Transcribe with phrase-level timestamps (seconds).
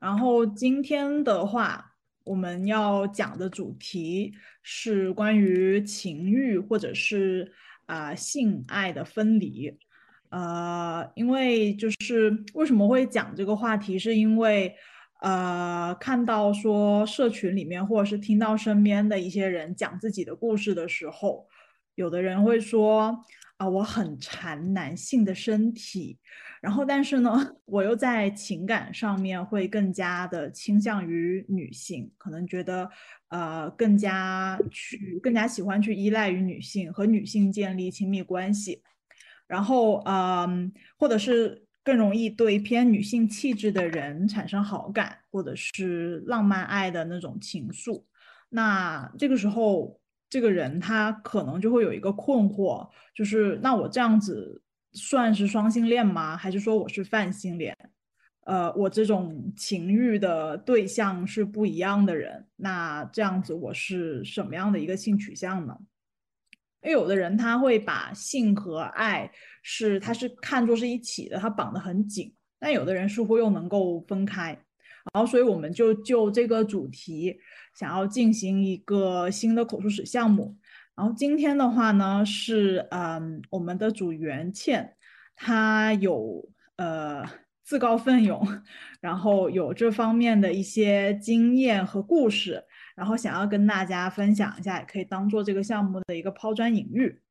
[0.00, 1.92] 然后今天的话，
[2.24, 7.52] 我们要讲的主题是关于情欲或者是
[7.86, 9.78] 啊、性爱的分离。
[10.30, 14.74] 呃，因为就是为什么会讲这个话题，是因为
[15.20, 21.46] 呃看到说社群里面或者是听到身边的一些人讲自己的故事的时候，
[21.96, 23.24] 有的人会说
[23.60, 26.18] 啊、我很馋男性的身体，
[26.62, 27.30] 然后但是呢，
[27.66, 32.88] 我又在情感上面会更加的倾向于女性，可能觉得
[33.28, 38.82] 呃更加去更加喜欢去依赖于女性，和女性建立亲密关系。
[39.46, 48.02] 然后嗯，或者是更容易对偏女性气质的人产生好感，或者是浪漫爱的那种情愫。
[48.48, 49.99] 那这个时候，
[50.30, 54.62] 这个人他可能就会有一个困惑，就是那我这样子
[54.92, 56.36] 算是双性恋吗？
[56.36, 57.76] 还是说我是泛性恋？
[58.46, 65.76] 呃，我这种情欲的对象是不一样的人，那这样子我是什么样的一个性取向呢？
[66.82, 69.30] 因为有的人他会把性和爱
[69.62, 74.58] 是他是看作是一起的，他绑得很紧，但有的人似乎又能够分开。
[75.12, 77.34] 然后，所以我们就就这个主题
[77.80, 80.54] 想要进行一个新的口述史项目。
[80.94, 84.94] 然后今天的话呢，是嗯，我们的组员倩，
[85.34, 87.24] 她有呃
[87.64, 88.46] 自告奋勇，
[89.00, 92.62] 然后有这方面的一些经验和故事，
[92.94, 97.22] 然后想要跟大家分享一下，也可以当做这个项目的一个抛砖引玉。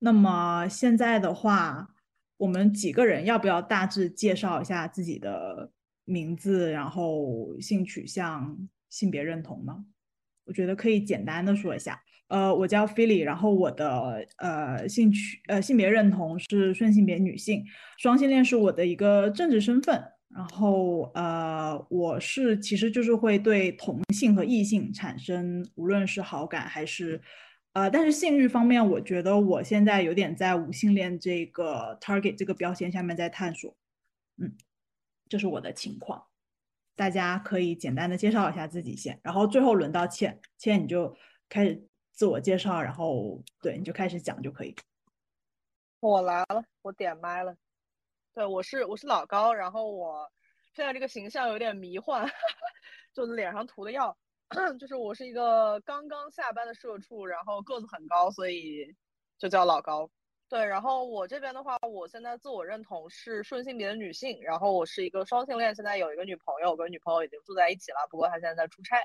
[0.00, 1.88] 那么现在的话，
[2.36, 5.70] 我们几个人要不要大致介绍一下自己的
[6.04, 8.58] 名字，然后性取向、
[8.94, 9.84] 性别认同呢？
[10.44, 12.00] 我觉得可以简单的说一下。
[12.28, 17.64] 呃，我叫 Philly，然后我的呃性取呃性别认同是顺性别女性，
[17.98, 20.00] 双性恋是我的一个政治身份。
[20.28, 27.20] 然后呃，我是其实就是会对同性和异性产生无论是好感还是
[27.72, 33.76] 呃，但是性欲方面，我觉得我现在有点在无性恋这个 target 这个标签下面在探索。
[34.38, 34.56] 嗯，
[35.28, 36.24] 这是我的情况。
[36.96, 41.16] 大家可以简单的介绍一下自己先，然后最后轮到倩，倩你就
[41.48, 44.74] 开始自我介绍，然后对你就开始讲就可以。
[46.00, 47.56] 我来了，我点麦了。
[48.34, 50.30] 对，我是我是老高，然后我
[50.74, 52.28] 现在这个形象有点迷幻，
[53.14, 54.16] 就脸上涂的药，
[54.78, 58.94] 就是我是一个刚刚下班的社畜，然后个子很高，所以
[59.38, 60.10] 就叫老高。
[60.54, 69.04] 对，然后我这边的话，我现在自我认同是顺性别的女性，然后我是一个双性恋，现在有一个女朋友，跟女朋友已经住在一起了，不过她现在在出差。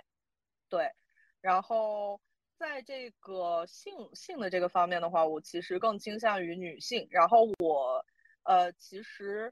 [0.70, 0.92] 对，
[1.42, 2.22] 然后
[2.60, 8.06] 在这个性性的这个方面的话，我其实更倾向于女性，然后我
[8.44, 9.52] 呃，其实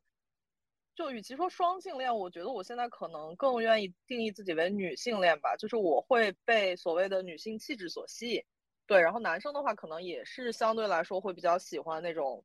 [0.96, 8.44] 就与其说双性恋，我觉得我现在可能更愿意定义自己为女性恋吧，就是我会被所谓的女性气质所吸引。
[8.88, 12.42] 对，然后男生的话，可能也是相对来说会比较喜欢那种，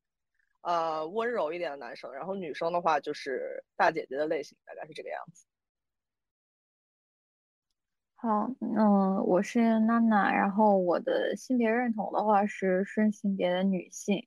[0.62, 2.12] 呃，温柔一点的男生。
[2.12, 5.44] 然后女生的话，就是大姐姐的类型，大概是这个样子。
[8.16, 14.26] 好，嗯，我是娜娜，然后我的性别认同的话是顺性别的女性，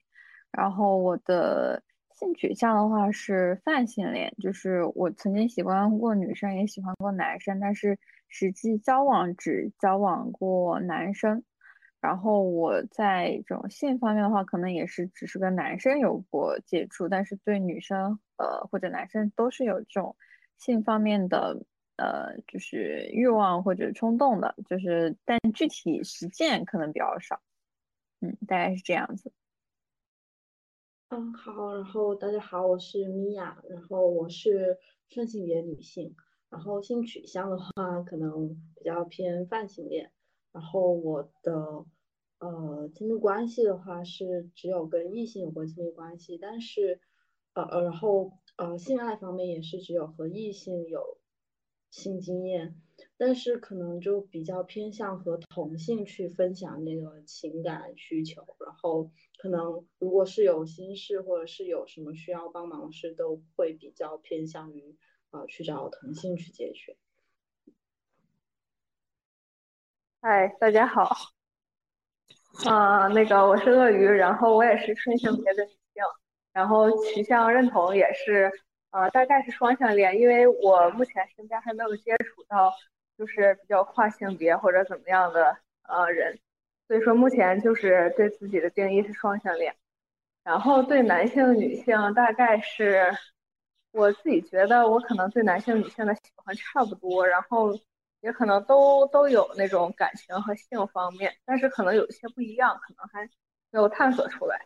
[0.51, 1.83] 然后我的
[2.13, 7.97] 性取向的话是泛性恋，就是我曾经喜欢过女生，也喜欢过男生，但是
[8.29, 11.43] 实际交往只交往过男生。
[12.05, 20.15] 然后我在这种性方面的话，可能也是只是跟男生有过接触，但是对女生呃或者男生都是有这种
[20.55, 21.65] 性方面的
[21.97, 27.41] 呃就是欲望或者冲动的，就是但具体实践可能比较少，
[28.21, 29.31] 嗯，大概是这样子。
[31.09, 34.77] 嗯，好，然后大家好，我是米娅，然后我是
[35.09, 36.15] 顺性别女性，
[36.51, 37.71] 然后性取向的话
[38.05, 40.11] 可能比较偏泛性恋，
[40.51, 41.83] 然后我的
[42.49, 46.99] 呃亲密关系的话是只有跟异性有过亲密关系，但是
[47.53, 51.17] 呃呃然后呃性爱方面也是只有和异性有
[51.89, 52.79] 性经验，
[53.17, 64.95] 但是可能就比较偏向和同性去分享那个情感需求，然后可能如果是有心事或者是有什么需要帮忙事，都会比较偏向于
[65.31, 66.97] 呃去找同性去解决。
[70.21, 71.34] 嗨，大家好，
[72.63, 76.03] 啊、那个我是鳄鱼，然后我也是顺性别的女性，
[76.53, 78.51] 然后取向认同也是，
[78.91, 82.73] 呃，大概是双性恋，因为我目前身边还没有接触到
[83.17, 86.39] 就是比较跨性别或者怎么样的呃人，
[86.87, 89.75] 所以说目前就是对自己的定义是双性恋，
[90.43, 93.11] 然后对男性、女性大概是
[93.91, 97.77] 我自己觉得我可能对男性、女性的喜欢差不多，然后
[98.25, 103.23] 也可能都都有那种感情和性方面，但是可能有些不一样，可能还
[103.69, 104.59] 没有探索出来。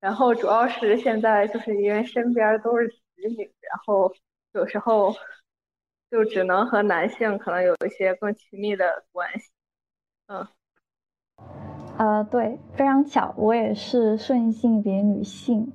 [0.00, 2.96] 然后主要是现在就是因为身边都是子
[3.36, 4.10] 女，然后
[4.52, 5.14] 有时候
[6.10, 9.50] 就只能和男性可能有一些更亲密的关系。
[10.28, 10.48] 嗯，
[11.98, 15.70] 呃，对，非常巧，我也是顺性别女性，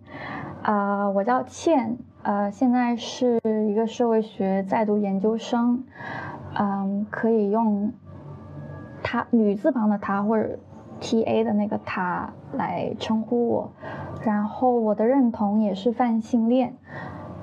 [0.63, 1.99] 啊，我叫倩。
[2.27, 3.39] 呃，现在是
[3.69, 5.85] 一个社会学在读研究生，
[6.59, 7.93] 嗯，可以用
[9.01, 10.59] 他女字旁的他或者
[10.99, 13.71] T A 的那个他来称呼我，
[14.25, 16.73] 然后我的认同也是泛性恋。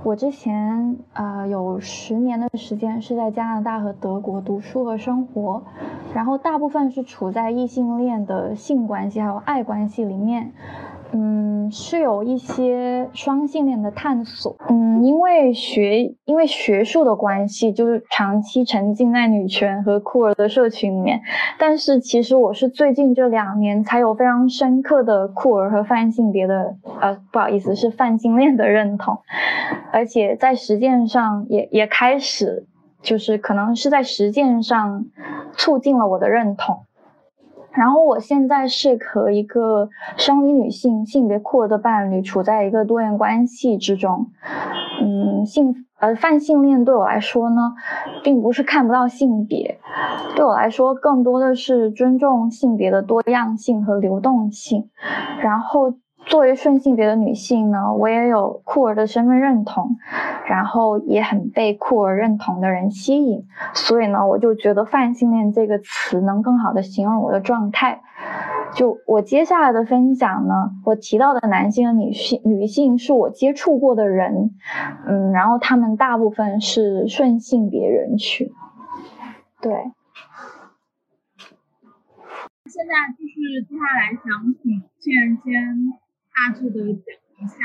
[0.02, 5.62] 我之前啊有十年的时间是在加拿大和德国读书和生活，
[6.14, 10.52] 然后大部分是处在异性恋的性关系还有爱关系里面。
[11.16, 14.56] 嗯，是有一些双性恋的探索。
[14.68, 21.20] 嗯，因为学因为学术的关系，就是长期沉浸在女权和酷儿的社群里面。
[21.56, 29.16] 但是其实我是最近这两年才有非常深刻的酷儿和泛性别的，呃，不好意思，是泛性恋的认同。
[29.92, 32.66] 而且在实践上也也开始，
[33.02, 35.04] 就是可能是在实践上
[35.52, 36.80] 促进了我的认同。
[37.74, 44.30] 然后我现在是和一个生理女性、性别酷儿的伴侣处在一个多元关系之中。
[45.02, 47.74] 嗯，性呃泛性恋对我来说呢，
[48.22, 49.78] 并不是看不到性别，
[50.36, 54.88] 对我来说更多的是尊重性别的多样性和流动性。
[55.40, 55.94] 然后。
[56.26, 59.96] 作为顺性别的女性呢，我也有酷儿的身份认同，
[60.46, 68.00] 然后也很被酷儿认同的人吸引，所以呢，我就觉得泛性恋这个词能更好的形容我的状态。
[68.74, 74.50] 就我接下来的分享呢，我提到的男性和女性，女性是我接触过的人，
[75.06, 78.50] 嗯，然后他们大部分是顺性别人群。
[79.60, 79.72] 对。
[82.66, 86.03] 现在就是接下来想请倩先。
[86.34, 87.56] 大致的讲一下，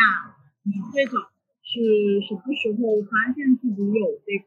[0.62, 1.18] 你最早
[1.64, 4.46] 是什么时候发现自己有这个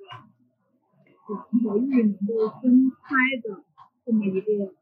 [1.50, 3.64] 情和欲能够分开的
[4.06, 4.74] 这么一个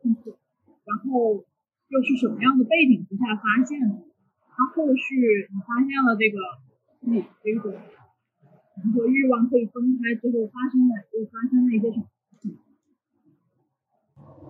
[0.00, 0.38] 痛苦，
[0.86, 1.44] 然后
[1.88, 3.96] 又是什么样的背景之下发现的？
[3.96, 6.38] 然后续你发现了这个
[7.00, 7.76] 自己这种
[8.76, 12.58] 情和欲望可以分开之后，发生了又发生了一些什么事情？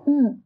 [0.06, 0.40] 嗯，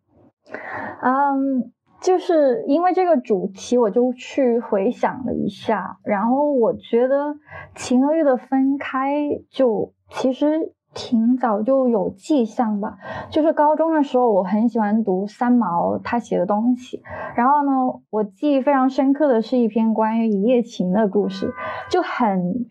[1.03, 1.73] 嗯。
[2.05, 7.35] 就是因为这个主题，我就去回想了一下，然后我觉得
[7.75, 10.73] 情和欲的分开，就其实。
[10.95, 12.97] 挺早就有迹象吧，
[13.29, 17.03] 就是高中的时候，我很喜欢读三毛他写的东西。
[17.35, 21.53] 然后呢，我记忆非常深刻的是一篇关于一夜情的故事，
[21.91, 22.67] 就很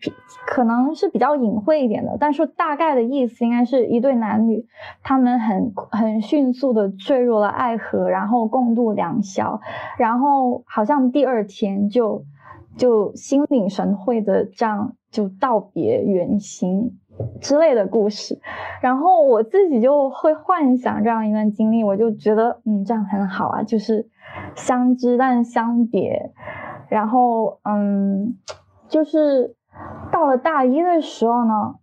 [0.46, 4.66] 可能是比较隐晦一点的，但是大概的意思应该是一对男女，
[5.02, 9.60] 他们很很迅速的坠入了爱河，然后共度良宵，
[9.98, 12.24] 然后好像第二天就
[12.76, 16.96] 就心领神会的这样就道别原形。
[17.40, 18.40] 之类的故事，
[18.80, 24.08] 然后我自己就会幻想这样一段经历，我就觉得嗯，这样很好啊，就是
[24.54, 26.32] 相知但相别。
[26.88, 28.36] 然后嗯，
[28.88, 29.54] 就是
[30.10, 31.74] 到了大一的时候呢，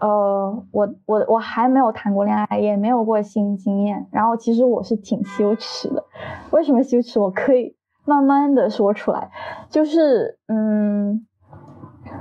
[0.00, 4.06] 呃，我我我还没有谈过恋爱，也没有过性经验。
[4.10, 6.04] 然后其实我是挺羞耻的，
[6.50, 7.20] 为什么羞耻？
[7.20, 9.30] 我可以慢慢的说出来，
[9.68, 11.26] 就是嗯，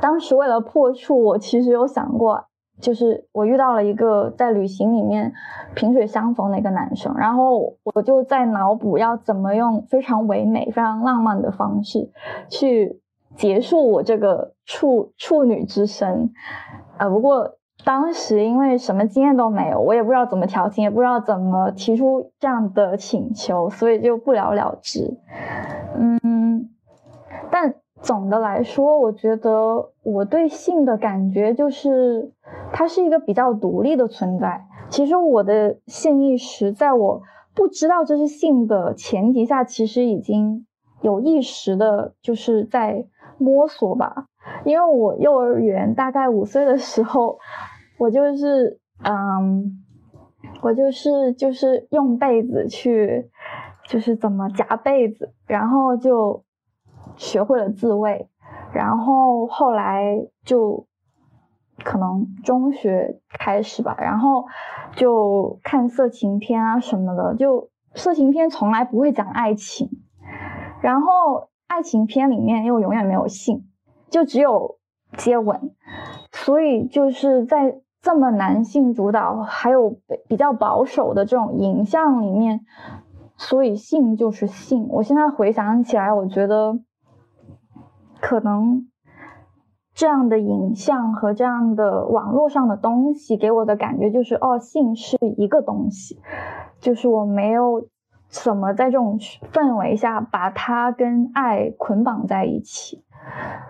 [0.02, 2.46] 当时为了破处，我其实有想过。
[2.80, 5.34] 就是我遇到了一个在旅行里面
[5.76, 12.10] 萍水相逢的一个男生，然后我就在脑补要怎么用非常唯美、非常浪漫的方式
[12.50, 13.00] 去
[13.36, 16.32] 结束我这个处处女之身。
[16.98, 17.56] 呃，不过
[17.86, 25.18] 当时因为什么经验都没有，我也不知道怎么调情，也不知道怎么提出这样的请求，所以就不了了之。
[25.96, 26.70] 嗯，
[28.02, 32.32] 总的来说，我觉得我对性的感觉就是，
[32.72, 34.66] 它是一个比较独立的存在。
[34.90, 37.22] 其实我的性意识，在我
[37.56, 40.66] 不知道这是性的前提下，其实已经
[41.02, 43.06] 有意识的，就是在
[43.38, 44.28] 摸索吧。
[44.64, 47.40] 因为我幼儿园大概五岁的时候，
[47.98, 49.84] 我就是，嗯，
[50.62, 53.30] 我就是就是用被子去，
[53.90, 56.44] 就是怎么夹被子，然后就。
[57.18, 58.30] 学会了自慰，
[58.74, 60.88] 然后后来就
[61.84, 64.46] 可能中学开始吧，然后
[64.96, 67.36] 就看色情片啊什么的。
[67.36, 69.90] 就色情片从来不会讲爱情，
[70.82, 73.68] 然后爱情片里面又永远没有性，
[74.10, 74.78] 就只有
[75.18, 75.72] 接吻，
[76.32, 79.98] 所以就是在这么男性主导还有
[80.28, 82.62] 比较保守的这种影像里面，
[83.36, 84.88] 所以性就是性。
[84.90, 86.80] 我现在回想起来，我觉得
[88.22, 88.88] 可能
[89.94, 96.20] 这样的影像和这样的网络上的东西给我的感觉就是，哦，性是一个东西，
[96.80, 97.88] 就是我没有。
[98.30, 99.18] 怎么在这种
[99.54, 103.06] 氛围下把它跟爱捆绑在一起？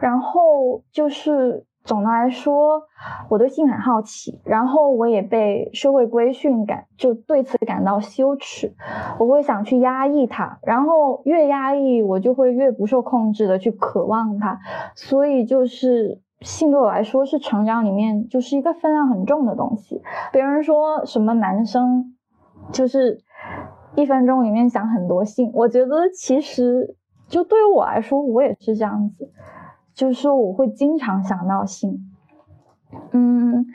[0.01, 2.84] 然后就是总的来说，
[3.29, 8.75] 我对性很好奇，然后我也被社会规训感就对此感到羞耻，
[9.17, 14.60] 我会想去压抑它，然后越压抑我就会越不受控制的去渴望它，
[14.96, 20.03] 所以就是性对我来说是成长里面就是一个分量很重的东西。
[20.32, 22.15] 别人说什么男生
[22.72, 23.24] 就是。
[23.96, 26.96] 一分钟里面想很多性，我觉得其实
[27.27, 29.32] 就对于我来说，我也是这样子，
[29.98, 32.08] 就是说我会经常想到性，
[33.13, 33.66] 嗯，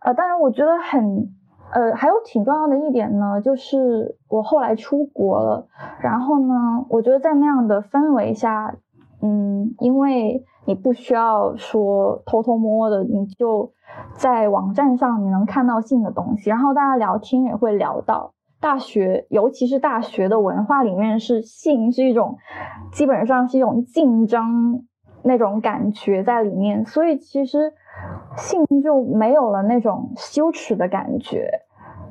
[0.00, 1.28] 呃，当然我觉得很，
[1.72, 5.68] 呃，还有挺重要的一点呢，就是我后来出国了，
[6.00, 8.74] 然后呢，我觉得在那样的氛围下，
[9.20, 13.70] 嗯，因为你不需要说偷偷摸摸的，你就
[14.14, 18.32] 在网站上你能看到性的东西，然后大家聊天也会聊到。
[18.58, 22.38] 大学，尤其是大学的文化里面，是性是一种，
[22.90, 24.86] 基本上是一种竞争
[25.26, 27.72] 那种感觉在里面，所以其实
[28.36, 31.50] 性就没有了那种羞耻的感觉。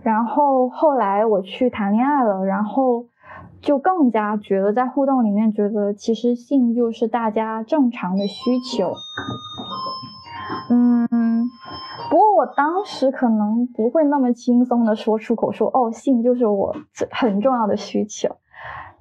[0.04, 3.06] 然后后来我去谈恋爱了，然后
[3.62, 8.92] 就更加觉得在互动里面，觉得其实性就是大家正常的需求。
[10.70, 11.50] 嗯。
[12.08, 16.76] 不过我当时可能不会那么轻松的说出口，说哦，性就是我
[17.12, 18.30] 很重要的需求。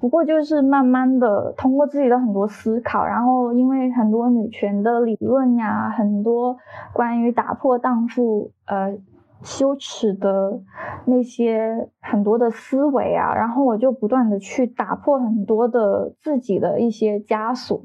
[0.01, 6.59] 不过就是慢慢的通过自己的很多思考，然后因为很多女权的理论呀，很多
[6.93, 8.97] 关于打破荡妇呃
[9.43, 10.61] 羞耻的
[11.07, 17.83] 那些很多的思维啊，然后我就不断的去打破很多的自己的一些枷锁，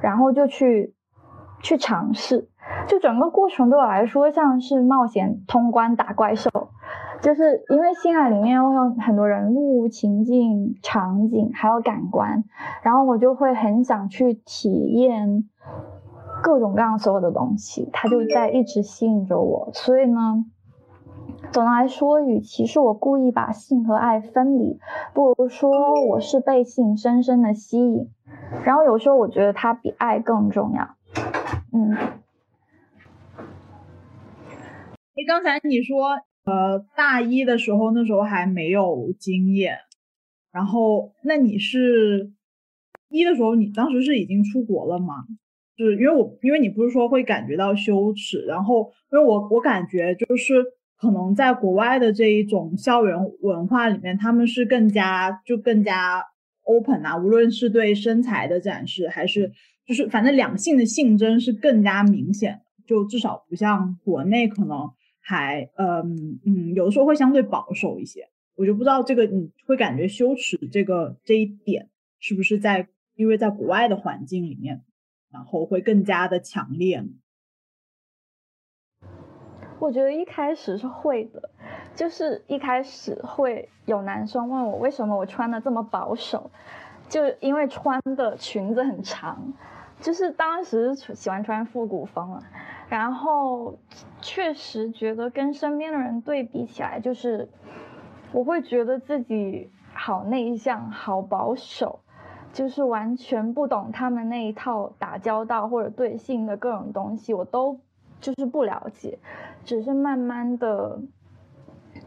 [0.00, 0.94] 然后就去
[1.60, 2.48] 去尝试。
[2.86, 6.50] 就整个过程对我来说像是冒险通关打怪兽，
[7.22, 12.44] 就是因为性爱里面会有很多人物、情境、场景，还有感官，
[12.82, 15.48] 然后我就会很想去体验
[16.42, 19.70] 各种各样所有的东西，它就在一直吸引着我。
[19.72, 20.44] 所以呢，
[21.50, 24.78] 总的来说，与其是我故意把性和爱分离，
[25.14, 25.70] 不如说
[26.06, 28.10] 我是被性深深的吸引。
[28.62, 30.97] 然后有时候我觉得它比爱更重要。
[31.72, 31.94] 嗯。
[35.14, 36.10] 哎，刚才你说，
[36.44, 39.78] 呃，大一的时候，那时候还没有经验，
[40.52, 42.32] 然后那你是
[43.10, 45.14] 一的时候，你当时是已经出国了吗？
[45.76, 50.64] 是因为我，因为你不是说会感觉到羞耻，然后因为我我感觉就是
[50.96, 56.24] 可能在国外的这一种校园文化里面，他们是更加就更加
[56.64, 59.52] open 啊，无论是对身材的展示，还是
[59.88, 64.92] 就是反正两性的性征是更加明显，就至少不像国内可能。
[65.20, 74.82] 还嗯嗯，有的时候会相对保守一些，我就不知道这个你会感觉羞耻这个这一点是不是在因为在国外的环境里面，
[75.30, 77.04] 然后会更加的强烈。
[79.78, 81.50] 我觉得一开始是会的，
[81.94, 86.50] 就是一开始会有男生问我为什么我穿的这么保守，
[87.10, 89.52] 就因为穿的裙子很长，
[90.00, 92.42] 就是当时喜欢穿复古风啊。
[92.88, 93.78] 然后
[94.22, 97.46] 确实觉得跟身边的人对比起来，就是
[98.32, 102.00] 我会觉得自己好内向、好保守，
[102.50, 107.78] 就是完全不懂他们那一套打交道或者对性的各种东西，我都
[108.22, 109.18] 就是不了解。
[109.66, 110.98] 只是慢慢的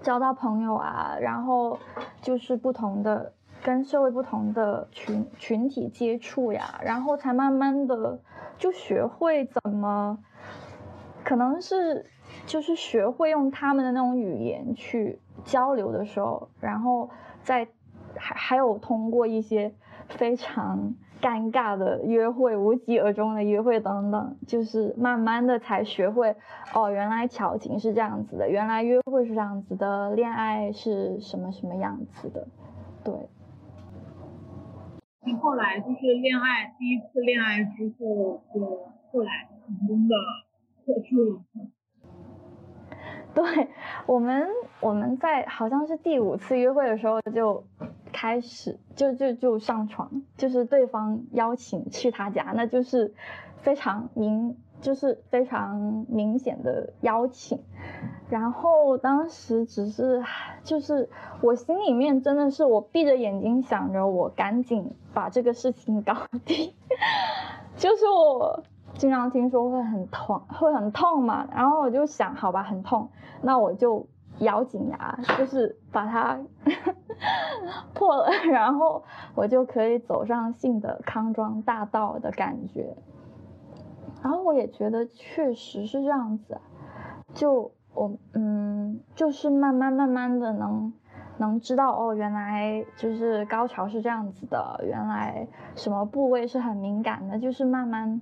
[0.01, 1.77] 交到朋友啊，然后
[2.23, 8.19] 就是不同的跟社会不同的群群体接触呀，然后才慢慢的
[8.57, 10.17] 就学会怎么。
[11.23, 12.07] 可能是，
[12.47, 17.11] 就是学会用他们的那种语言去交流的时候，然后
[17.43, 17.67] 在
[18.15, 19.71] 还还有通过一些
[20.09, 26.35] 非常尴尬的约会、无疾而终的约会等等，就是慢慢的才学会，
[26.73, 32.47] 哦，原来调情是这样子的，原来约会是这样子的，恋爱是什么什么样子的，
[33.03, 33.13] 对。
[35.41, 38.59] 后来就是恋爱第一次恋爱之后，就
[39.11, 40.15] 后来成功的。
[43.33, 43.69] 对
[44.07, 44.45] 我们，
[44.81, 47.63] 我们在好像是第五次约会的时候就
[48.11, 53.13] 开始就就就上床，就是对方邀请去他家，那就是
[53.59, 57.63] 非常明就是非常明显的邀请。
[58.29, 60.23] 然后当时只是
[60.63, 61.09] 就是
[61.41, 66.73] 我心里面真的是我闭着眼睛想着我赶紧把这个事情搞定，
[67.77, 68.63] 就是我
[68.95, 73.09] 经常听说会很痛，会很痛嘛，然后我就想好吧，很痛，
[73.41, 74.07] 那我就。
[74.39, 76.39] 咬紧牙，就是把它
[77.93, 79.03] 破了，然后
[79.35, 82.95] 我就可以走上性的康庄大道的感觉。
[84.21, 86.59] 然后我也觉得确实是这样子，
[87.33, 90.93] 就我嗯，就是慢慢慢慢的能
[91.37, 98.21] 能知道哦，原来就是高潮是这样子的，原来什么部位是很敏感的，就是慢慢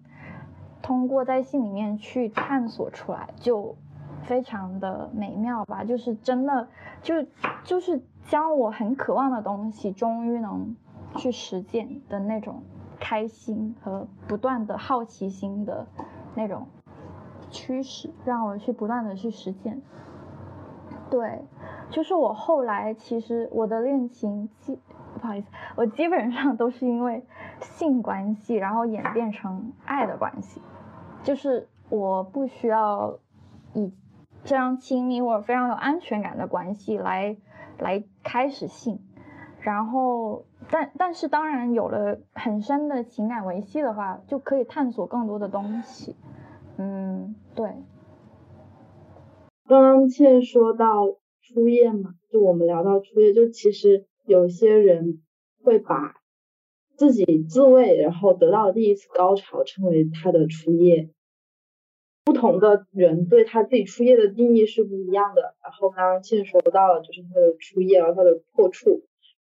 [0.81, 3.75] 通过在性里面去探索出来就。
[4.23, 6.67] 非常的美妙吧，就是真的，
[7.01, 7.15] 就
[7.63, 10.75] 就是将我很渴望的东西，终于能
[11.15, 12.61] 去实践的那种
[12.99, 15.87] 开心和不断的好奇心的
[16.35, 16.67] 那种
[17.49, 19.81] 驱使，让我去不断的去实践。
[21.09, 21.43] 对，
[21.89, 24.77] 就是我后来其实我的恋情基
[25.19, 27.25] 不好意思，我基本上都是因为
[27.61, 30.61] 性关系，然后演变成爱的关系，
[31.23, 33.17] 就是我不需要
[33.73, 33.93] 以。
[34.45, 37.35] 非常亲密或者非常有安全感的关系来
[37.77, 39.01] 来开始性，
[39.59, 46.15] 然后但但是当然有了很深的情感维系的话，就可以探索更多的东西。
[46.77, 47.67] 嗯，对。
[49.67, 55.21] 刚刚倩说到初夜嘛，就我们聊到初夜，就其实有些人
[55.63, 56.15] 会把
[56.95, 61.09] 自己自慰然后得到第一次高潮称为他的初夜。
[62.25, 65.55] 不同的人对他自己初夜的定义是不一样的。
[65.63, 69.03] 然后刚刚倩说到了，就是他的初夜，然后他的破处，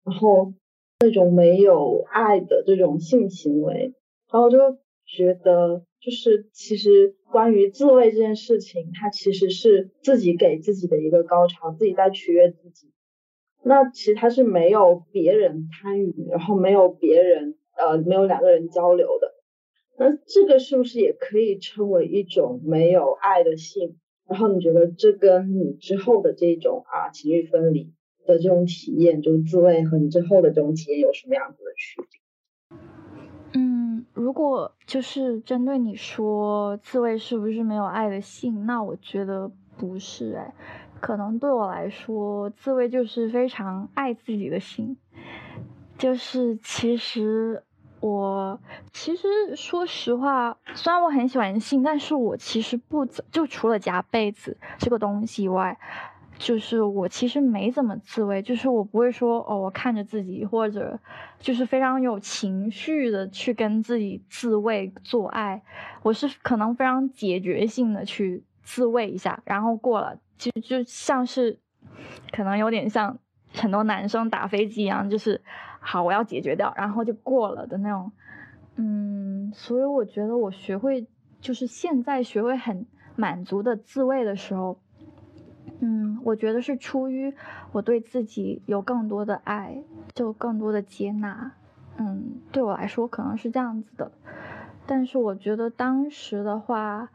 [0.05, 0.53] 然后
[1.01, 3.93] 那种没有爱的这种性行为，
[4.31, 4.57] 然后就
[5.05, 12.91] 觉得就是其实关于自慰这件事情，它其实是自己给自己的一个高潮，自己在取悦自己。
[13.63, 19.33] 那其实他是没有别人参与，然后没有别人呃没有两个人交流的。
[19.97, 23.97] 那这个是不是也可以称为一种没有爱的性？
[24.27, 27.91] 然后你觉得这跟你之后的这种啊情欲分离
[28.29, 32.79] 的这种体验，就是自慰和你之后的这种体验有什么样子的区别？
[33.53, 40.53] 嗯，如果就是针对你说自慰是不是没有爱的性，那我觉得不是哎，
[41.01, 44.95] 可能对我来说，自慰就是非常爱自己的性，
[45.97, 47.63] 就是其实。
[48.01, 48.57] 我
[48.93, 55.77] 其实说实话，虽然我很喜欢性，但是我其实不就除了夹被子这个东西以外，
[56.39, 60.97] 就是我其实没怎么自慰，就是我不会说哦，我看着自己或者
[61.37, 65.61] 就是非常有情绪的去跟自己自慰做爱，
[66.01, 71.59] 我是可能非常解决性的去自慰一下，然后过了，就就像是
[72.31, 73.19] 可能有点像
[73.53, 75.39] 很多男生打飞机一样，就是。
[75.81, 78.11] 好，我要解决掉，然后就过了的那种，
[78.75, 81.07] 嗯，所以我觉得我学会
[81.39, 84.77] 就是现在学会很满足的自慰的时候，
[85.79, 87.33] 嗯，我觉得是出于
[87.71, 91.53] 我对自己有更多的爱，就更多的接纳，
[91.97, 94.11] 嗯，对我来说可能是这样子的，
[94.85, 97.09] 但是我觉得当时的话，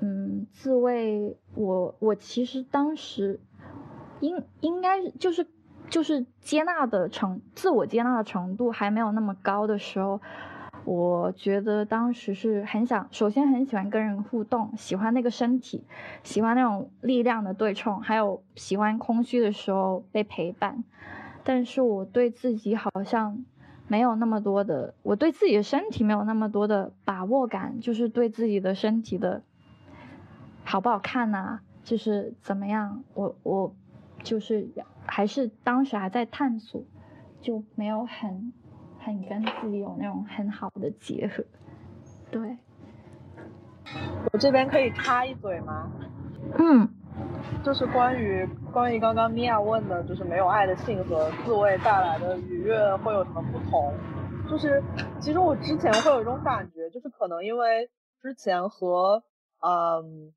[0.00, 3.40] 嗯，自慰我我其实当时
[4.20, 5.46] 应应该就是。
[5.88, 10.20] 就是接纳的程，自我接纳的程度还没有那么高的时候，
[10.84, 15.84] 我觉得当时是很想，首先很喜欢跟人互动，喜欢那个身体，
[16.22, 20.82] 喜欢那种力量的对冲，还有喜欢空虚的时候被陪伴。
[21.44, 23.44] 但是我对自己好像
[23.88, 29.42] 没有那么多的，我对自己的身体没有那么多的把握感，就是对自己的身体的
[30.64, 33.74] 好不好看呐，就是怎么样，我我
[34.22, 34.68] 就是。
[35.12, 36.84] 还是当时还在探索，
[37.40, 38.52] 就没有很
[39.00, 41.44] 很跟自己有那种很好的结合。
[42.30, 42.56] 对，
[44.32, 45.90] 我这边可以插一嘴吗？
[46.58, 46.88] 嗯，
[47.64, 53.92] 就是关于关于刚刚米娅问的，就是没有爱的性和自慰带来的愉悦会有什么不同？
[54.50, 54.82] 就是
[55.20, 59.22] 其实我之前会有一种感觉，就是可能因为之前和
[59.60, 60.32] 嗯。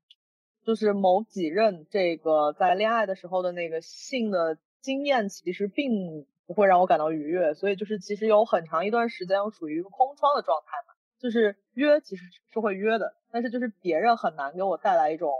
[0.66, 10.94] 就是某几任这个在恋爱的时候的那个性的经验，其实并不会让我感到愉悦，所以就是其实有很长一段时间属于空窗的状态嘛。
[11.18, 15.32] 就是约其实是会约的，但是就是别人很难给我带来一种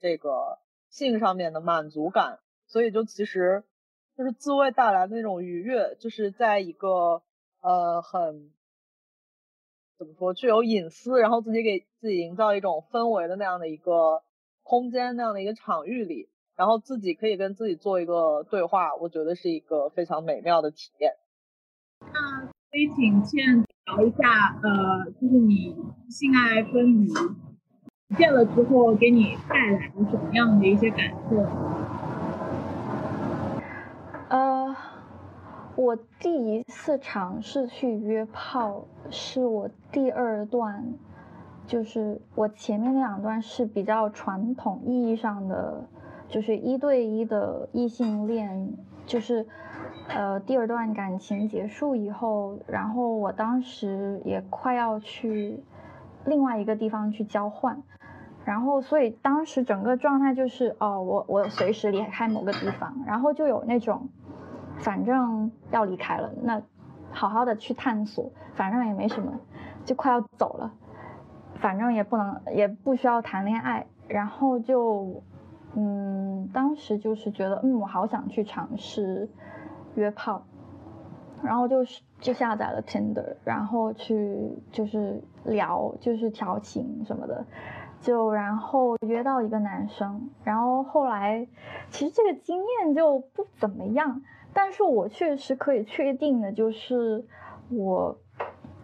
[0.00, 0.58] 这个
[0.88, 3.62] 性上面的满足感，所以就其实
[4.16, 7.22] 就是自慰带来的那种愉悦，就是在一个
[7.60, 8.50] 呃很
[9.98, 14.24] 怎么说具有隐私，然后自己给自己营造一种氛围的那样的一个
[14.64, 16.28] 空间，那样的一个场域里，
[16.60, 21.10] 然后自己可以跟自己做一个对话，我觉得是一个非常美妙的体验。
[22.12, 25.74] 那可以请倩聊一下，呃，就是你
[26.10, 27.08] 性爱分离
[28.14, 31.46] 见了之后，给你带来了什么样的一些感受？
[34.28, 34.76] 呃，
[35.76, 40.92] 我第一次尝试去约炮是我第二段，
[41.66, 45.88] 就是我前面那两段是比较传统意义上的，
[46.30, 48.72] 就是一对一的异性恋，
[49.04, 49.46] 就是
[50.08, 55.62] 呃第二段感情结束以后，然后我当时也快要去
[56.24, 57.82] 另外一个地方去交换。
[58.42, 64.08] 然后，所以当时整个状态就是，哦，我我随时离开某个地方，然后就有那种，
[64.78, 66.60] 反正要离开了，那
[67.12, 69.38] 好好的去探索，反正也没什么，
[69.84, 70.72] 就快要走了，
[71.56, 75.22] 反正也不能也不需要谈恋爱，然后就，
[75.76, 79.28] 嗯，当时就是觉得，嗯，我好想去尝试
[79.94, 80.44] 约炮，
[81.42, 87.44] 然后就是就下载了 Tinder，然后去就是聊，就是调情什么的。
[88.00, 91.46] 就然后约到一个男生，然后后来
[91.90, 94.22] 其实这个经验就不怎么样，
[94.54, 97.26] 但是我确实可以确定的就是
[97.68, 98.16] 我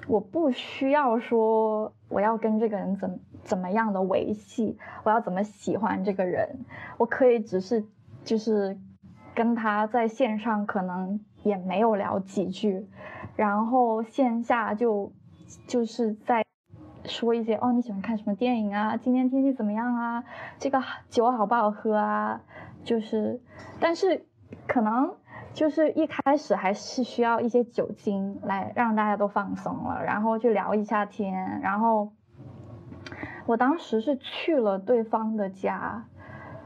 [0.07, 3.17] 我不需要说我要跟这个人怎么
[3.47, 6.67] 怎么样的维系，我要怎么喜欢这个人，
[6.99, 7.83] 我可以只是
[8.23, 8.77] 就是
[9.35, 12.87] 跟他在线上可能也没有聊几句，
[13.37, 15.11] 然后线下就
[15.67, 16.45] 就是在。
[17.09, 18.97] 说一些哦，你喜欢看什么电影啊？
[18.97, 20.25] 今天天气怎么样啊？
[20.59, 22.41] 这个酒好不好喝啊？
[22.83, 23.41] 就是，
[23.79, 24.27] 但是
[24.67, 25.15] 可能
[25.55, 31.61] 就是一开始还是需要一些酒精来让大家都放松了，然后去聊一下天。
[31.61, 32.11] 然后
[33.47, 36.05] 我当时是去了对方的家，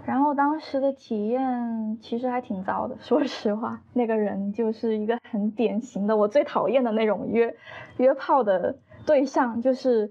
[0.05, 2.97] 然后当时的体验其实还挺糟的。
[2.99, 7.55] 说实话，那个人就是一个很典型的我最讨厌的那种约
[7.99, 10.11] 约炮的对象，就是。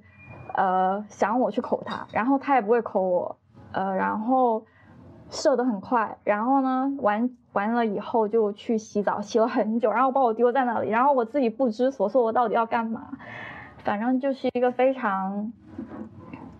[0.52, 3.38] 呃，想我去口他，然后他也不会口我，
[3.72, 4.66] 呃，然后
[5.30, 13.12] 射的很快，然后呢，完完了以后就去洗澡，洗了很久，然后把我丢在那里，然后我自己不知所措，我到底要干嘛？
[13.84, 15.54] 反正就是一个非常，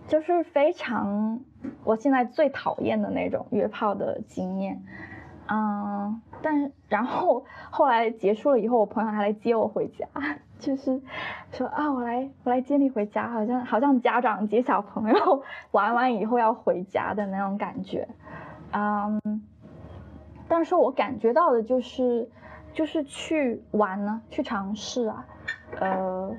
[0.10, 1.40] 就是非常
[1.84, 4.84] 我现在最讨厌的那种约炮的经验。
[5.48, 10.08] 嗯，但然后后来结束了以后，我朋友还来接我回家，
[10.60, 11.00] 就是
[11.52, 18.08] 说啊，我来我来接你回家，好像好像家长接小朋友玩完以后要回家的那种感觉。
[18.74, 19.42] 嗯，
[20.48, 22.30] 但是我感觉到的就是，
[22.74, 25.26] 就是去玩呢，去尝试啊。
[25.80, 26.36] 呃，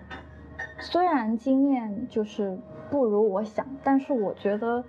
[0.79, 2.59] 虽然经验就是
[2.91, 4.85] 不如我想，但是我觉得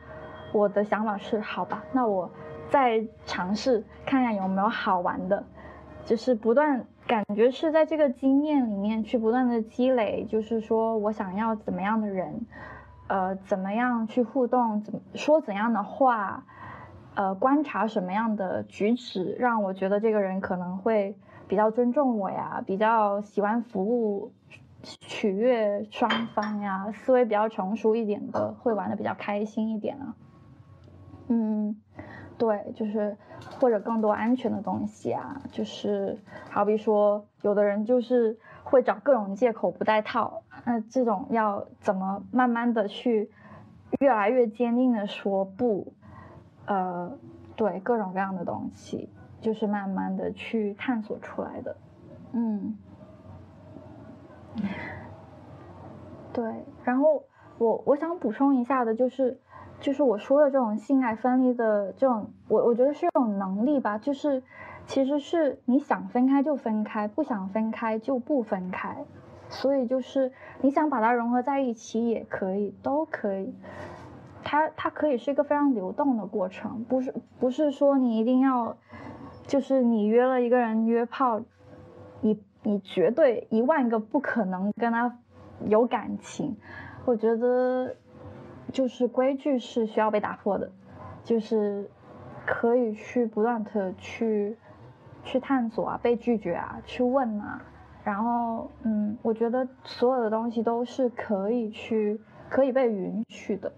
[0.52, 2.30] 我的想法是，好吧，那我。
[2.70, 5.44] 再尝试看看有没有好玩的，
[6.06, 12.46] 就是不断感觉是在这个经验里面去不断的积累，就是说我想要怎么样的人，
[13.08, 16.46] 呃，怎么样去互动，怎么说怎样的话，
[17.16, 21.18] 呃，观察什么样的举止，让我觉得这个人可能会
[21.50, 24.32] 比较尊重我呀，比较喜欢服务，
[24.82, 30.16] 取悦双方呀，思维比较成熟一点的，会玩的比较开心一点啊，
[31.28, 31.82] 嗯。
[32.38, 33.16] 对，就是
[33.60, 36.18] 或者更多安全的东西啊，就是
[36.50, 43.30] 好比说，有的人就是会找各种借口不戴套，那这种要怎么慢慢的去
[44.00, 45.94] 越来越坚定的说不？
[46.66, 47.16] 呃，
[47.56, 49.08] 对，各种各样的东西，
[49.40, 51.76] 就是慢慢的去探索出来的。
[52.32, 52.76] 嗯，
[56.34, 57.24] 对，然后
[57.58, 59.40] 我我想补充一下的就是。
[59.80, 64.44] 就是我说的这种性爱分离的这种，我我觉得是一种能力吧，就是
[64.86, 69.04] 其实是你想分开就分开，不想分开就不分开，
[69.50, 73.56] 所以就是你想把它融合在一起也可以，都可以，
[74.44, 78.78] 它它可以是一个非常流动的过程，不是不是说你一定要，
[79.48, 81.42] 就是你约了一个人约炮，
[82.20, 85.18] 你你绝对一万个不可能跟他
[85.68, 86.56] 有感情，
[87.06, 87.96] 我觉得。
[88.72, 90.72] 就是规矩是需要被打破的，
[91.26, 91.90] 就是
[92.46, 94.56] 可以去不断的去
[95.26, 97.62] 去探索啊，被拒绝啊，去问啊，
[98.06, 103.74] 然后嗯，我觉得所有的东西都是可以去可以被允许的，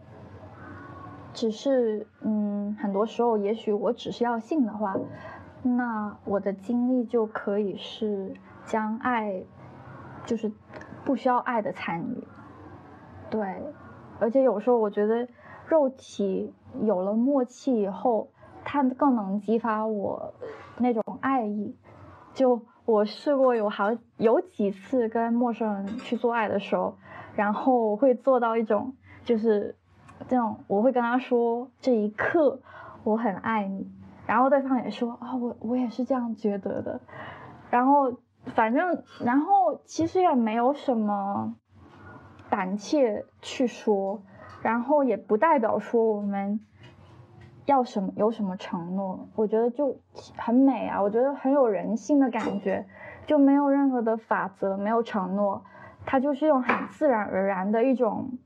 [1.34, 4.96] 只是嗯，很多时候也许我只是要性的话，
[5.64, 9.44] 那我的精力就可以是将爱，
[10.26, 10.52] 就是
[11.06, 12.28] 不需要爱的参与。
[13.30, 13.64] 对，
[14.20, 15.28] 而且有时候我觉得
[15.68, 18.30] 肉体有了默契以后，
[18.64, 20.34] 它更能激发我
[20.78, 21.76] 那种爱意。
[22.34, 26.96] 就我试过有好有几次跟陌生人去做爱的时候，
[27.36, 29.76] 然后会做到一种就是
[30.28, 32.60] 这种，我会跟他说这一刻
[33.04, 33.88] 我很爱你，
[34.26, 37.00] 然后对方也说啊，我我也是这样觉得的，
[37.70, 38.14] 然后
[38.48, 41.56] 反正然后其实也没有什么
[42.50, 44.22] 胆怯去说，
[44.62, 46.60] 然后也不代表说我们。
[47.66, 49.98] 要什么有什么承诺，我觉得就
[50.36, 52.86] 很美啊，我觉得很有人性的感觉，
[53.26, 55.64] 就没有任何的法则，没有承诺，
[56.06, 58.38] 它就是一种很自然而然的一种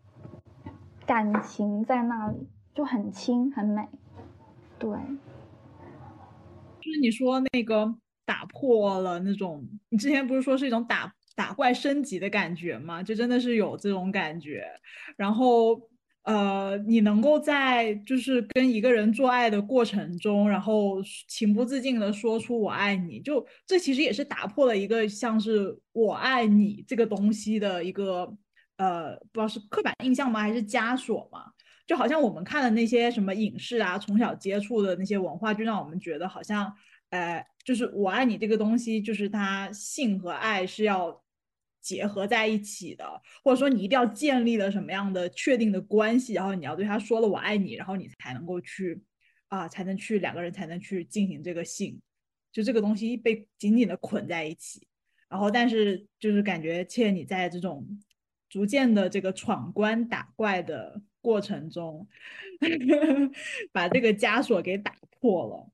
[1.08, 3.90] 感情在那里，就很轻很美。
[4.78, 4.92] 对，
[6.80, 7.96] 就是你说那个
[8.28, 13.02] 打破了那种，你之前不是说是一种打打怪升级的感觉吗？
[13.02, 14.64] 就真的是有这种感觉，
[15.16, 15.82] 然后。
[16.28, 28.30] 呃，你能够在就是跟一个人做爱的过程中，然后情不自禁的说出我爱你，就这其实也是打破了一个像是我爱你这个东西的一个
[28.76, 31.46] 呃，不知道是刻板印象吗，还是枷锁吗？
[31.88, 36.70] 就好像我们看的那些什么影视啊，从小接触的那些文化，就让我们觉得好像，
[37.10, 41.24] 呃，就是我爱你这个东西，就是它性和爱是要。
[41.80, 49.02] 结合在一起的，或者说你一定要建立了什么样的确定的关系，然后你要对他说了我爱你，然后你才能够去
[49.48, 51.98] 啊，才能去两个人才能去进行这个性，
[52.52, 54.86] 就这个东西被紧紧的捆在一起。
[55.30, 57.88] 然后，但是就是感觉切你在这种
[58.50, 62.06] 逐渐的这个闯关打怪的过程中，
[63.72, 65.72] 把这个枷锁给打破了。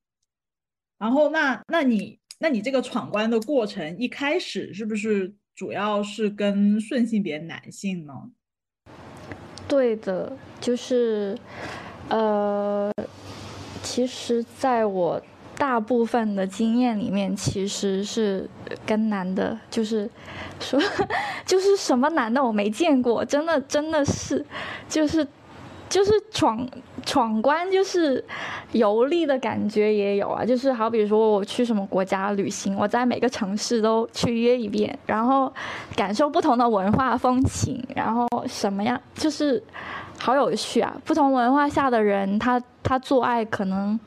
[0.98, 5.34] 然后，那那你那你这个闯关的过程一开始是不是？
[5.56, 8.12] 主要是跟顺性别男性呢？
[9.68, 11.38] 对的，就是，
[12.08, 12.92] 呃，
[13.80, 15.22] 其实在我
[15.56, 18.50] 大部分的经验里面，其实是
[18.84, 20.10] 跟男的，就是
[20.58, 20.80] 说，
[21.46, 24.44] 就是什么男的我没见过，真的真的是，
[24.88, 25.24] 就是。
[25.88, 26.66] 就是闯
[27.04, 28.24] 闯关，就是
[28.72, 30.44] 游历的感觉也有啊。
[30.44, 35.52] 就是好比说我去什么国家旅行，我在每个城市都去约一遍，然后
[35.94, 39.62] 感受不同的文化风情，然后什么样，就是
[40.18, 40.96] 好有趣啊。
[41.04, 43.98] 不同文化下的人，他他做爱可能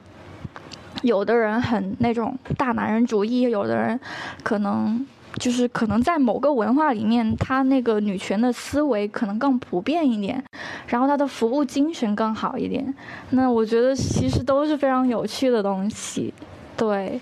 [1.03, 3.99] 有的人很那种大男人主义，有的人
[4.43, 5.05] 可能。
[5.37, 10.43] 就是可能在某个文化里面，他那个女权的思维可能更普遍一点，
[10.87, 12.93] 然后他的服务精神更好一点。
[13.29, 16.33] 那我觉得其实都是非常有趣的东西，
[16.75, 17.19] 对，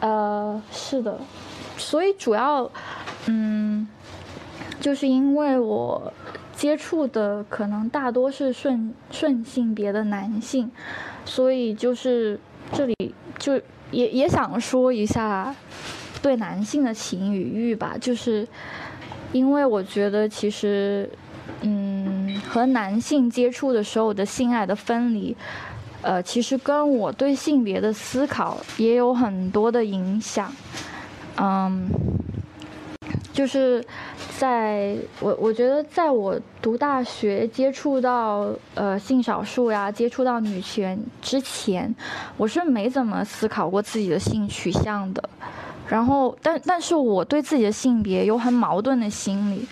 [0.00, 1.18] 呃，是的，
[1.76, 2.70] 所以主要，
[3.26, 3.88] 嗯，
[4.80, 6.12] 就是因为我
[6.54, 10.70] 接触的可能大多是顺顺性别的男性，
[11.24, 12.38] 所以就是
[12.72, 12.94] 这里
[13.38, 15.54] 就也也想说一下。
[16.22, 18.46] 对男性的情与欲吧，就是
[19.32, 21.10] 因为我觉得其实，
[21.62, 25.36] 嗯，和男性接触的时候的性爱的分离，
[26.00, 30.52] 呃，其实跟我对性别的思考也有很多的影响。
[31.38, 31.88] 嗯，
[33.32, 33.84] 就是
[34.38, 41.92] 在我我觉得在我读大学接触到呃性少数呀，接触到女权之前，
[42.36, 45.28] 我是没怎么思考过自己的性取向的。
[45.92, 49.68] 然后，但但是我对自己的性别有很矛盾的心理。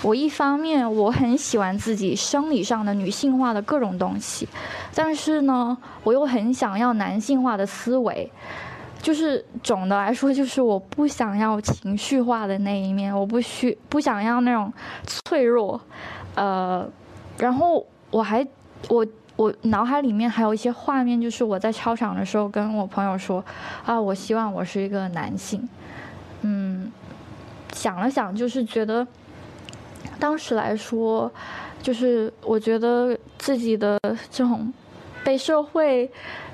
[0.00, 4.46] 我一方面我很喜欢自己生理上的女性化的各种东西，
[4.94, 8.30] 但是呢，我又很想要男性化的思维。
[9.02, 14.72] 就是总的来说，就是我不想要情绪化的那一面，我不需不想要那种
[15.04, 15.80] 脆弱。
[16.36, 16.88] 呃，
[17.38, 18.46] 然后我还
[18.88, 19.04] 我。
[19.36, 23.44] 我脑海里面还有一些画面，就是我在操场的时候跟我朋友说，
[23.84, 25.68] 啊，我希望我是一个男性。
[26.40, 26.90] 嗯，
[27.72, 29.06] 想了想，就是觉得，
[30.18, 31.30] 当时来说，
[31.82, 33.98] 就是我觉得自己的
[34.30, 34.72] 这种
[35.22, 36.10] 被社会、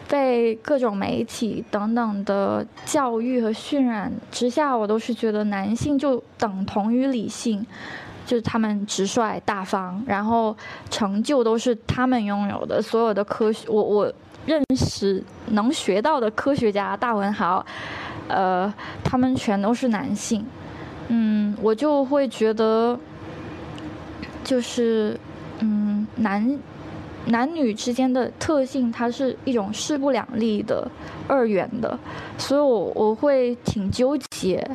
[0.08, 7.64] 被各种媒体等等的教育和渲染之下，我都是觉得男性就等同于理性。
[8.24, 10.56] 就是他们直率大方，然后
[10.90, 12.80] 成就都是他们拥有的。
[12.80, 14.12] 所有的科学，我我
[14.46, 17.64] 认识能学到的科学家大文豪，
[18.28, 18.72] 呃，
[19.04, 20.44] 他们全都是男性。
[21.08, 22.98] 嗯，我就会觉得，
[24.42, 25.18] 就是
[25.58, 26.58] 嗯，男
[27.26, 30.90] 男女之间的特性，它是一种势不两立的
[31.28, 31.98] 二元的，
[32.36, 34.68] 所以我我会挺纠结。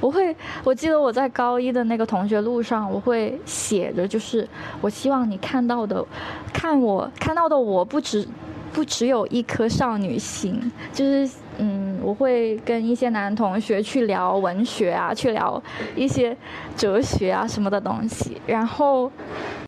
[0.00, 4.46] 我会，我记得我在高一的那个同学录上，我会写着，就是
[4.82, 6.04] 我希望你看到的，
[6.52, 8.28] 看我看到的我不只
[8.70, 10.60] 不只有一颗少女心，
[10.92, 15.62] 就是嗯，我会跟一些男同学去聊文学啊，去聊
[15.96, 16.36] 一些
[16.76, 19.10] 哲学啊什么的东西，然后，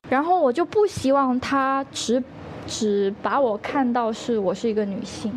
[0.09, 2.23] 然后我就不希望他只
[2.67, 5.33] 只把我看到是我是一个女性。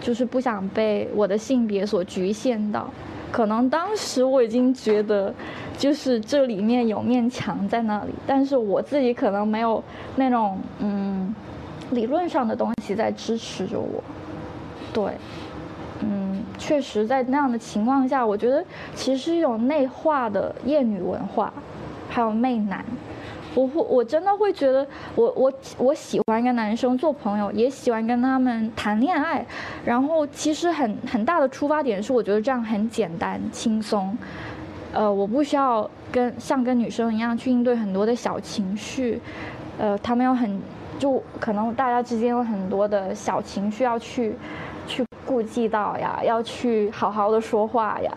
[0.00, 2.88] 就是不想被我的性别所局限到，
[3.32, 5.34] 可能当时我已经觉得，
[5.76, 9.82] 就是这里面有面墙在那里，但是我自己可能没有
[10.14, 11.34] 那种嗯
[11.90, 14.00] 理论上的东西在支持着我。
[14.92, 15.14] 对，
[16.02, 21.52] 嗯，确实在那样的情况下，我觉得其实是一种内化的厌女文化，
[22.08, 22.84] 还有媚男。
[23.54, 29.44] 我会，我真的会觉得，我我我喜欢跟男生做朋友，也喜欢跟他们谈恋爱。
[29.84, 34.16] 然后其实很很大的出发点是，我觉得这样很简单轻松。
[34.92, 39.20] 呃，我不需要跟像跟女生一样去应对很多的小情绪。
[39.78, 40.60] 呃，他们有很
[40.98, 44.36] 就可能大家之间有很多的小情绪要去
[44.86, 48.12] 去顾及到呀，要去好好的说话呀。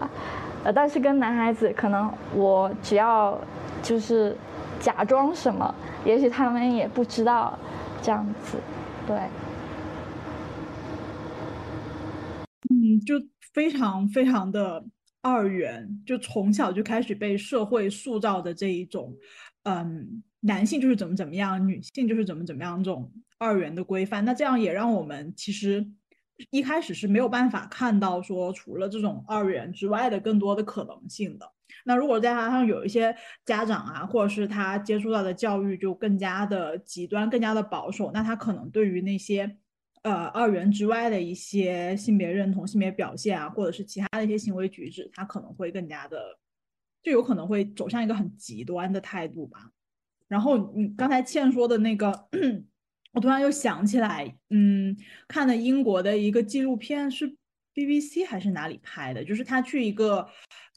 [0.63, 3.39] 呃，但是跟男孩子，可能我只要
[3.81, 4.35] 就是。
[4.81, 5.73] 假装什么？
[6.03, 7.57] 也许他们也不知道，
[8.01, 8.57] 这样子，
[9.05, 9.15] 对。
[12.69, 13.15] 嗯，就
[13.53, 14.83] 非常非常的
[15.21, 19.13] 二元，就从小就开始被社会塑造的这一种，
[19.63, 24.25] 嗯，男性就是怎么怎么样，女性就是怎么怎么样这种二元的规范。
[24.25, 25.85] 那这样也让我们其实
[26.49, 31.51] 一开始是没有办法看到说除了这种二元之外的更多的可能性的。
[31.85, 33.15] 那如果再加上有一些
[33.45, 39.57] 家长啊，或者是他接触到的教育就更加的极端、更加的保守，那他可能对于那些
[40.03, 46.37] 呃二元之外的一些性别认同、性别表现啊，或者是其他的一些行为举止，他可能会更加的，
[47.03, 49.71] 就有可能会走向一个很极端的态度吧。
[50.27, 52.27] 然后你刚才倩说的那个，
[53.13, 54.95] 我突然又想起来，嗯，
[55.27, 57.37] 看的英国的一个纪录片是。
[57.73, 59.23] BBC 还是哪里拍的？
[59.23, 60.27] 就是他去一个，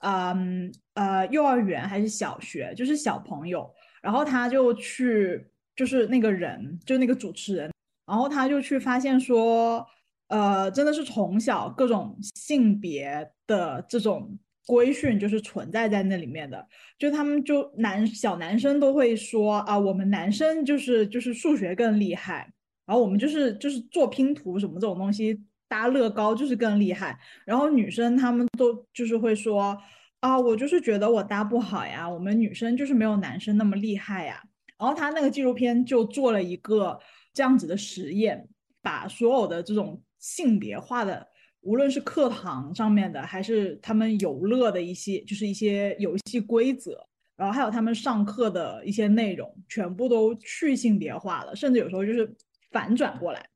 [0.02, 3.68] 嗯呃幼儿园还是小学，就是小朋友，
[4.00, 7.72] 然后他就去，就是那个人，就那个主持人，
[8.06, 9.84] 然后他就去发现说，
[10.28, 16.66] 呃，真的是从小各种性别的这种规训就是存在在那里面的，
[16.98, 22.52] 就他们就男小男生都会说啊，我们男生就是就是数学更厉害，
[22.86, 25.42] 然后我们就是就是做拼图什么这种东西。
[25.68, 29.76] 搭乐高就是更厉害，然后女生她们都就是会说
[30.20, 34.42] 啊，我就是觉得我搭不好呀，我们女生就是没有男生那么厉害呀。
[34.78, 36.98] 然后他那个纪录片就做了一个
[37.32, 38.46] 这样子的实验，
[38.82, 41.26] 把所有的这种性别化的，
[41.60, 46.98] 无论是课堂上面的，还是他们游乐的一些，就是一些游戏规则，
[47.36, 52.34] 然后还有他们上课的一些内容，全部都去性别化了，甚至有时候就是
[52.72, 53.46] 反转过来。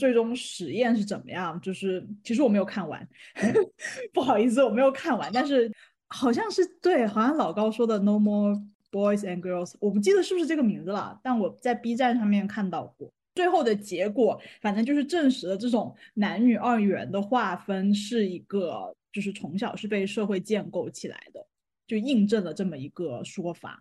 [0.00, 1.60] 最终实验是怎么样？
[1.60, 3.06] 就是其实我没有看完，
[4.14, 5.30] 不好意思，我没有看完。
[5.32, 5.70] 但是
[6.08, 8.54] 好像是对，好像老高说的 “No more
[8.90, 11.20] boys and girls”，我不记得是不是这个名字了。
[11.22, 13.12] 但我在 B 站上面看到过。
[13.34, 21.46] 最后的结果，反正就是证实了这种男女二元的划分是一个，就是从小是被社会建构起来的，
[21.86, 23.78] 就印证了这么一个说法。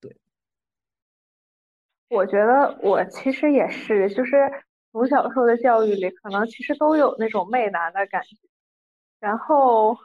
[0.00, 0.16] 对，
[2.08, 4.36] 我觉得我其实也是，就是。
[4.92, 8.36] 从小受的教育里，可能其实都有那种媚男的感觉，
[9.20, 9.96] 然后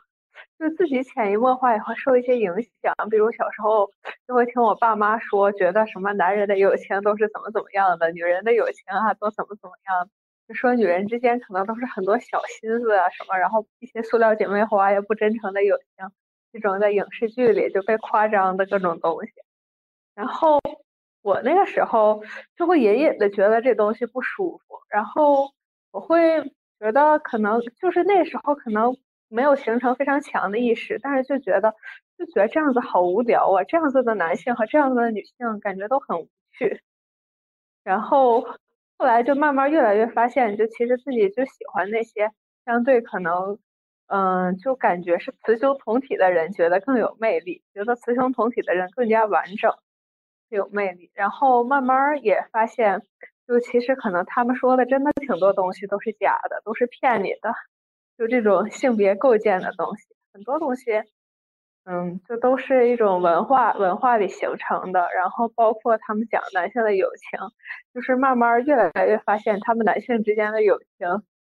[0.57, 2.93] 就自己潜移默化也会受一些影响。
[3.09, 3.91] 比如小时候
[4.25, 10.09] 就会听我爸妈说，觉得什么男人的友情都是怎么怎么样的，女人的友情啊都怎么怎么样，
[10.47, 16.09] 就说女人之间可能都是很多小心思啊什么，然后一些塑料姐妹花呀不真诚的友情，
[16.53, 19.33] 这种在影视剧里就被夸张的各种东西，
[20.15, 20.61] 然后。
[21.27, 22.23] 我那个时候
[22.55, 25.51] 就会隐隐的觉得这东西不舒服，然后
[25.91, 26.41] 我会
[26.79, 28.95] 觉得可能就是那时候可能
[29.27, 31.73] 没有形成非常强的意识，但是就觉得
[32.17, 36.81] 就觉得这样子好无聊啊，这样子的男性和这样子的女性感觉都很无趣。
[37.83, 38.39] 然后
[38.97, 42.31] 后来就慢慢越来越发现，就其实自己就喜欢那些
[42.65, 43.59] 相对可能
[44.07, 49.73] 嗯，就感觉是雌雄同体的人，觉得更有魅力，觉得雌雄同体的人更加完整。
[50.49, 53.01] 有魅力，然后慢慢也发现，
[53.47, 57.53] 就其实可能他们说的真的挺多东西都是假的，都是骗你的。
[58.17, 60.91] 就这种性别构建的东西，很多东西，
[61.85, 65.07] 嗯，就都是一种文化文化里形成的。
[65.15, 67.39] 然后包括他们讲男性的友情，
[67.93, 71.07] 就是慢慢越来越发现，他们男性之间的友情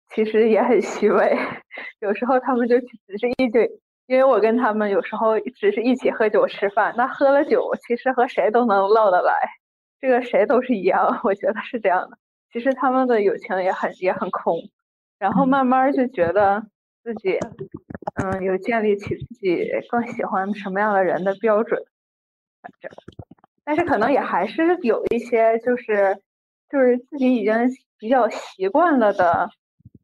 [0.10, 1.38] 其实也很虚伪。
[2.02, 3.68] 有时候他们就只是一嘴
[4.10, 9.36] 因为我跟他们有时候只是一起喝酒吃饭，那喝了酒其实和谁都能唠得来，
[10.02, 12.18] 这个谁都是一样，我觉得是这样的。
[12.52, 14.58] 其实他们的友情也很也很空，
[15.20, 16.66] 然后慢慢就觉得
[17.04, 17.38] 自己，
[18.16, 21.80] 嗯，有建立起自己更喜欢什么样的人的标准，
[22.64, 22.92] 反正，
[23.64, 26.20] 但是可能也还是有一些就是
[26.68, 27.54] 就是自己已经
[28.00, 29.52] 比较习惯了的，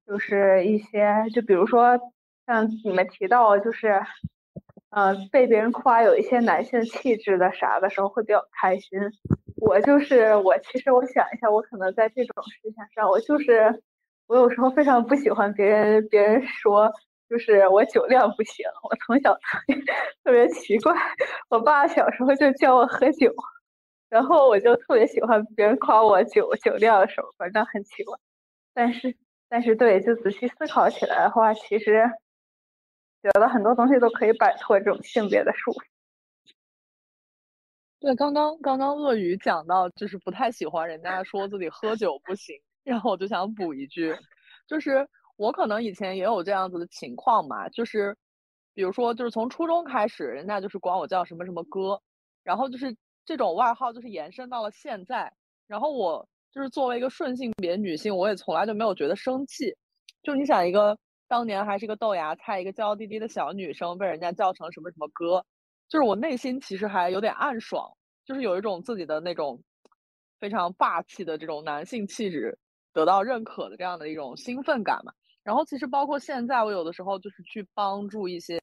[0.06, 2.00] 就是一些就比如说
[2.46, 4.02] 像你们提到就是，
[4.92, 9.00] 呃，被别人夸有一些男性气质的啥的时候会比较开心。
[9.58, 13.82] 我就是我，其实我想一下，我可能在这种事情上，我就是
[14.28, 16.92] 我有时候非常不喜欢别人，别人说
[17.30, 18.66] 就是我酒量不行。
[18.84, 19.34] 我从小
[20.24, 20.94] 特别奇怪，
[21.50, 23.34] 我爸小时候就教我喝酒，
[24.10, 28.16] 然后我就特别喜欢别人夸我酒酒量的时候，反正很奇怪。
[28.74, 29.16] 但是
[29.50, 32.04] 但是对，就仔细思考起来的话，其实
[33.32, 35.82] 觉得很多东西都可以摆脱这种性别的束缚。
[38.00, 44.16] 对，刚刚刚刚鳄鱼讲到，就是不太喜欢人家说自己喝酒不行，然后我就想补一句，
[44.68, 45.08] 就是
[45.38, 48.16] 我可能以前也有这样子的情况嘛，就是
[48.76, 52.00] 比如说，就是从初中开始，人家就是管我叫什么什么哥，
[52.44, 52.96] 然后就是
[53.26, 55.34] 这种外号就是延伸到了现在，
[55.66, 59.76] 然后我就是作为一个顺性别女性，我也从来就没有觉得生气，
[60.22, 60.96] 就你想一个
[61.28, 65.46] 当年还是个豆芽菜，一个娇滴滴的小女生，被人家叫成什么什么哥。
[65.88, 67.92] 就是我内心其实还有点暗爽，
[68.26, 69.62] 就是有一种自己的那种
[70.40, 72.58] 非常霸气的这种男性气质
[72.92, 75.14] 得到认可的这样的一种兴奋感嘛。
[75.44, 78.60] 然后其实包括现在，我有的时候就是去帮助一些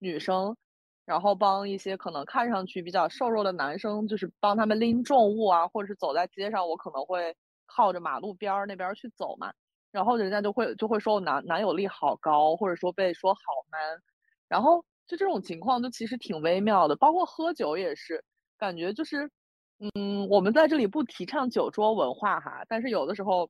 [0.00, 0.56] 女生，
[1.04, 7.36] 然后帮一些可能看上去比较瘦弱的男生，就是帮他们拎重物啊，或者是走在街上，我可能会
[7.66, 9.52] 靠着马路边儿那边去走嘛，
[9.90, 14.02] 然后人家就会就会说我男男友力好高，或者说被说好 man，
[14.48, 14.84] 然后。
[15.08, 16.94] 就这种情况，就其实挺微妙的。
[16.94, 18.22] 包括喝酒也是，
[18.58, 19.30] 感觉就是，
[19.78, 23.48] 嗯，我们在这里不提倡酒桌文化哈，但是有的时候，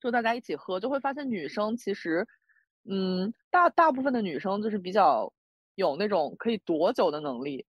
[0.00, 2.24] 就大家一起喝，就会发现女生其实，
[2.88, 5.32] 嗯，大大部分的女生就是比较
[5.74, 7.66] 有那种可以躲酒的能力。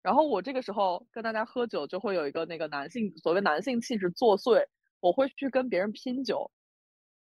[0.00, 4.64] 然后我这个时候跟大家喝酒，就会有一个那个男性所谓男性气质作祟，
[5.00, 6.50] 我会去跟别人拼酒，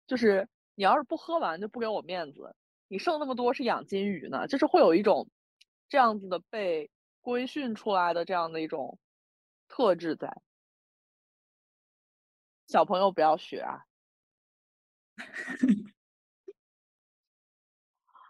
[0.08, 2.56] 就是你要是不喝完，就不给我面子。
[2.88, 5.28] 你剩那么多是养金鱼呢，就是会有一种
[5.88, 6.90] 这样子的被
[7.20, 8.98] 规训出来的这样的一种
[9.68, 10.40] 特质在。
[12.66, 13.84] 小朋友不要学啊。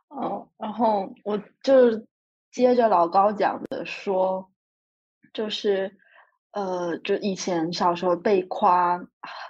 [0.09, 2.07] 哦，然后我就
[2.51, 4.51] 接着老高讲的说，
[5.33, 5.97] 就是。
[6.59, 8.99] 呃，就以前小时候被夸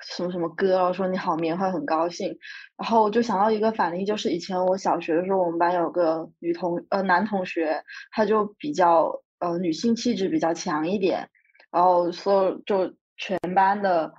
[0.02, 2.36] 什么什么哥，然后说你好棉花，很高兴。
[2.76, 11.30] 然后我就想到一个反例，就是以前我小学的时候，我们班有个女同呃男同学，他就比较呃女性气质比较强一点，
[11.70, 14.12] 然后所有就全班的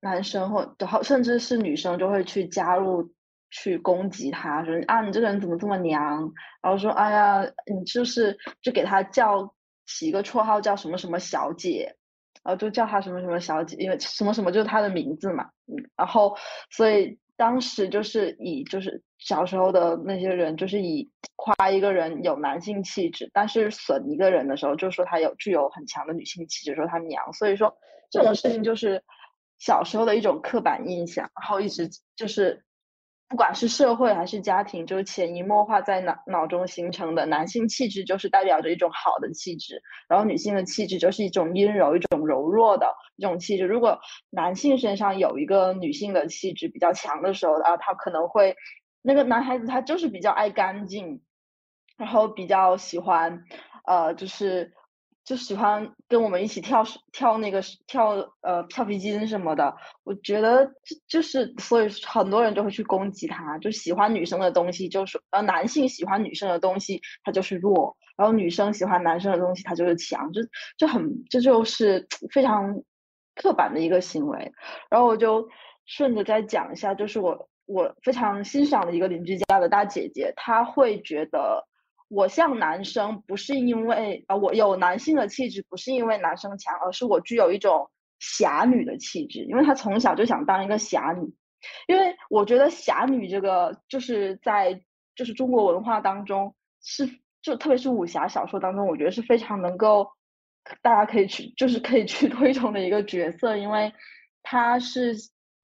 [0.00, 3.12] 男生或然后甚至是女生就会去加入
[3.52, 6.32] 去攻击他，说啊你这个人怎么这么娘？
[6.60, 9.54] 然后说哎呀你就是就给他叫
[9.86, 11.94] 起一个绰号叫什么什么小姐。
[12.44, 15.44] 然后就叫她什么什么小姐，因为什么什么就是她的名字嘛。
[15.66, 16.36] 嗯，然后
[16.70, 27.32] 所以当时就是以就是小时候的那些人，就是以夸一个人有男性气质，但是损一个人的时候，就说他有具有很强的女性气质，说他娘。
[27.32, 27.76] 所以说
[28.10, 29.02] 这种事情就是
[29.58, 32.63] 小时候的一种刻板印象，然后一直就是。
[33.34, 37.26] 不管是社会还是家庭，就是潜移默化在脑脑中形成的。
[37.26, 43.64] 男性气质就是代表着一种好的气质，然后女性的气质就是一种阴柔、一种柔弱的一种气质。
[43.64, 43.98] 如果
[44.30, 48.54] 男性身上有一个女性的气质比较强的时候啊，他可能会
[49.02, 51.20] 那个男孩子他就是比较爱干净，
[51.96, 53.42] 然后比较喜欢，
[53.84, 54.72] 呃，就是。
[55.24, 58.10] 就喜欢跟我们一起跳跳那个跳
[58.42, 70.42] 呃跳皮筋什么的，我觉得就就是所以很多人就会去攻击他，就喜欢女生的东西就是呃男性喜欢女生的东西他就是弱，然后女生喜欢男生的东西他就是强，就
[70.76, 72.82] 就很这就是非常
[73.34, 74.52] 刻板的一个行为。
[74.90, 75.48] 然后我就
[75.86, 81.66] 顺着再讲一下，就是我我非常欣赏的一个邻居家的大姐姐，她会觉得。
[82.14, 87.90] 我像男生不是因为啊，我有男性的气质，不是因为男生强，而是我具有一种
[88.20, 89.40] 侠女的气质。
[89.44, 91.34] 因为他从小就想当一个侠女，
[91.88, 94.80] 因为我觉得侠女这个就是在
[95.16, 97.08] 就是中国文化当中是
[97.42, 100.08] 就特别是武侠小说当中，我觉得是非常能够
[100.80, 103.92] 大家可以去就是可以去 推崇的一个角色，因为
[104.42, 105.14] 他是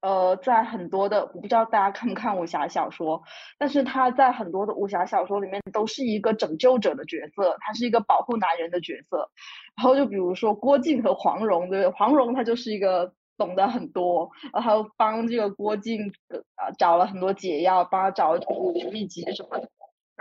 [0.01, 3.21] 呃，在很多的我不知道大家看不看武侠小说，
[3.59, 9.29] 但是他在很多的武侠小说里面都是一个拯救者的角色，他是一个保护男人的角色。
[9.75, 16.11] 然后就比如说郭靖和黄蓉，对不对黄蓉她就是一个懂得很多，然后帮这个郭靖
[16.55, 19.69] 啊找了很多解药，帮他找了武林秘籍什么的。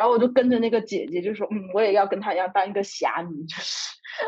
[0.01, 3.77] 然后我就跟着那个姐姐就说，嗯，我也要跟她一样当一个侠女，就是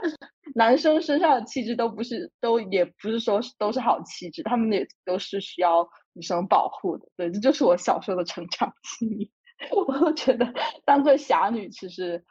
[0.54, 7.08] 男生身上的气质都不是，都也不是说都是好气质，他们也都是需要女生保护的。
[7.16, 9.30] 对，这就是我小时候的成长经历。
[9.72, 10.52] 我觉得
[10.84, 12.22] 当个侠女其实，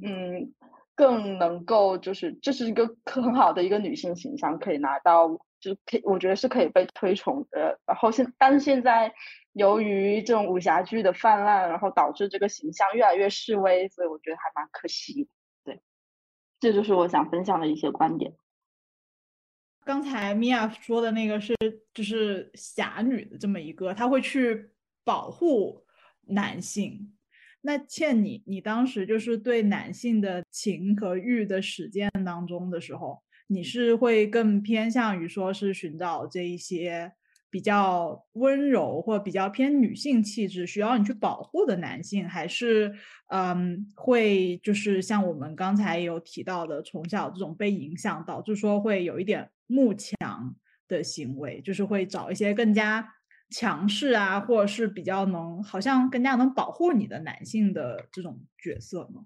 [0.00, 0.54] 嗯，
[0.94, 5.26] 更能够就是这是一个很好的一个女性形象，可以拿到，
[5.58, 7.80] 就可以我觉得是可以被推崇的。
[7.86, 9.12] 然后现但是现在。
[9.54, 15.28] 由于这种武侠剧的泛滥，然后导致这个形象越来越式微，所以我觉得还蛮可惜。
[15.64, 15.80] 对，
[16.58, 18.34] 这就是我想分享的一些观点。
[19.84, 21.54] 刚才米娅说的那个是，
[21.92, 24.70] 就是侠女的这么一个，她会去
[25.04, 25.84] 保护
[26.22, 27.16] 男性。
[27.60, 37.12] 那倩，你你当时就是对男性的情和欲的实践当中的时候，你是会更偏向于说是寻找这一些？
[37.54, 42.92] 比较温柔或比较偏女性气质，需要你去保护的男性，还是
[43.28, 50.56] 嗯，会就是像我们刚才有提到的，从小这种被影响，导致说会有一点慕强
[50.88, 53.08] 的行为，就是会找一些更加
[53.50, 59.20] 强势啊，或者是比较能好像更加能保护你的男性的这种角色呢？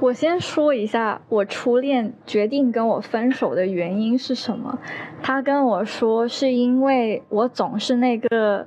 [0.00, 4.78] 我先说一下，我初恋决定跟我分手的原因是什么。
[5.22, 8.66] 他跟我说，是因为我总是那个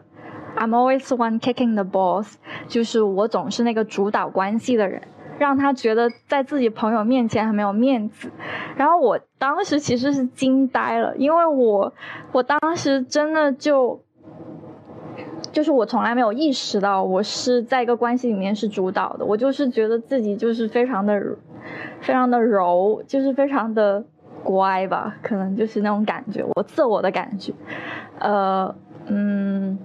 [0.56, 2.36] I'm always one kicking the boss，
[2.70, 5.02] 就是我总是那个主导关系的人，
[5.38, 8.32] 让他觉得在自己朋友面前很没有面子。
[8.78, 11.94] 然后我当时其实是惊呆了，因为我
[12.32, 14.05] 我当时真的就。
[15.56, 21.18] 就是我从来没有意识到我是在一个关系里面是主导的，我就是觉得自己就是非常的、
[22.01, 24.03] 非常的柔，就是非常的
[24.43, 27.53] 乖吧，可能就是那种感觉，我自我的感觉，
[28.20, 28.76] 呃，
[29.08, 29.80] 嗯，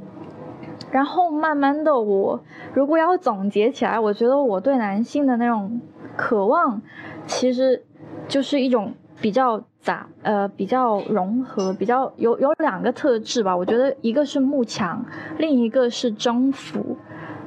[0.91, 2.41] 然后慢慢的，我
[2.75, 5.81] 如果要总结起来，我觉得我对男性的那种
[6.17, 6.83] 渴望，
[7.29, 7.85] 其实
[8.27, 9.63] 就是一种比较。
[9.83, 13.57] 杂呃比较融合，比较有有两个特质吧。
[13.57, 15.03] 我觉得一个是慕强，
[15.39, 16.99] 另一个是征服。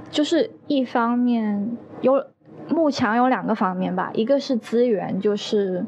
[0.10, 2.26] 就是一方面有
[2.70, 5.86] 慕强有两个方面吧，一个是资源，就是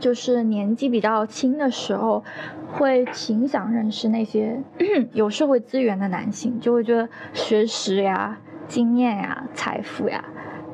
[0.00, 2.24] 就是年纪比较轻的时候，
[2.72, 4.60] 会挺想认识那些
[5.14, 10.24] 有社会资源的男性，就会觉得学识呀、经验呀、财富呀。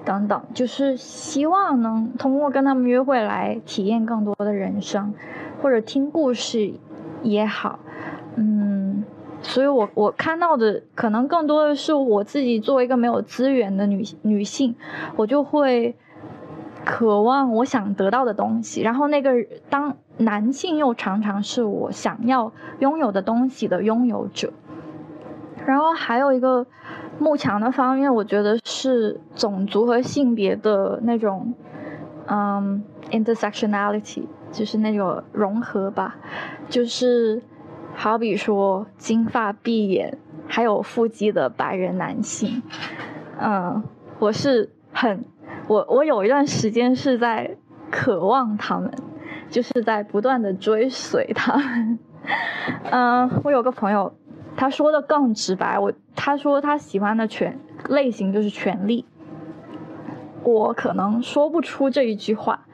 [0.07, 5.13] 等等，就是希望能通过跟他们约会来体验更多的人生，
[5.61, 6.75] 或者听故事
[7.25, 7.81] 也好，
[8.37, 9.03] 嗯，
[9.43, 14.77] 所以我我看到的可能更多的是我自己作为一个没有资源的女女性，
[15.17, 15.97] 我就会
[16.85, 19.33] 渴望我想得到的东西，然后那个
[19.69, 24.53] 当男性又常常是我想要拥有的东西的拥有者，
[25.67, 26.65] 然后还有一个。
[27.19, 31.55] 慕强的方面，我觉得是种族和性别的那种，
[32.27, 36.17] 嗯，intersectionality，就是那种融合吧。
[36.69, 37.43] 就是
[37.95, 42.63] 好比说金发碧眼还有腹肌的白人男性，
[43.41, 43.83] 嗯，
[44.19, 45.25] 我是很，
[45.69, 47.57] 我我有一段时间是在
[47.91, 48.93] 渴望他们，
[49.49, 51.99] 就是在不断的追随他们。
[52.91, 54.13] 嗯，我有个朋友。
[54.57, 59.05] 他说的更直白，我他说他喜欢的权类型就是权力，
[60.43, 62.67] 我可能说不出这一句话，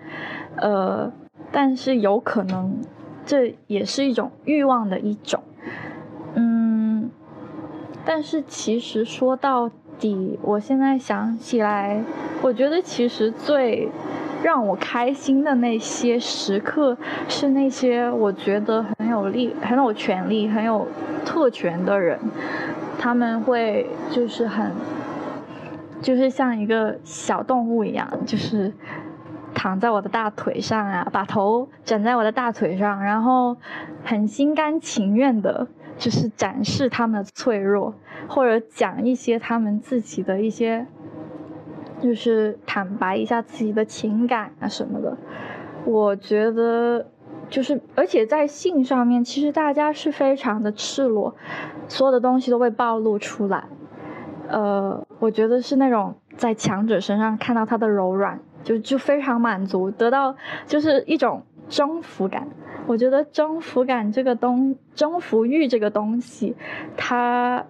[0.57, 1.13] 呃，
[1.51, 2.81] 但是有可能
[3.27, 5.43] 这也是一种欲望的一种，
[6.35, 7.11] 嗯，
[8.05, 12.05] 但是其实说到底，我现在想起来，
[12.43, 13.91] 我觉得其实最。
[14.43, 16.97] 让我开心的那些时刻，
[17.29, 20.89] 是那些我觉得很有力、很有权利、很有
[21.25, 22.19] 特权的人，
[22.99, 24.73] 他们会就是很，
[26.01, 28.73] 就是像一个小动物一样，就是
[29.55, 33.57] 躺在我的大腿上啊，把头枕在我的大腿上，然后
[34.03, 37.95] 很心甘情愿的，就是展示他们的脆弱，
[38.27, 40.87] 或者讲一些他们自己的一些。
[42.03, 45.17] 就是坦白一下自己的情感啊什么的，
[45.85, 47.07] 我觉得
[47.49, 51.35] 就是，而且在性上面，其实大家是非常的赤裸，
[51.87, 53.65] 所有的东西都会暴露出来。
[54.49, 60.35] 呃，我觉得是那种在强者身上看到他的柔软，就就非常满足，得到
[60.67, 62.49] 就是一种征服感。
[62.87, 66.57] 我觉得征服感这个东，征服欲这个东西，
[66.97, 67.65] 它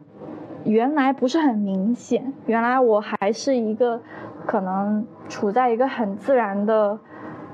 [0.65, 2.33] 原来不是很明显。
[2.47, 4.01] 原来我还是一个
[4.47, 6.99] 可能处在一个很自然的，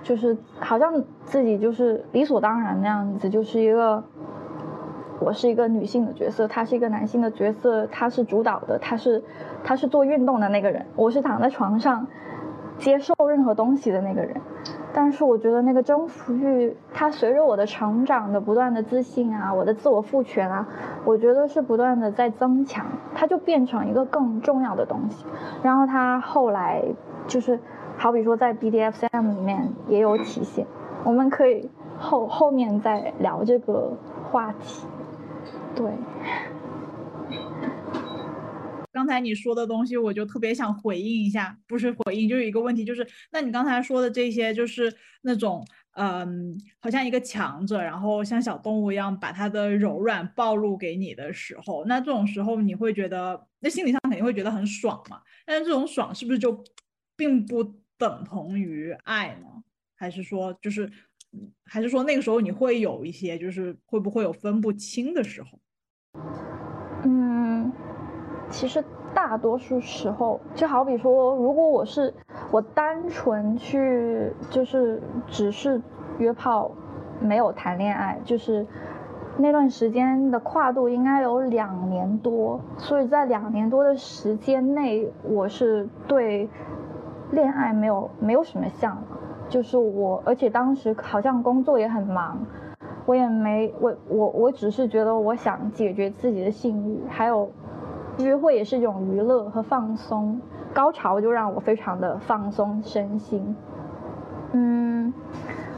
[0.03, 4.03] 就是好像自己就是理所当然那样子，就是一个
[5.21, 9.23] 我是一个女性的角色，他是一个男性的角色，他是主导的，他是
[9.65, 12.07] 他是做运动的那个人，我是躺在床上
[12.79, 14.41] 接受任何东西的那个人。
[14.95, 20.67] 但是我觉得那个征服欲，它随着我的成长的不断的自信啊，我的自我赋权啊，
[21.05, 25.27] 我觉得是不断的在增强，它就变成一个更重要的东西。
[25.63, 26.83] 然后它后来
[27.27, 27.61] 就是，
[27.97, 30.67] 好比说在 BDSM 里面也有体现，
[31.05, 33.93] 我们可以后后面再聊这个
[34.31, 34.87] 话题。
[35.75, 35.93] 对。
[39.09, 55.23] 刚才你说的东西，我就特别想回应一下，不是回应，就有一个问题，就是那你刚才说的这些，就是那种，嗯，好像一个强者，然后像小动物一样把它的柔软暴露给你的时候，那这种时候你会觉得，那心理上肯定会觉得很爽嘛？
[55.47, 56.63] 但是这种爽是不是就
[57.17, 57.65] 并不
[57.97, 59.47] 等同于爱呢？
[59.97, 60.87] 还是说，就是，
[61.65, 65.59] 还是说那个时候你会有一些，就是会不会有分不清的时候？
[67.07, 67.73] 嗯。
[68.51, 68.83] 其实
[69.19, 72.15] 大多数时候，就好比说，如果我是
[72.53, 75.83] 我单纯去，就是只是
[76.19, 76.71] 约炮，
[77.21, 78.65] 没有谈恋爱，就是
[79.37, 86.49] 那段时间的跨度应该有两年多，所以在两年多的时间内，我是对
[87.33, 92.39] 恋爱没有没有什么向往，就是我，而且当时好像工作也很忙，
[93.05, 97.51] 我也没我我我只是觉得我想解决自己的性欲，还有。
[98.19, 100.41] 约会也是一种娱乐和放松，
[100.75, 103.57] 高潮就让我非常的放松身心。
[104.53, 105.13] 嗯，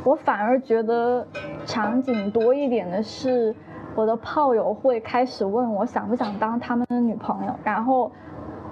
[0.04, 1.26] 我反而觉得
[1.66, 3.54] 场景多一点的是，
[3.94, 8.10] 我的炮友会开始问我想不想当他们的女朋友，然后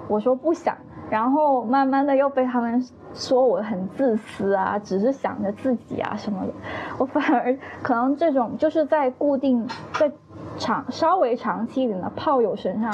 [0.07, 0.75] 我说不想，
[1.09, 6.53] 然后慢慢的又被他们说我很自私啊，只是想着自己啊什么的。
[6.97, 10.11] 我反而可能这种就是在固定在
[10.57, 12.91] 长稍微长期一点的炮友身上。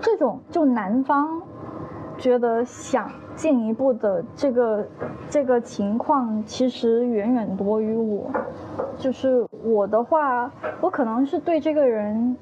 [0.00, 1.42] 这种就男方
[2.18, 4.86] 觉得想进一步的这个
[5.28, 8.30] 这个情况，其实远远多于我。
[8.98, 12.36] 就是我的话，我可能是对这个人，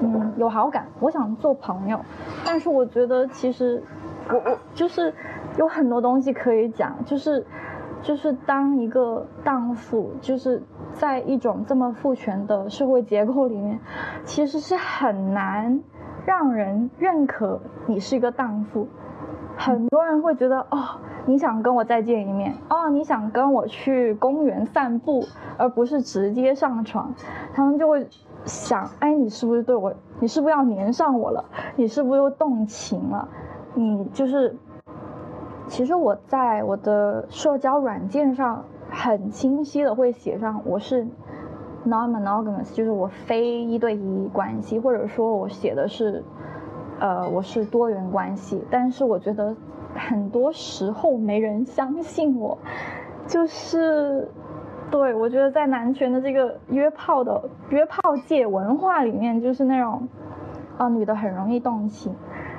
[0.00, 2.00] 嗯，有好感，我想做朋友。
[2.44, 3.82] 但是我觉得其实
[4.28, 5.14] 我我就是
[5.58, 7.46] 有很多东西可以讲，就是
[8.02, 10.60] 就是当一个荡妇，就是
[10.94, 13.78] 在一种这么父权的社会结构里面，
[14.24, 15.80] 其实是很难。
[16.26, 18.86] 让人认可你是一个荡妇，
[19.56, 25.24] 很多人会觉得哦，你想跟我再见一面哦，你想跟我去公园散步，
[25.56, 27.12] 而不是直接上床，
[27.54, 28.06] 他们就会
[28.44, 31.44] 想，哎，你是不是对我，你是不是要粘上我了？
[31.76, 33.28] 你是不是又动情了？
[33.74, 34.56] 你就是，
[35.68, 41.06] 其实我在我的社交软件上很清晰的会写上我是。
[41.86, 46.22] Non-monogamous 就是我非一对一关系，或者说我写的是，
[46.98, 48.62] 呃，我是多元关系。
[48.70, 49.56] 但是我觉得
[49.94, 52.58] 很多时候没人相信我，
[53.26, 54.28] 就是，
[54.90, 60.06] 对我觉得在男权的这个约炮的约炮界文化里面，就是那种，
[60.76, 62.14] 啊，女的很容易动情，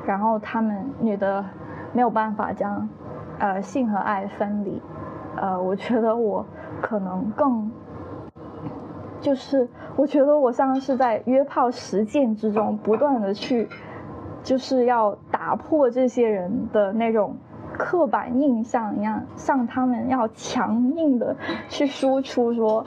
[0.05, 1.45] 然后他们女的
[1.93, 2.89] 没有办法将，
[3.37, 4.81] 呃，性和爱分离，
[5.35, 6.45] 呃，我觉得我
[6.81, 7.71] 可能更。
[9.21, 13.69] 就是我觉得我像是在约炮实践之中不断的去，
[14.41, 17.35] 就是要打破这些人的那种
[17.71, 21.35] 刻板印象一样，向他们要强硬的
[21.69, 22.83] 去输出说，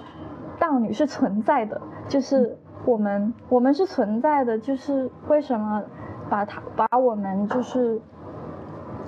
[0.58, 5.84] 荡女是存在的，就是我们我们是存在的，就是为什么
[6.28, 8.00] 把他把我们就是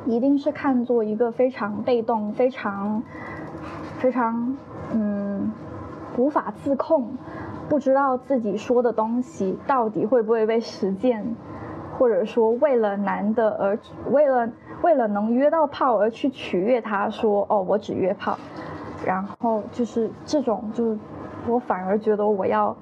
[0.07, 3.03] 一定是看作一个非常被动、非常
[3.99, 4.57] 非常
[4.93, 5.51] 嗯。
[6.17, 7.17] 无法自控，
[7.69, 11.35] 不知道自己说的东西到底会不会被实践，
[11.99, 13.79] 或者说为了男的而
[14.11, 14.49] 为了
[14.83, 18.39] 为了能约到炮而去取悦他，说哦我只约炮，
[19.05, 20.99] 然后就是这种，就是
[21.47, 22.77] 我反而觉得我要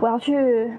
[0.00, 0.72] 我要去，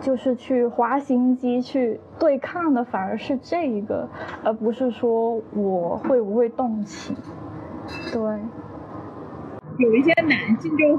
[0.00, 4.08] 就是去花心机去对抗的，反而是这一个，
[4.44, 7.16] 而不是说我会不会动情，
[8.12, 8.38] 对。
[9.82, 10.96] 有一些男性就，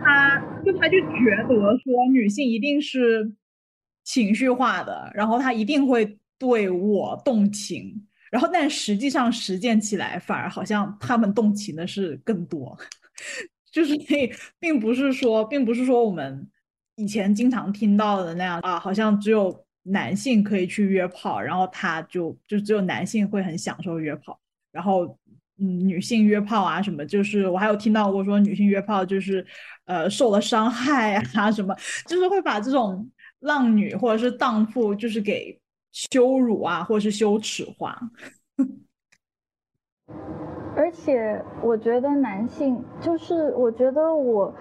[0.00, 1.48] 他就他就觉得
[1.78, 3.32] 说女性一定是
[4.04, 12.78] 情绪化的，然后他一定会对我动情，然后但实际上实践起来反而好像他们动情的是更多，
[13.72, 16.48] 就是并并不是说，并不是说我们
[16.96, 24.38] 以前经常听到的那样啊，好像只有男性可以去约炮，然后他就就只有男性会很享受约炮，
[24.70, 25.18] 然后
[25.62, 29.46] 嗯，女性约炮啊什么，就是我还有听到过说女性约炮就是
[29.84, 31.72] 呃受了伤害啊什么，
[32.08, 33.08] 就是会把这种
[33.38, 35.56] 浪女或者是荡妇就是给
[35.92, 37.96] 羞辱啊，或者是羞耻化。
[40.74, 44.52] 而且我觉得男性，就是我觉得我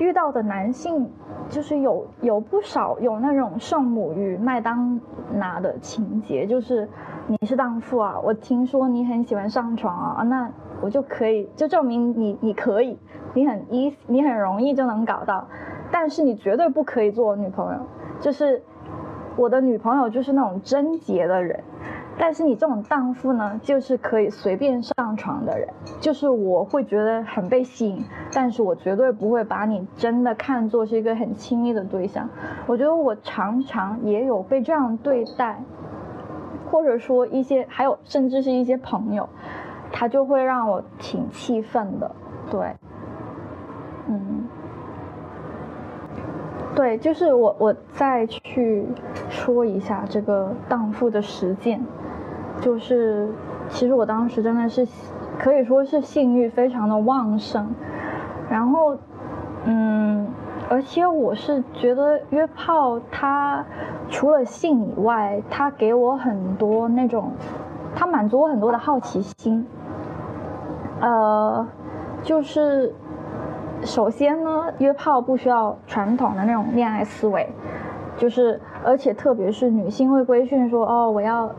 [0.00, 1.10] 遇到的男性，
[1.50, 4.98] 就是有有不少有那种圣母与麦当
[5.34, 6.88] 娜的情节，就是
[7.26, 12.98] 你是荡妇啊，我听说你很喜欢上床啊，那我就可以就证明你你可以，
[13.34, 15.46] 你很 easy，你很容易就能搞到，
[15.92, 17.80] 但是你绝对不可以做我女朋友，
[18.20, 18.62] 就是
[19.36, 21.62] 我的女朋友就是那种贞洁的人。
[22.22, 25.66] 但是你这种荡妇呢，就是可以随便上床的人，
[26.00, 32.28] 就是我会觉得很被吸引，但是我绝对不会把你真的看作是一个很亲密的对象。
[32.66, 35.62] 我觉得我常常也有被这样对待，
[36.70, 39.26] 或者说一些还有甚至是一些朋友，
[39.90, 42.10] 他就会让我挺气愤的。
[42.50, 42.76] 对，
[44.08, 44.44] 嗯，
[46.74, 48.84] 对，就是我我再去
[49.30, 51.80] 说一下这个荡妇的实践。
[52.60, 53.28] 就是，
[53.70, 54.86] 其实我当时真的是，
[55.38, 57.74] 可以说是性欲非常的旺盛，
[58.50, 58.96] 然后，
[59.64, 60.28] 嗯，
[60.68, 63.64] 而且我是觉得约炮它
[64.10, 67.32] 除了性以外，它给我很多那种，
[67.96, 69.66] 它满足我很多的好奇心，
[71.00, 71.66] 呃，
[72.22, 72.94] 就是
[73.82, 77.48] 首先呢，约炮不需要传统的那种恋爱思维，
[78.18, 81.50] 就是而且特别是女性会规训说，哦，我要。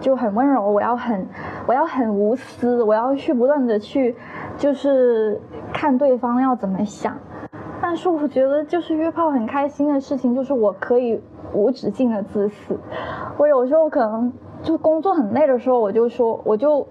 [0.00, 1.28] 就很温柔，我要很，
[1.66, 4.16] 我要很无私，我要去不断的去，
[4.56, 5.38] 就是
[5.72, 7.16] 看对方要怎么想。
[7.82, 11.20] 但是我觉得，就是约炮很开心的事情，就是我可以
[11.52, 12.78] 无止境的自私。
[13.36, 14.32] 我有时候可能
[14.62, 16.86] 就工作很累的时候，我就说，我就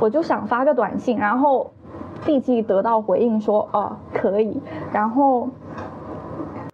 [0.00, 1.72] 我就想发个短信，然后
[2.26, 4.62] 立即得到回应说，哦，可以，
[4.92, 5.48] 然后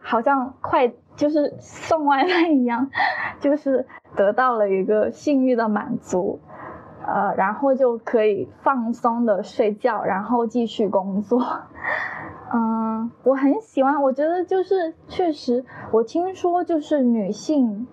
[0.01, 2.89] 好像快就是送外卖一样，
[3.41, 3.87] 就是。
[4.17, 6.41] 得到了一个性欲的满足，
[7.07, 11.43] 呃，然后就可以放松的睡觉，然后继续工作。
[12.53, 17.87] 嗯，我很喜欢，我觉得就是确实，我听说就是女性，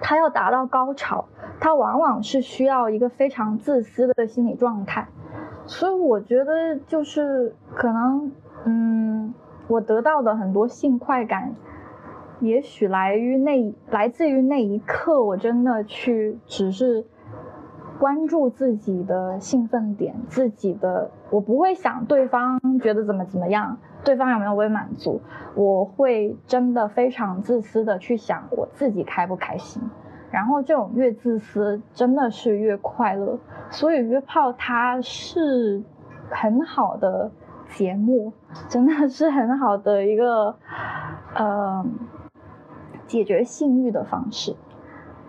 [0.00, 1.24] 她要达到高潮，
[1.58, 5.08] 她往往是需要一个非常自私的心理状态，
[5.66, 8.30] 所以我觉得就是可能，
[8.64, 9.32] 嗯，
[9.68, 11.54] 我得到的很多性快感。
[12.42, 17.06] 也许来于那来自于那一刻，我真的去只是
[18.00, 25.20] 关注自己的兴奋点，自己的我不会想对方觉得怎么怎么样，对方有没有被满足，
[25.54, 29.80] 我会真的非常自私的去想我自己开不开心，
[30.32, 33.38] 然后这种越自私真的是越快乐，
[33.70, 35.80] 所以约炮它是
[36.28, 37.30] 很好的
[37.68, 38.32] 节目，
[38.68, 40.56] 真的是很好的一个，
[41.36, 41.86] 呃。
[43.12, 44.56] 解决性欲的方式，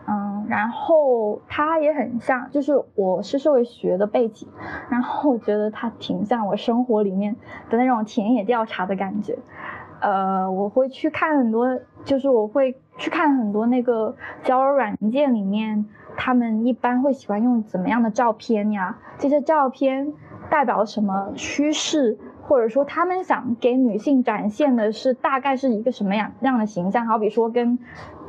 [0.07, 4.47] 嗯，然后它也很像，就是我是社会学的背景，
[4.89, 7.35] 然后我觉得它挺像我生活里面
[7.69, 9.37] 的那种田野调查的感觉，
[9.99, 18.97] 呃，我会去看很多，就是我会去看很多那个交友软件里面，他们一般会喜欢用怎么样的照片呀？
[19.17, 20.13] 这些照片
[20.49, 22.17] 代表什么趋势？
[22.45, 27.07] 或者说，他们想给女性展现的是大概是一个什么样样的形象？
[27.07, 27.79] 好比说，跟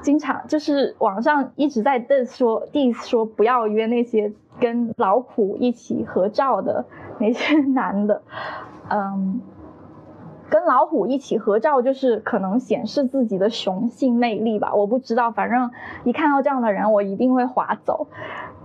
[0.03, 6.85] 经常就是网上一直在 diss 说，diss 说不要约那些跟老虎一起合照的
[7.19, 8.23] 那些男的，
[8.89, 9.41] 嗯，
[10.49, 14.75] 跟老虎一起合照就是可能显示自己的雄性魅力吧？
[14.75, 15.71] 我不知道，反正
[16.05, 18.07] 一看到这样的人，我一定会划走。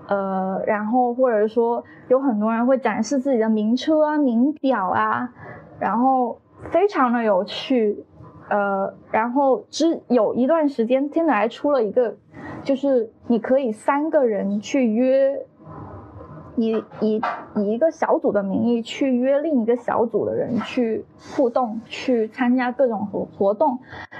[0.09, 5.31] 呃，然后或者说有很多人会展示自己的名车啊、名表啊，
[5.79, 6.39] 然后
[6.71, 8.03] 非常的有趣。
[8.49, 12.15] 呃，然后只有一段时间，天台出了一个，
[12.63, 15.45] 就是你可以三个人去约，
[16.55, 17.21] 以以
[17.55, 21.05] 以一个小组的名义去约另一个小组的人去
[21.35, 23.77] 互动，去参加各种活活动。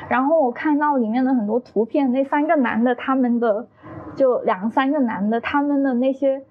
[0.08, 3.66] 然后我看到里面的很多图片，那三个男的他们的。
[4.20, 6.44] 就两三个男的，他们的那些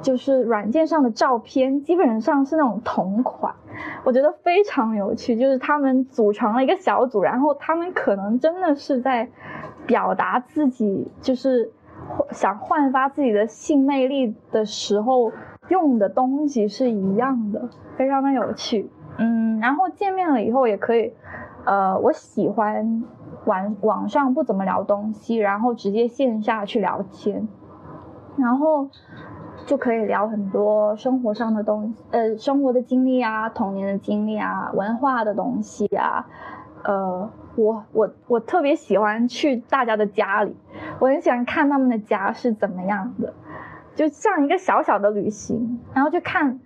[0.00, 3.54] 就是软件上的照片，基本上是那种同款，
[4.04, 5.36] 我觉得非常有趣。
[5.36, 9.28] 就是他们组成了一个小组，然后他们可能真的是在
[9.86, 11.70] 表达自己，就是
[12.30, 15.30] 想焕发自己的性魅力的时候
[15.68, 17.68] 用的东西是一样的，
[17.98, 18.90] 非常的有趣。
[19.18, 21.12] 嗯，然后见面了以后也可以，
[21.66, 23.04] 呃，我喜欢
[23.44, 27.48] 网网上不怎么聊东西，然后直接线下去聊天，
[28.36, 28.88] 然后
[29.66, 36.26] 就可以聊很多生活上的东西，呃，生活的经历啊，童年的经历啊，文化的东西啊，
[36.84, 40.56] 呃，我我我特别喜欢去大家的家里，
[40.98, 43.32] 我很喜欢看他们的家是怎么样的，
[43.94, 46.60] 就像一个小小的旅行，然后去看。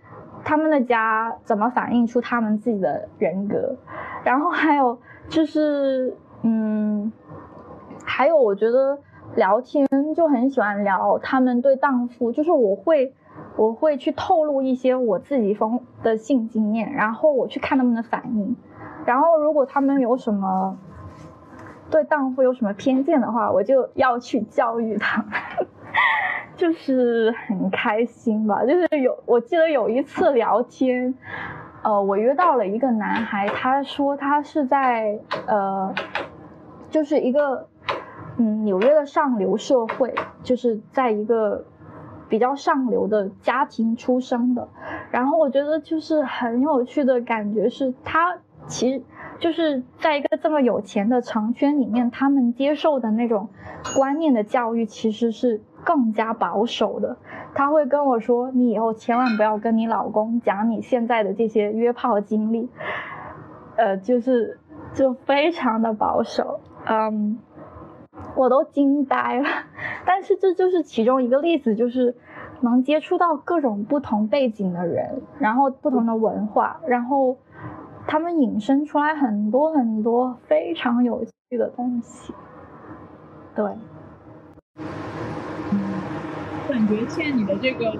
[0.46, 3.76] 他们的家怎么反映出他们自己的人格？
[4.24, 6.14] 然后还有就是，
[6.44, 7.10] 嗯，
[8.04, 8.98] 还有我觉得
[9.34, 13.14] 聊天就很喜欢聊他们对荡妇，就是我会
[13.56, 18.54] 我会去透露一些我自己风的性经验，然后我去看他们的反应，
[19.06, 20.76] 然后如果他们有什么
[21.90, 25.32] 对荡妇有什么偏见的话，我就要去教育他们。
[26.56, 31.12] 就是很开心吧，就是有我记得有一次聊天，
[31.82, 35.92] 呃，我约到了一个男孩，他说他是在呃，
[36.94, 37.66] 就是一个
[38.38, 40.14] 嗯纽约的上流社会，
[40.44, 41.64] 就是在一个
[42.28, 44.68] 比较上流的家庭出生的，
[45.10, 48.38] 然后我觉得就是很有趣的感觉是，他
[48.68, 49.02] 其实
[49.40, 53.48] 就是在一个这么有钱的长圈里面，他们接受的那种
[53.96, 55.60] 观念的教育其实是。
[55.86, 57.18] 更加保守的，
[57.54, 62.70] 他会跟我说：“你以后千万不要跟你老公讲你现在的这些约炮经历。”
[63.76, 64.58] 呃，就是
[64.94, 67.38] 就非常的保守，嗯，
[68.36, 69.48] 我都惊呆了。
[70.06, 72.14] 但是这就是其中一个例子，就是
[72.60, 77.36] 能接触到各种不同背景的人，然后不同的文化，然后
[78.06, 82.32] 他们引申出来很多很多非常有趣的东西，
[83.54, 83.64] 对。
[86.66, 87.94] 感觉欠你的这个，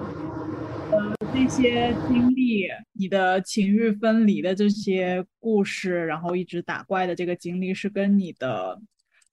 [0.91, 8.79] 呃，这些经历，你的情欲分离的这些故事，然后一直打怪的这个经历，是跟你的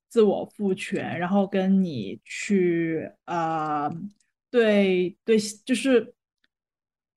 [0.08, 3.90] 自我赋权，然后跟你去，呃，
[4.50, 6.14] 对对，就是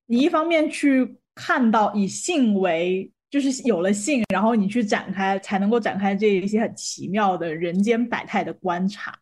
[0.06, 9.18] 你一方面去看到以性为，就是有了性，然后你去展开，才能够展开这一些很奇妙的人间百态的观察。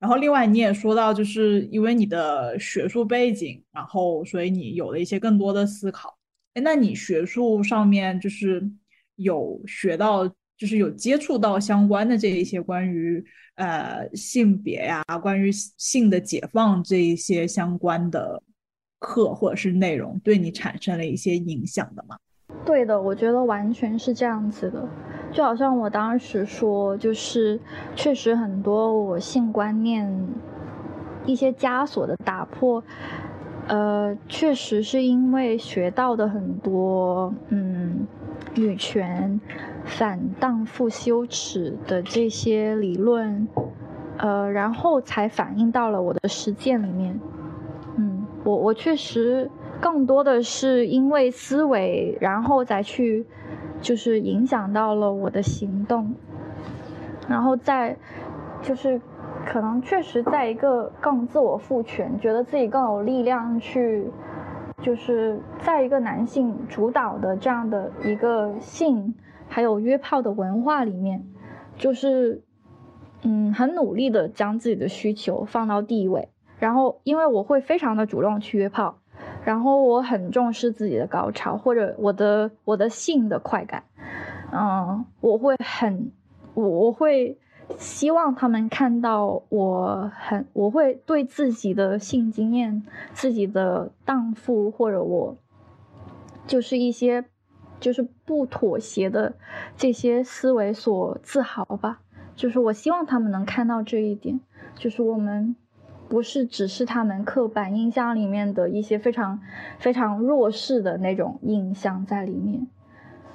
[0.00, 6.16] 然后，另外你也说到，就是因为你的学术背景，然后所以你有了一些更多的思考。
[6.54, 8.62] 哎，那你学术上面就是
[9.16, 13.24] 有学到，就是有接触到相关的这一些关于
[13.56, 18.40] 呃性别呀、关于性的解放这一些相关的
[19.00, 22.16] 课或者是内容，对你产生了一些影响的吗？
[22.68, 24.86] 对的，我觉得完全是这样子的。
[25.32, 27.58] 就好像我当时说，就是
[27.96, 30.28] 确实很多我性观念
[31.24, 32.84] 一些枷锁的打破，
[33.68, 38.06] 呃，确实是因为学到的很多，嗯，
[38.54, 39.40] 女权、
[39.86, 43.48] 反荡妇羞耻的这些理论，
[44.18, 47.18] 呃，然后才反映到了我的实践里面。
[47.96, 49.50] 嗯，我我确实
[49.80, 53.26] 更多的是因为思维，然后再去。
[53.80, 56.12] 就是影响到了我的行动，
[57.28, 57.96] 然后再，
[58.60, 59.00] 就是
[59.46, 64.10] 可能确实在一个更自我赋权，觉得自己更有力量去，
[64.82, 69.14] 就是在一个男性主导的这样的一个性
[69.46, 71.24] 还有约炮的文化里面，
[71.76, 72.42] 就是
[73.22, 78.97] 嗯很努力的将自己的需求放到第一位，然后因为我会非常的主动去约炮。
[79.48, 83.82] 然后我很重视自己的高潮，或者我的我的性的快感，
[84.52, 86.12] 嗯，我会很，
[86.52, 87.38] 我我会
[87.78, 92.82] 希望他们看到我很，我会对自己的性经验、
[93.14, 95.34] 自己的荡妇或者我，
[96.46, 97.24] 就是一些
[97.80, 99.34] 就是不妥协的
[99.78, 102.02] 这些思维所自豪吧，
[102.36, 104.38] 就是我希望他们能看到这一点，
[104.76, 105.56] 就是我们。
[106.08, 109.40] 不是只是他们刻板印象里面的一些非常
[109.78, 112.66] 非常弱势的那种印象在里面，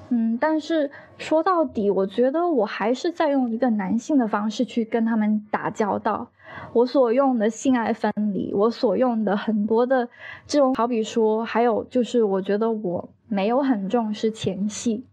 [0.09, 6.29] 嗯，但是说到底，我觉得我还是在用一个男性的方式去跟他们打交道。
[6.73, 10.09] 我所用的性爱分离，我所用的很多的
[10.47, 15.05] 这种，好比说，还有就是，我觉得我没有很重视前戏，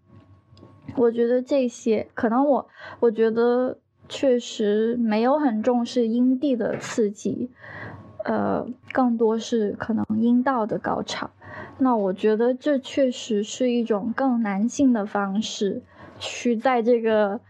[0.96, 2.66] 我觉得这些可能我，
[3.00, 3.76] 我觉得。
[4.11, 7.48] 确实没有很重视阴蒂的刺激，
[8.24, 11.30] 呃，更多是可能阴道的高潮。
[11.78, 15.82] 那我觉得这确实是一种更男性的方式，
[16.18, 17.40] 去在这个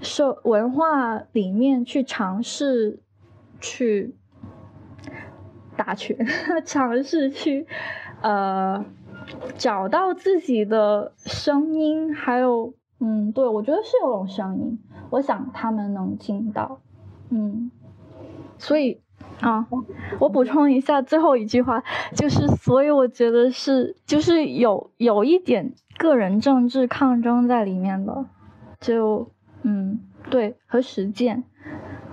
[0.00, 2.98] 社文化里面去尝试
[3.60, 4.14] 去
[5.76, 6.16] 打拳，
[6.64, 7.66] 尝试去
[8.22, 8.84] 呃
[9.58, 14.78] 找到自己的声音，还有嗯，对我觉得是有种声音，
[15.10, 16.80] 我想他们能听到，
[17.30, 17.70] 嗯，
[18.58, 19.00] 所以
[19.40, 19.66] 啊，
[20.18, 21.82] 我补充一下最后一句话，
[22.14, 28.26] 就是所以我觉得是就是有有一点个人政治抗争在里面的，
[28.80, 29.30] 就
[29.62, 31.44] 嗯，对和实践，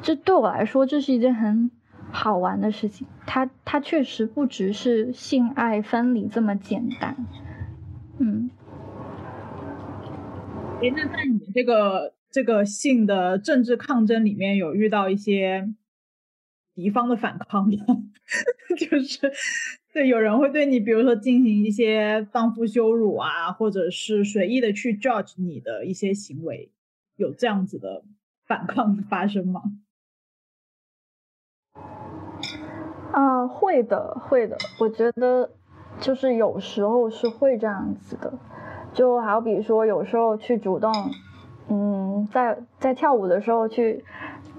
[0.02, 1.72] 这对我来说这是一件很。
[2.16, 7.26] 好玩的事情，它它确实不只是性爱分离这么简单，
[8.20, 8.52] 嗯。
[10.84, 15.74] 哎，那在你这个这个性的政治抗争里面，有遇到一些
[16.76, 18.04] 敌方的反抗吗？
[18.78, 19.32] 就是
[19.94, 26.70] 对，有人会对你，比如说进行一些荡妇羞辱啊，或者是随意的去 judge 你的一些行为，
[27.16, 28.04] 有这样子的
[28.46, 29.62] 反抗发生吗？
[33.14, 34.58] 啊，会的，会的。
[34.82, 35.50] 我觉得
[36.02, 38.38] 就是有时候是会这样子的，
[38.94, 40.92] 就好比说有时候去主动，
[41.68, 44.06] 嗯，在在跳舞的时候去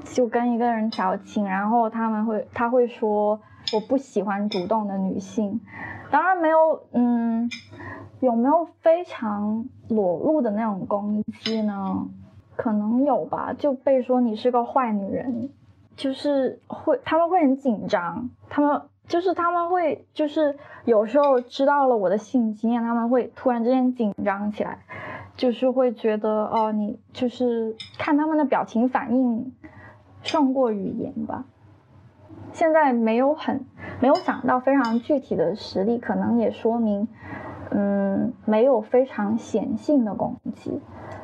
[0.04, 3.40] 就跟一个人调情，然后他们会他会说
[3.72, 5.60] 我不喜欢主动的女性，
[6.10, 7.48] 当然没有，嗯，
[8.20, 12.06] 有没有非常裸露的那种攻击呢？
[12.56, 15.50] 可能有吧，就被说你是个坏女人。
[15.96, 24.78] 就是会，他们会很紧张，他们就是他们会，就是有时候知道了我的性经验，他们会突然之间紧张起来，
[25.36, 29.52] 就是会觉得哦，你就是看他们的表情反应
[30.22, 31.44] 胜过语言吧。
[32.52, 33.66] 现在没有很
[34.00, 37.08] 没有想到非常具体的实例，可能也说明，
[37.70, 40.80] 嗯，没有非常显性的攻击，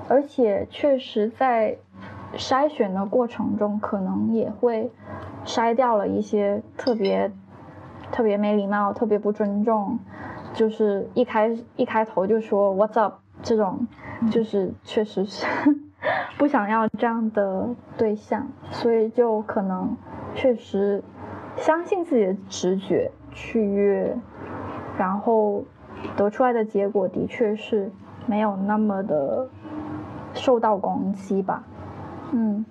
[0.09, 1.79] 而且确实在。
[2.37, 4.93] 筛选的过程中，可能也会
[5.45, 7.33] 筛掉了一些特别
[8.13, 9.99] 特别没礼貌、特别不尊重，
[10.53, 13.87] 就是一开一开头就说 “What's up” 这种，
[14.31, 15.47] 就是 确实是
[16.39, 19.97] 不想要这样的对象，所以就可能
[20.35, 21.03] 确实
[21.57, 24.17] 相信自己的直觉去约，
[24.99, 25.65] 然后
[26.17, 27.91] 得出来的结果的确是
[28.27, 29.49] 没有那么的
[30.33, 31.63] 受到攻击吧。
[32.33, 32.65] 嗯，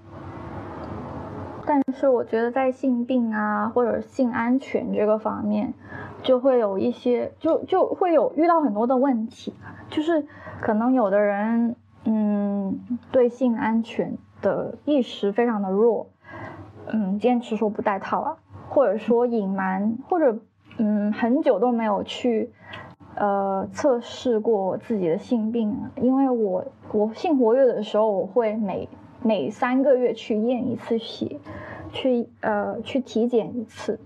[1.71, 5.71] 但是我觉得在性病啊或者性安全这个方面，
[6.23, 9.53] 就会有一些就就会有遇到很多的问题，
[9.91, 10.25] 就是
[10.61, 12.79] 可能有的人嗯
[13.11, 16.07] 对性安全的意识非常的弱，
[16.87, 18.37] 嗯坚持说不戴套啊，
[18.69, 20.39] 或者说隐瞒，或者
[20.79, 22.49] 嗯很久都没有去
[23.13, 28.89] 呃测试过自己的性病，因为我我性活跃的时候我会每。
[29.21, 31.39] 每三个月去验一次血，
[31.91, 33.99] 去呃去体检一次，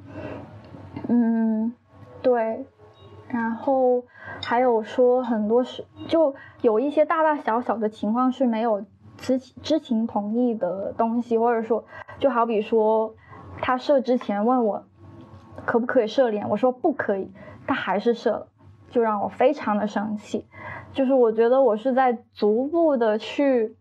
[1.08, 1.74] 嗯，
[2.22, 2.66] 对，
[3.28, 4.04] 然后
[4.44, 8.84] 还有说很多是就有一些大大小小的情况是没有
[9.18, 11.86] 知知情同意的东西，或者说
[12.18, 13.14] 就好比说
[13.62, 14.84] 他射之前问我
[15.66, 17.30] 可不可以射脸，我说不可以，
[17.68, 18.48] 他还是射了，
[18.90, 20.46] 就让我非常的生气，
[20.92, 23.76] 就是我觉得我是在逐步的去。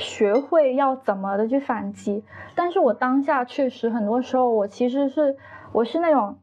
[0.00, 2.24] 学会要怎么的去反击，
[2.54, 5.36] 但是我当下确实很多时候，我其实是
[5.72, 6.38] 我是那种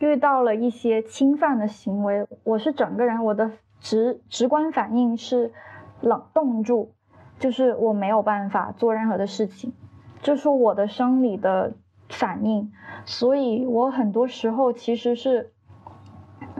[0.00, 5.52] 遇到了一些侵犯的行为，我是整个人我的直直观反应是
[6.00, 6.90] 冷冻住，
[7.38, 9.72] 就是我没有办法做任何的事情，
[10.20, 11.74] 这是我的生理的
[12.08, 12.72] 反应，
[13.04, 15.52] 所以我很多时候其实是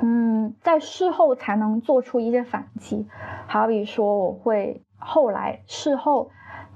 [0.01, 3.09] 嗯在事后才能做出一些反击，
[3.49, 4.85] 好比说我会。
[4.99, 6.31] 后来事后，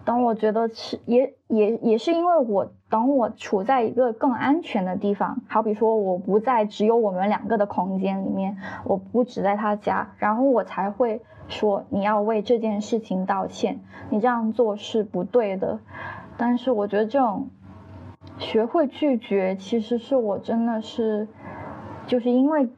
[0.04, 15.78] 等我觉得是也也也是因为我等我处在一个更安全的地方，好比说我不在只有我们两个的空间里面，我不只在他家，然后我才会说你要为这件事情道歉，你这样做是不对的。
[16.36, 17.48] 但是我觉得这种
[18.38, 21.28] 学会拒绝，其实是我真的是
[22.06, 22.68] 就是因为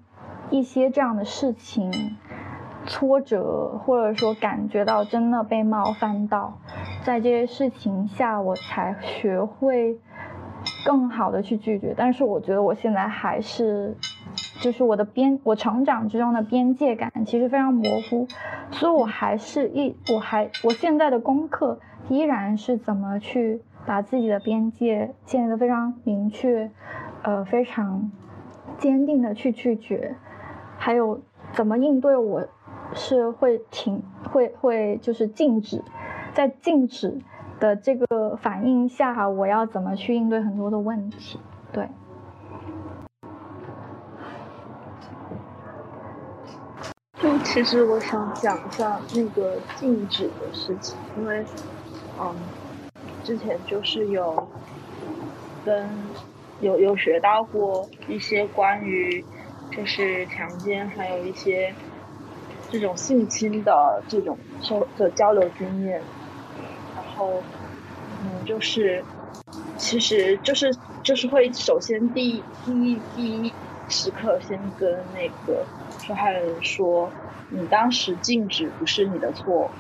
[0.50, 2.16] 一些这样的事情。
[2.86, 6.58] 挫折，或者说感觉到真的被冒犯到，
[7.02, 9.98] 在这些事情下，我才学会
[10.84, 11.94] 更好的去拒绝。
[11.96, 13.96] 但是我觉得我现在还是，
[14.60, 18.26] 就是我的边，我成长之中的边界感其实非常模糊，
[18.70, 21.78] 所以我还是一，我还我现在的功课
[22.08, 26.70] 依然是怎么去把自己的边界建立的非常明确，
[27.22, 28.10] 呃，非常
[28.76, 30.16] 坚定的去拒绝，
[30.76, 31.22] 还有
[31.52, 32.46] 怎么应对我。
[32.92, 35.82] 是会停，会会就是静止，
[36.34, 37.18] 在静止
[37.58, 41.38] 的这个反应下，我要怎么去应对很多的问题？
[41.72, 41.88] 对。
[47.16, 51.42] 就其实我想讲一下那个禁止的事情，因为，
[52.20, 52.36] 嗯，
[53.22, 54.46] 之前就是有
[55.64, 55.88] 跟
[56.60, 59.24] 有有学到过一些关于
[59.72, 61.74] 就是强奸，还有一些
[62.74, 66.08] 这种性侵的这种交的交流经验，
[66.92, 67.46] 然后，
[68.20, 69.06] 嗯，就是
[69.76, 73.54] 其实就是就是会首先第一第一第一
[73.86, 75.68] 时刻先跟那个
[76.00, 77.14] 受害人说。
[77.48, 79.70] 你当时静止不是你的错，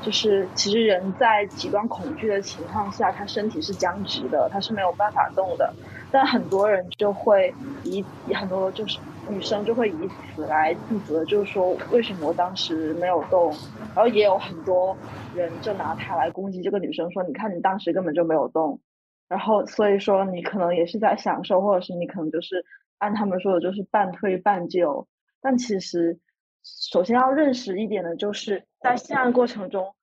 [0.00, 5.76] 就是其实人在极端恐惧的情况下，他身体是僵直的，他是没有办法动的。
[6.14, 7.52] 但很多人就会
[7.82, 13.50] 以很多就是女生就会以此来自责，就是说为什么我当时没有动？
[13.96, 14.96] 然后也有很多
[15.34, 18.80] 人就拿他来攻击这个女生，说你看你当时根本就没有动。
[19.28, 22.64] 然后所以说你可能也是在享受，或者是你可能就是
[22.98, 25.08] 按他们说的就是半推半就，
[25.42, 26.20] 但其实。
[26.66, 29.94] 首先要认识一点的就是在性爱过程中，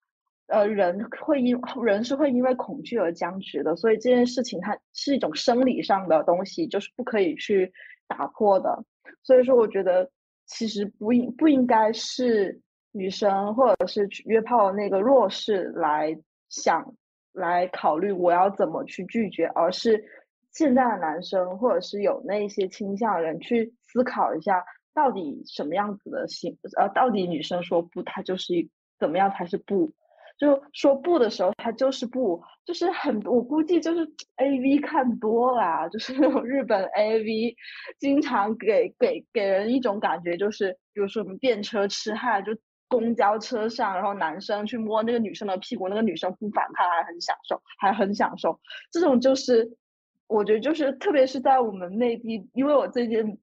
[0.52, 7.72] 呃，人会因 人是会因为恐惧而僵直的，所以这件事情它是一种生理上的东西，就是不可以去
[8.08, 8.84] 打破的。
[9.24, 10.10] 所以说，我觉得
[10.46, 16.18] 其实不应不应该是女生或者是约炮的那个弱势来
[16.50, 16.94] 想
[17.34, 20.04] 来考虑我要怎么去拒绝，而是
[20.52, 24.64] 现在的男生或者是有那些倾向的人去思考一下。
[24.94, 26.58] 到底什么样子的性？
[26.78, 29.94] 呃，到底女生说不，她就是一怎么样才是不？
[30.42, 34.02] 就说不的时候，他就是不，就是很，我估计就是
[34.38, 37.56] A V 看多了，就是那 种日本 A V，
[38.00, 48.60] 经常给给给人一种感觉，就是比如说我们电车痴汉，就公交车上，然后男生去摸那个女生的屁股，那个女生不反抗，还很享受，还很享受。
[48.92, 49.78] 这种就是
[50.26, 53.40] 我觉得就是特别是在我们内地，因为我最近。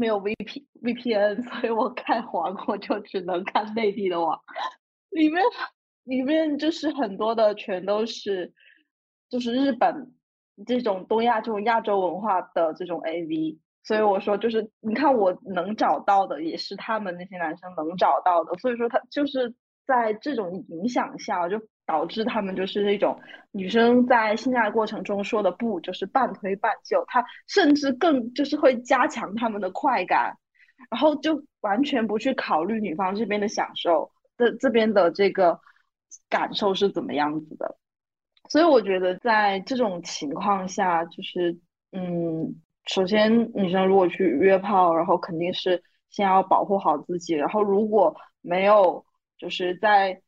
[0.00, 4.40] 没有 V P V P N，所以我看黄我就只能看内地的网，
[5.10, 5.42] 里面
[6.08, 8.52] 里面就是很多的全都是，
[9.28, 10.12] 就是日本
[10.66, 19.54] 这种东亚这种亚洲文化的这种 A V，所以我说就是你看我能找到的也是他们那些男生能找到的，所以说他就是
[19.86, 21.60] 在这种影响下就。
[21.88, 23.18] 导致他们就是那种
[23.50, 30.36] 女生在性爱过程中说的不，就是半推半就，他甚至更就是会加强他们的快感，
[30.90, 35.58] 然后就完全不去考虑女方这边的享受的这边的这个
[36.28, 37.76] 感受是怎么样子的。
[38.48, 41.58] 所以我觉得在这种情况下，就是
[41.92, 49.04] 嗯，首先女生如果去约炮，然后肯定是先要保护好自己，然后如果没有
[49.38, 50.20] 就是在。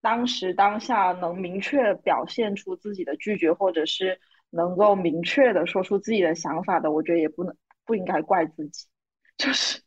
[0.00, 7.52] 当时当下能明确表现出自己的拒绝，或者是能够明确的说出自己的想法的，我觉得也不能
[7.84, 8.86] 不应该怪自己，
[9.36, 9.82] 就是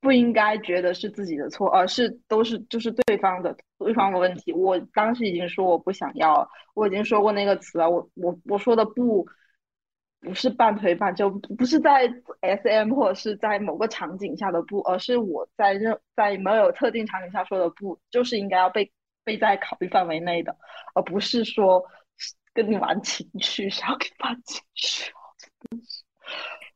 [0.00, 4.52] 不应该觉得是自己的错，而是都是就是对方的对方的问题。
[4.52, 7.88] 我当时已经说我不想要了，我已经说过那个词了。
[7.88, 9.26] 我我我说的不
[10.20, 18.92] 不是半推半就，不是在 S M 或者是在某个场景下的不，而是我在任在没有特定场景下说的不，就是应该要被。
[19.22, 20.56] 被在考虑范围内的，
[20.94, 21.84] 而不是说
[22.54, 25.12] 跟你玩情绪，想要给你发情绪，
[25.60, 26.02] 真的是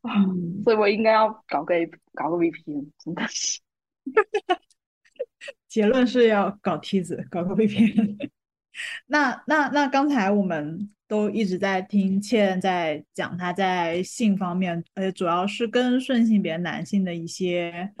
[0.07, 0.25] 啊！
[0.63, 1.75] 所以我应该要搞个
[2.13, 3.59] 搞个 VPN，真的是。
[5.67, 8.29] 结论是要搞梯子，搞个 VPN。
[9.07, 17.91] 那那那刚才我们都一直在听倩在讲她在性方面，呃，主要是跟顺性别男性的一些。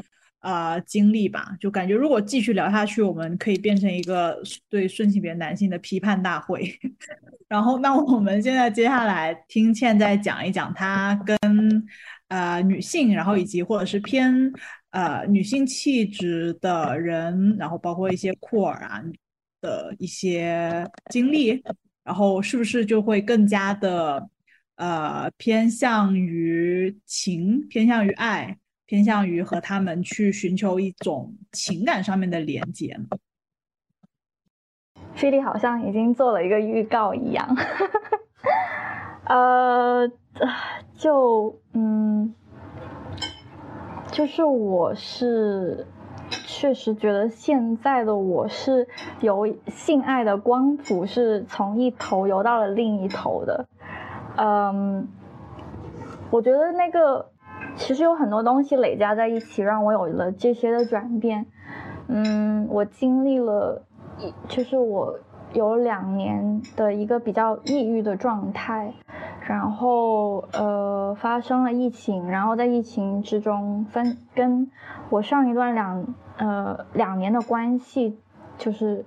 [0.45, 4.39] 啊，经历吧，就感觉如果继续聊下去，我们可以变成一个
[4.69, 6.71] 对顺性别男性的批判大会。
[7.49, 11.35] 然后，那我们现在接下来听倩再讲一讲她跟
[12.27, 14.51] 呃女性，然后以及或者是偏
[14.91, 19.01] 呃女性气质的人，然后包括一些酷儿啊
[19.61, 21.59] 的一些经历，
[22.03, 24.29] 然后是不是就会更加的
[24.75, 28.55] 呃偏向于情，偏向于爱。
[28.85, 32.99] 偏向于和他们去寻求一种情感上面的连接。
[35.15, 37.55] 菲利好像已经做了一个预告一样，
[39.25, 40.11] 呃，
[40.93, 42.35] 就嗯，
[44.11, 45.87] 就是我是
[46.45, 48.87] 确实觉得现在的我是
[49.21, 53.67] 由性爱的光谱是从一头游到了另一头的，
[54.37, 55.07] 嗯，
[56.29, 57.31] 我觉得那个。
[57.75, 61.45] 其实有很多东西累加在一起，让我有了这些的转变。
[62.07, 63.83] 嗯，我经历了
[64.19, 65.19] 一，就是我
[65.53, 68.93] 有两年的一个比较抑郁的状态，
[69.41, 74.69] 然后呃发生了疫情，然后在疫情之中分跟
[75.09, 78.19] 我上一段两呃两年的关系
[78.57, 79.05] 就是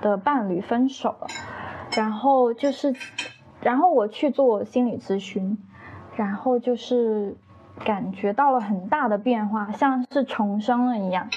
[0.00, 1.26] 的伴侣分手了，
[1.96, 2.94] 然后就是
[3.60, 5.58] 然后我去做心理咨询，
[6.16, 7.36] 然后就是
[7.84, 11.28] 感觉到了很大的变化，像是重生了一样。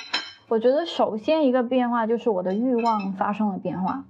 [0.49, 4.03] 我觉得首先一个变化就是我的欲望发生了变化。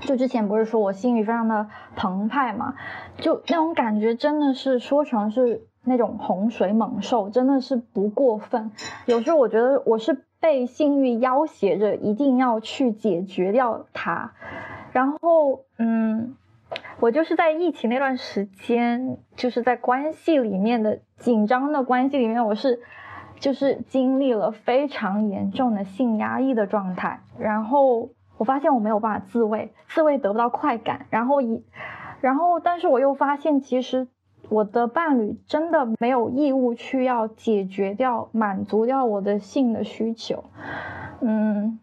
[0.00, 2.74] 就之前不是说我性欲非常的澎湃嘛，
[3.18, 8.70] 就那种感觉真的是说成是那种洪水猛兽，真的是不过分。
[9.04, 14.32] 有时候我觉得我是被性欲要挟着，一定要去解决掉它。
[14.92, 16.34] 然后，嗯，
[17.00, 22.80] 我就是在疫情那段时间，就是在关系里面的紧张的关系里面，我是
[23.38, 28.10] 就是经历了非常严重的性压抑的状态，然后。
[28.40, 31.62] 我发现我没有办法自慰，自慰得不到快感，然后一，
[32.22, 34.08] 然后但是我又发现，其实
[34.48, 40.44] 我的伴侣真的没有义务去要解决掉、满足掉我的性的需求，
[41.20, 41.78] 嗯，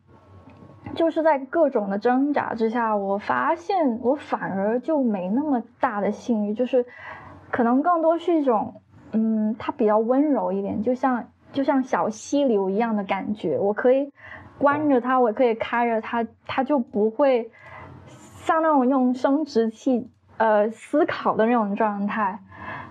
[0.98, 6.86] 就是在各种的挣扎之下，我发现我反而就没那么大的性欲，就是
[7.49, 8.82] 可能更多是一种，
[9.14, 14.11] 嗯，它比较温柔一点，就像就像小溪流一样的感觉，我可以。
[14.60, 17.52] 关着它，我可以开着它，它就不会
[18.07, 22.40] 像那种用生殖器呃思考的那种状态，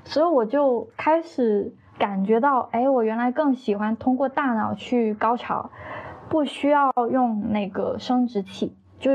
[0.05, 5.73] 所以我就开始感觉到，哎，我原来更喜欢通过大脑去高潮，
[6.37, 9.11] 不需要用那个生殖器，就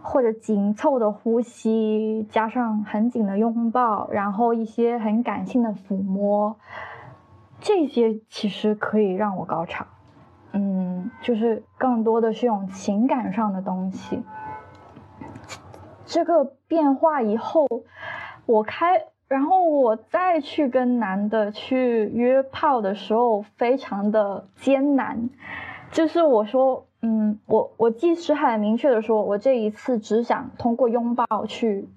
[0.00, 6.56] 或者紧凑的呼吸，加上很紧的拥抱，然后一些很感性的抚摸，
[7.60, 9.84] 这些其实可以让我高潮。
[10.52, 14.22] 嗯，就是更多的是用情感上的东西。
[16.06, 17.68] 这个变化以后，
[18.46, 25.28] 我开，然后我再去跟男的去约炮的时候，非常的艰难。
[25.96, 31.88] 就是我说，嗯，我我即使很明确的说，我这一次只想通过拥抱去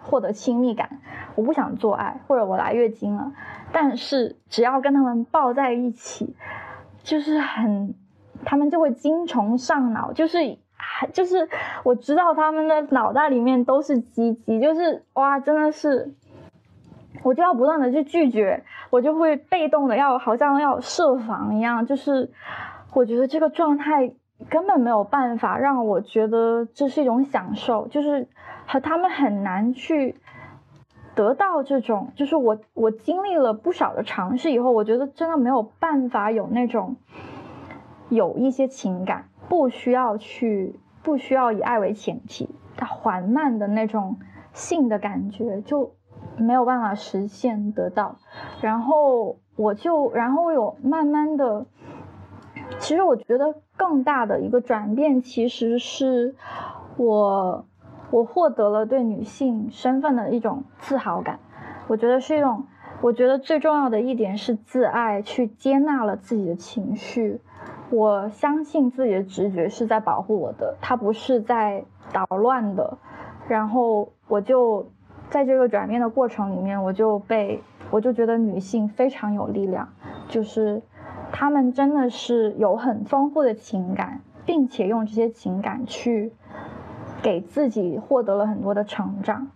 [0.00, 1.02] 获得亲密感，
[1.34, 3.34] 我不想做爱，或者我来月经了，
[3.70, 6.34] 但是只要跟他们抱在一起。
[7.02, 7.94] 就是很，
[8.46, 10.56] 他们就会精虫上脑，就是
[11.12, 11.46] 就是
[11.82, 16.14] 我知道他们的脑袋里面都是鸡鸡，就是哇，真的是，
[17.22, 22.30] 我就要不断的去拒绝，我就会被动的要好像要设防一样，就是
[22.94, 24.14] 我觉得这个状态
[24.48, 28.26] 根本没有办法让我觉得这是一种享受，就是
[28.66, 30.16] 和他们很难去。
[31.16, 36.96] 得到这种，就是我我经历了不少的尝试以后，我觉得真的没有办法有那种
[38.08, 44.16] 有一些情感，不需要去，不需要以爱为前提，它缓慢的那种
[44.52, 45.94] 性的感觉就
[46.36, 48.16] 没有办法实现得到。
[48.60, 51.64] 然后我就，然后有慢慢的，
[52.78, 56.34] 其实我觉得更大的一个转变，其实是
[56.96, 57.64] 我。
[58.10, 61.40] 我获得了对女性身份的一种自豪感，
[61.88, 62.64] 我觉得是一种，
[63.00, 67.40] 我觉得最重要的一点是自爱，去接纳了自己的情绪。
[67.90, 72.98] 我相信自己的直觉是在保护我的，它不是在捣乱的。
[73.48, 74.86] 然后我就
[75.28, 77.60] 在这个转变的过程里面，我就被，
[77.90, 79.88] 我就觉得女性非常有力量，
[80.28, 80.80] 就是
[81.34, 86.32] 他们真的是有很丰富的情感，并且用这些情感去。
[87.22, 89.48] 给自己获得了很多的成长，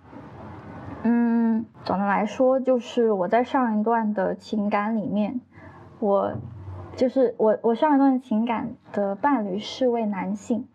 [1.02, 5.42] 嗯，总的来说，就是我在上一段的情感里面，
[6.00, 6.32] 我
[6.96, 10.66] 就是我我上一段情感的伴侣是位男性，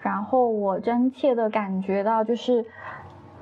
[0.00, 2.66] 然后我真切的感觉到就是。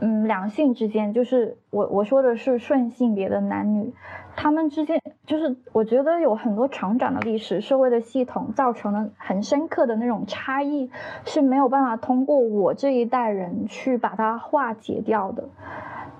[0.02, 3.92] 嗯，两性之间就是我我说的是顺性别的男女，
[4.34, 10.90] 他们之间就是我觉得有很多成长的历史、社会的系统造成了很深刻的那种差异，
[11.26, 15.50] 是没有办法通过我这一代人去把它化解掉的。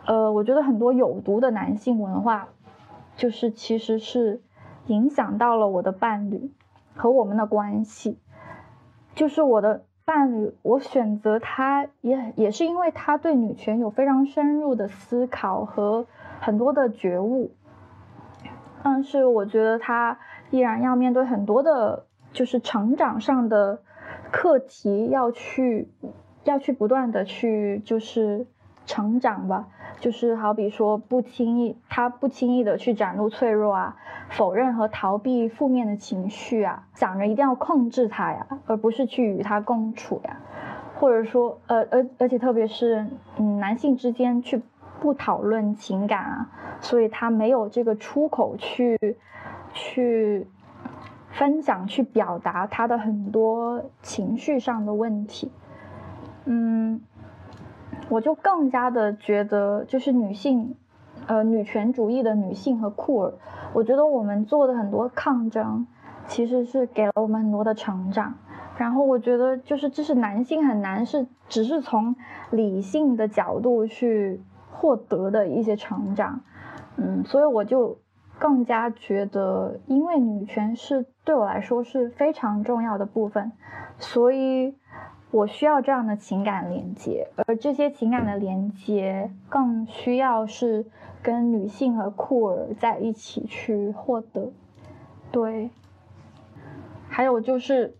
[0.04, 2.48] 呃，我觉得很多有毒的男性文化，
[3.16, 4.42] 就是其实是
[4.88, 6.50] 影响到了我的伴侣
[6.94, 8.18] 和我们的关系，
[9.14, 9.84] 就是我的。
[10.04, 16.06] 伴侣，我选择他也也是因为他对女权有非常深入的思考和
[16.40, 17.52] 很多的觉悟，
[18.82, 20.18] 但是我觉得他
[20.50, 23.80] 依然要面对很多的，就是成长上的
[24.32, 25.88] 课题，要去
[26.44, 28.46] 要去不断的去就是
[28.90, 29.68] 成长吧。
[30.00, 33.96] 就是好比说不轻易，他不轻易的去展露脆弱啊，
[34.30, 40.38] 否认和逃避负面的情绪啊，想着一定要控制他呀，而不是去与他共处呀，
[40.94, 43.06] 或者说，呃，而而且特别是，
[43.36, 44.62] 嗯，男性之间去
[45.00, 46.48] 不讨论情感啊，
[46.80, 48.98] 所以他没有这个出口去
[49.74, 50.46] 去
[51.30, 55.52] 分享、去表达他的很多情绪上的问题。
[56.46, 57.02] 嗯，
[58.08, 60.74] 我就更加的觉得，就是女性，
[61.26, 63.34] 呃，女权主义的女性和酷儿，
[63.72, 65.86] 我觉得我们做的很多抗争，
[66.26, 68.34] 其实是给了我们很多的成长。
[68.76, 72.16] 然后我觉得，就是这是男性很难是只是从
[72.50, 74.40] 理性的角度去
[74.72, 76.40] 获得的一些成长，
[76.96, 77.98] 嗯，所以我就
[78.38, 83.52] 更加觉得，因为女权是对我来说是非常重要的部分，
[83.98, 84.74] 所以
[85.30, 90.86] 我需要这样的情感连接，而这些情感的连接更需要是
[91.22, 94.52] 跟女性和酷儿在一起去获得，
[95.30, 95.70] 对，
[97.08, 97.96] 还有就是。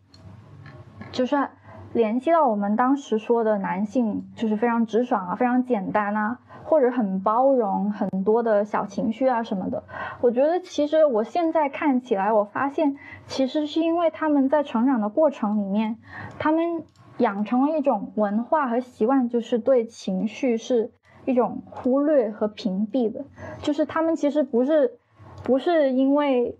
[1.12, 1.48] 就是
[1.92, 9.82] 联系到我们当时说的男性，就是非常直爽啊，非常简单啊，或者很包容很多的小情绪啊什么的。
[10.20, 12.96] 我觉得其实我现在看起来，我发现
[13.26, 15.96] 其实是因为他们在成长的过程里面，
[16.38, 16.84] 他们
[17.20, 20.90] 养成了一种文化和习惯，就是对情绪是
[21.24, 23.24] 一种忽略和屏蔽的。
[23.62, 24.98] 就是他们其实不是，
[25.44, 26.58] 不是因为，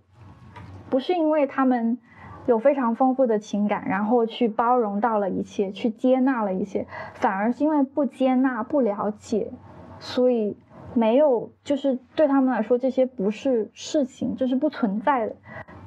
[0.89, 1.97] 不是因为他们。
[2.47, 9.51] 有非常丰富的情感，然后去包容到了一切，去接纳了一切，反而是因为不接纳、不了解，
[9.99, 10.57] 所以
[10.95, 15.35] 没有，就是对他们来说这些不是事情，这是不存在的，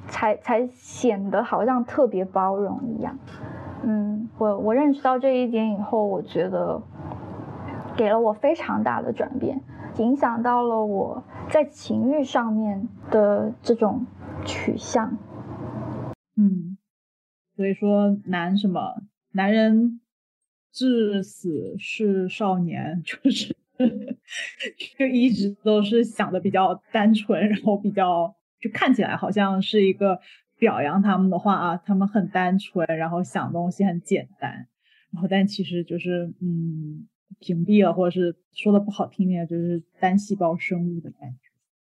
[0.07, 3.19] 才才显得好像特别包容一样。
[3.87, 6.81] 嗯，我我认识到这一点以后，我觉得
[7.95, 9.61] 给了我非常大的转变，
[9.99, 14.05] 影响到了我在情欲上面的这种
[14.43, 15.17] 取向。
[16.35, 16.77] 嗯，
[17.55, 19.03] 所以说男什么
[19.33, 20.01] 男人
[20.73, 23.55] 至死是少年， 就是
[24.97, 30.19] 就一直都是想的比较单纯，然后比较就看起来好像是一个
[30.57, 34.67] 表扬他们的话啊，他们很单纯，然后想东西很简单，
[35.11, 37.07] 然后但其实就是嗯
[37.39, 41.37] 屏蔽了，或者是说的不好听点，就是单细胞生物的感觉。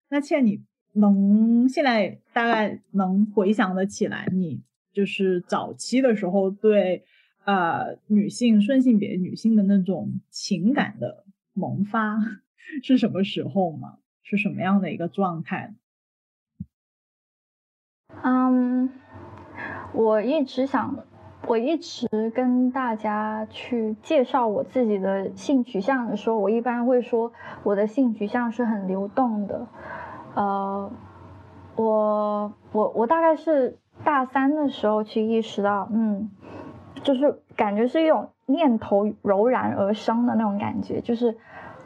[0.09, 0.63] 那倩你。
[0.93, 4.61] 能现在大概能回想得起来，你
[4.93, 7.05] 就是早期的时候对
[7.45, 12.19] 呃女性顺性别女性的那种情感的萌发
[12.83, 13.99] 是什么时候吗？
[14.25, 15.77] 是什么样的一个状态？
[18.23, 18.91] 嗯，
[19.93, 20.95] 我一直想，
[21.47, 27.33] 我一直跟大家去介绍我自己的性取向的时候，我一般会说
[27.63, 29.67] 我的性取向是很流动的。
[30.35, 30.91] 呃，
[31.77, 36.31] 我我我大概是大三的时候去意识到，嗯，
[37.03, 41.37] 就是感觉是一种念头油然而生的那种感觉，就是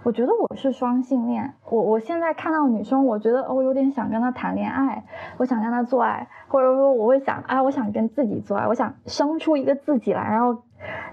[0.04, 1.54] 我觉得我是双性恋。
[1.68, 5.04] 我我现在看到女生，我觉得我有点想跟她谈恋爱，
[5.38, 10.62] 我想跟她做爱，或者说我会想，啊，我想跟自己做爱，我想生出一个自己来，然后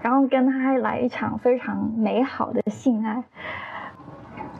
[0.02, 3.24] 然后跟她来一场非常美好的性爱，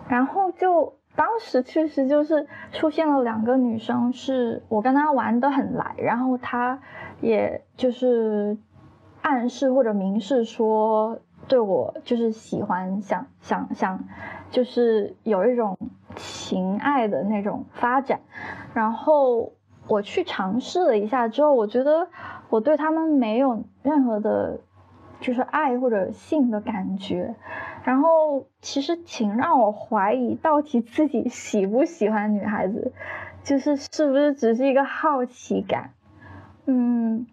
[0.08, 0.94] 然后就。
[1.14, 6.80] 当时确实就是出现了两个女生，是我跟她玩得很来，然后她
[7.20, 8.56] 也就是
[9.20, 11.18] 暗示或者明示说
[11.48, 14.04] 对我就是喜欢，想想想，
[14.50, 15.78] 就是有一种
[16.16, 18.20] 情爱的那种发展。
[18.74, 19.52] 然后
[19.88, 22.08] 我去尝试了一下之后，我觉得
[22.48, 24.60] 我对他们没有任何的，
[25.20, 27.34] 就是爱或者性的感觉。
[27.84, 32.92] 然后其实挺让我怀疑，到底自己喜不喜欢女孩子，
[33.42, 35.90] 就是是不是只是一个好奇感，
[36.66, 37.26] 嗯，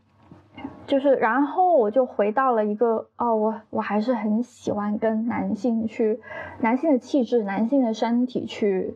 [0.87, 6.19] 就是然后我就回到了一个哦，我我还是很喜欢跟男性去，
[6.61, 8.95] 男性的气质、男性的身体去，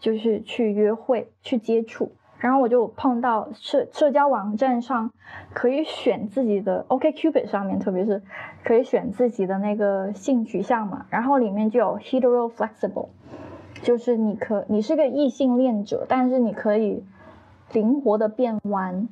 [0.00, 2.12] 就是去约会、去接触。
[2.38, 5.10] 然后我就碰到社社交网站上
[5.52, 8.22] 可以选自己的 OKCupid 上面，特别是
[8.62, 11.06] 可以选自己的那个性取向嘛。
[11.10, 13.08] 然后里面就有 hetero flexible，
[13.82, 17.02] 就是你可你是个异性恋者，但是你可以
[17.72, 19.08] 灵活的变弯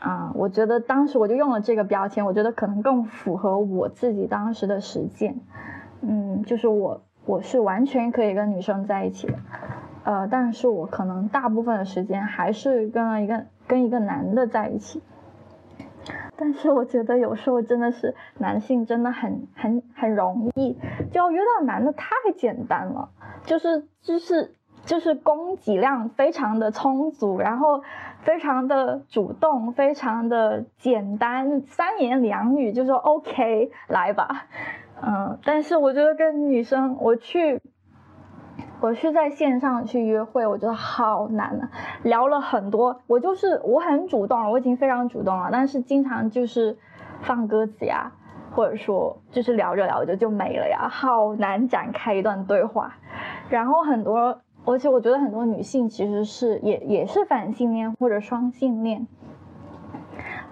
[0.00, 0.32] 啊。
[0.34, 5.40] 我觉得当时我就用了这个标签，我觉得可能更符合我自己当时的实践。
[6.00, 9.34] 嗯，就是我我是完全可以跟女生在一起的。
[10.04, 15.02] 呃，但是我可能大部分的时间还是跟了一个跟一个男的在一起，
[16.34, 20.78] 但是我觉得有时候真的是男性真的很很很容易，
[21.12, 23.10] 就要约到男的太简单了，
[23.44, 24.54] 就是就是
[24.86, 27.82] 就是供给量非常的充足，然后
[28.28, 34.44] 非常的主动，非常的简单，三言两语就说 OK 来吧，
[35.00, 37.62] 嗯，但是我觉得跟女生我去。
[38.80, 41.70] 我去在线上去约会，我觉得好难啊，
[42.02, 46.76] 聊了很多，我就是我很主动了，我已经非常主动了，但是经常就是
[47.22, 48.12] 放鸽子呀，
[48.54, 52.98] 或者说就是聊着聊着就没了呀，好难展开一段对话。
[53.48, 59.06] 然后很多，而且我觉得很多女性其实是也也是反性恋或者双性恋。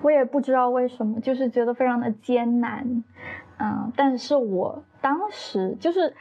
[0.03, 3.03] 我也不知道为什么，就是觉得非常的艰难，
[3.59, 6.15] 嗯，但是我当时就是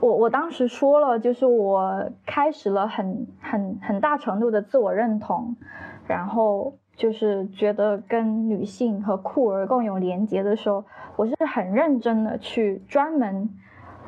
[0.00, 5.54] 我我当时说了，就是我开始了很很很大程度的自我认同，
[6.06, 10.84] 然后就是觉得跟女性和酷儿更有连接的时候，
[11.14, 13.48] 我是很认真的去专门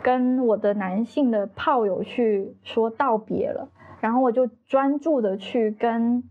[0.02, 3.68] 跟我的男性的炮友去说道别了，
[4.00, 6.22] 然后我就专注的去跟。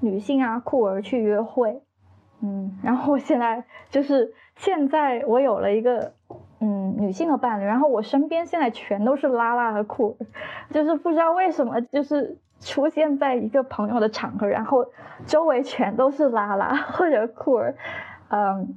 [0.00, 1.82] 女性啊，酷儿去约会，
[2.40, 6.12] 嗯，然后我现在就是现在我有了一个
[6.60, 10.26] 嗯女性的伴侣，然后我身边现在全都是拉拉和酷儿，
[10.72, 14.86] 就是不知道为什么就是出现在一个朋友的场合，然后
[15.26, 17.74] 周围全都是拉拉或者酷儿，
[18.28, 18.76] 嗯，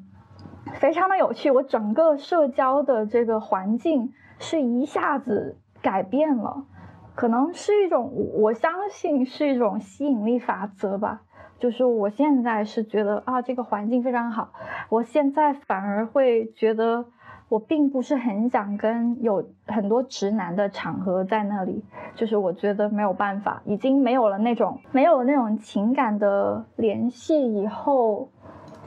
[0.75, 6.65] 非常的有趣，我整个社交的这个环境是一下子改变了。
[7.13, 11.21] 可能是一种，我相信是一种吸引力法则吧。
[11.59, 14.51] 就是我现在是觉得啊，这个环境非常好，
[14.89, 17.05] 我现在反而会觉得
[17.49, 21.83] 我并不是很想跟有很多直男的场合在那里。
[22.15, 28.29] 就是我觉得没有办法，已经没有了那种没有那种情感的联系以后，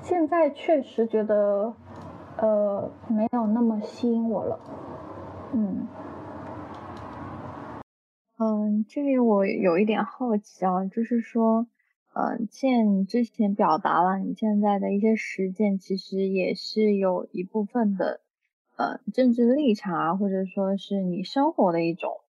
[0.05, 1.75] 现在确实觉得
[2.37, 4.61] 呃没有那么吸引我了。
[5.55, 5.89] 嗯。
[8.37, 11.67] 嗯，这里我有一点好奇啊，就是说，
[12.13, 18.21] 嗯，现之前表达了你现在的一些实践，其实也是有一部分的，
[18.77, 22.21] 呃，政治立场啊，或者说是你生活的一种，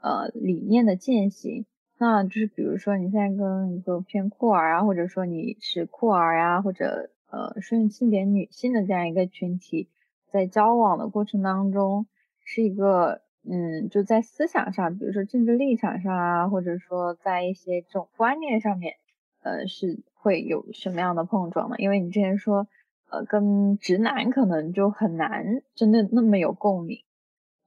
[0.00, 1.66] 呃，理念的践行。
[2.02, 9.88] 那就是比如说你现在跟一个偏酷儿啊，或者说你是酷儿呀，或者呃顺性别女性的这样一个群体，
[10.32, 12.06] 在交往的过程当中，
[12.44, 13.22] 是一个。
[13.44, 18.94] 嗯，就在思想上，比如说政治立场上啊，或者说在一些这种观念上面，
[19.42, 21.74] 呃，是会有什么样的碰撞呢？
[21.78, 22.68] 因为你之前说，
[23.10, 27.00] 呃，跟直男可能就很难真的那么有共鸣。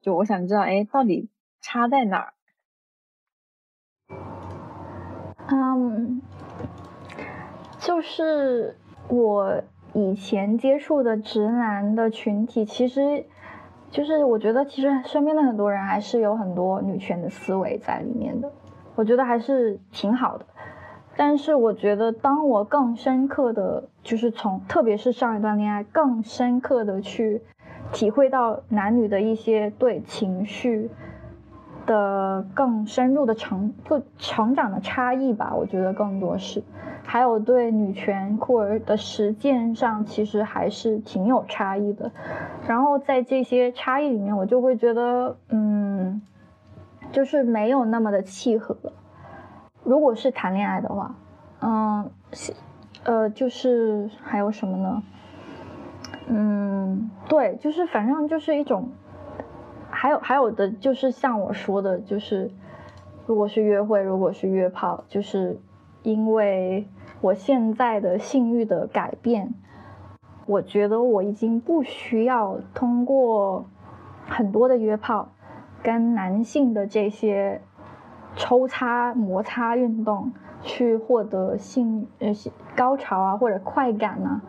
[0.01, 1.29] 就我想知道，哎，到底
[1.59, 2.33] 差在哪儿？
[5.47, 6.21] 嗯，
[7.79, 8.75] 就是
[9.07, 9.61] 我
[9.93, 13.25] 以前接触的直男的群体，其实。
[13.91, 18.51] 就是我觉得，其实身边的很多人还是有很多女权的思维在里面的，
[18.95, 20.45] 我觉得还是挺好的。
[21.15, 27.41] 但是我觉得，当我更深刻的就是从，特别是上一段恋爱，更深刻的去
[27.93, 30.89] 体会到男女的一些对情绪。
[31.85, 36.63] 的更深入的成就成长的差异吧，我觉得更多是，
[37.03, 42.11] 还有对女权酷儿的实践上，其实还是挺有差异的。
[42.67, 46.21] 然后在这些差异里面，我就会觉得，嗯，
[47.11, 48.75] 就是没有那么的契合。
[49.83, 51.15] 如果是谈恋爱的话，
[51.61, 52.09] 嗯，
[53.03, 55.03] 呃，就是还有什么呢？
[56.27, 58.89] 嗯，对，就是反正就是一种。
[59.95, 62.51] 还有还有的就是像我说的，就是
[63.25, 65.57] 如果是约会，如果是约炮，就是
[66.03, 66.87] 因为
[67.21, 69.53] 我现在的性欲的改变，
[70.45, 73.65] 我觉得我已经不需要通过
[74.27, 75.29] 很多的约炮
[75.81, 77.61] 跟男性的这些
[78.35, 82.33] 抽插摩擦运动去获得性呃
[82.75, 84.41] 高潮啊或者快感呢，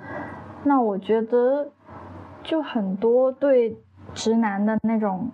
[0.64, 1.68] 那我觉得
[2.42, 3.76] 就很多对
[4.16, 5.30] 直男的那种。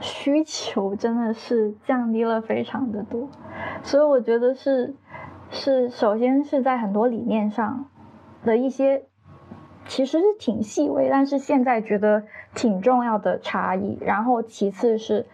[0.00, 3.28] 需求真的是降低了非常的多，
[3.82, 4.94] 所以我觉得是
[5.50, 7.86] 是首先是在很多理念上
[8.44, 9.06] 的一些
[9.88, 12.22] 其实是挺细微，但是现在觉得
[12.54, 13.98] 挺重要的差异。
[14.00, 15.26] 然后其次是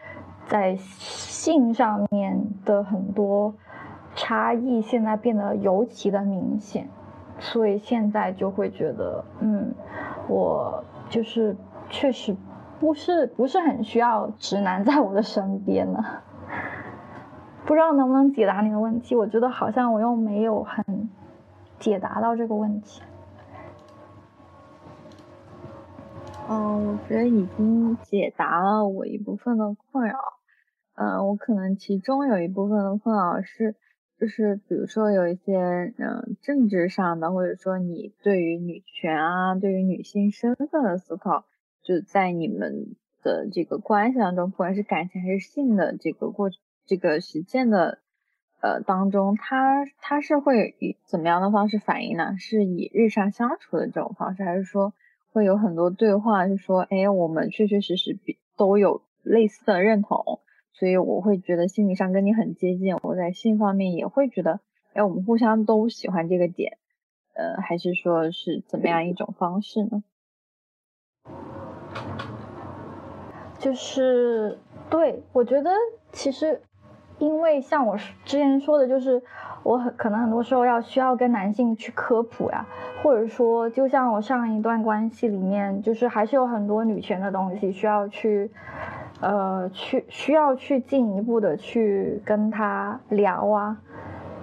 [0.46, 3.52] 在性上面的很多
[4.16, 6.88] 差异，现在变得尤其的明显，
[7.38, 9.74] 所以现在就会觉得，嗯，
[10.26, 11.54] 我就是
[11.94, 12.36] 确实。
[12.80, 16.04] 不是不是很需要直男在我的身边呢，
[17.64, 19.14] 不知道能不能解答你的问题？
[19.14, 21.08] 我觉得好像我又没有很
[21.78, 23.00] 解答到这个问题。
[26.48, 30.18] 嗯，我觉得已经解答了我一部分的困扰。
[30.96, 33.76] 嗯，我可能其中有一部分的困扰是，
[34.18, 41.44] 就是比如说有一些嗯政治上的，或者说你对于女权啊，对于女性身份的思考。
[41.84, 46.50] 就在你们的这个关系当中，不管是感情还是性的这个过
[46.86, 48.00] 这个实践的
[48.60, 52.36] 呃当中，他他是会以怎么样的方式反应呢？
[52.38, 54.94] 是以日常相处的这种方式，还是说
[55.30, 60.40] 会有很多对话，是说，哎，我们确确实实比都有类似的认同，
[60.72, 64.60] 所以我会觉得心理上跟你很接近，我在性方面也会觉得，
[64.94, 66.78] 哎，我们互相都喜欢这个点，
[67.34, 70.02] 呃，还是说是怎么样一种方式呢？
[73.58, 74.58] 就是
[74.90, 75.70] 对我觉得
[76.12, 76.60] 其实，
[77.18, 79.22] 因为像我之前说的，就是
[79.62, 82.66] 我很可能很多时候要需要跟男性去科普呀，
[83.02, 88.50] 或者说就像我上一段关系里面，就是还是有很多女权的东西需要去，
[89.20, 93.78] 呃，去需要去进一步的去跟他聊啊，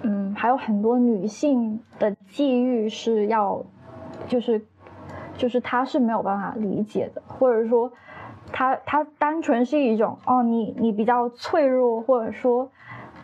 [0.02, 3.62] 嗯，还有很多女性的际遇是要，
[4.26, 4.60] 就是
[5.42, 7.92] 就是他是没有办法理解的，或者说。
[8.54, 12.70] 他他单纯是一种哦，你你比较脆弱，或者说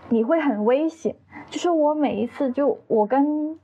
[0.08, 1.16] 你会很危险。
[1.50, 3.58] 就是我每一次就我跟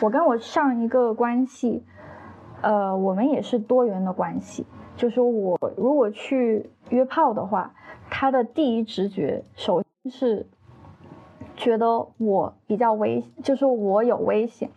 [0.00, 1.84] 我跟我上一个关系，
[2.62, 4.64] 呃，我们也是多元的关系。
[4.96, 7.74] 就是我如果去约炮的话，
[8.08, 10.46] 他的第一直觉首先是
[11.56, 14.70] 觉得我比较危，就是我有危险，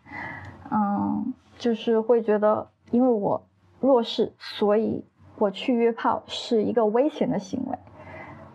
[0.70, 3.44] 嗯，就是会觉得因为我
[3.80, 5.06] 弱势，所以。
[5.42, 7.78] 我去约炮是一个危险的行为，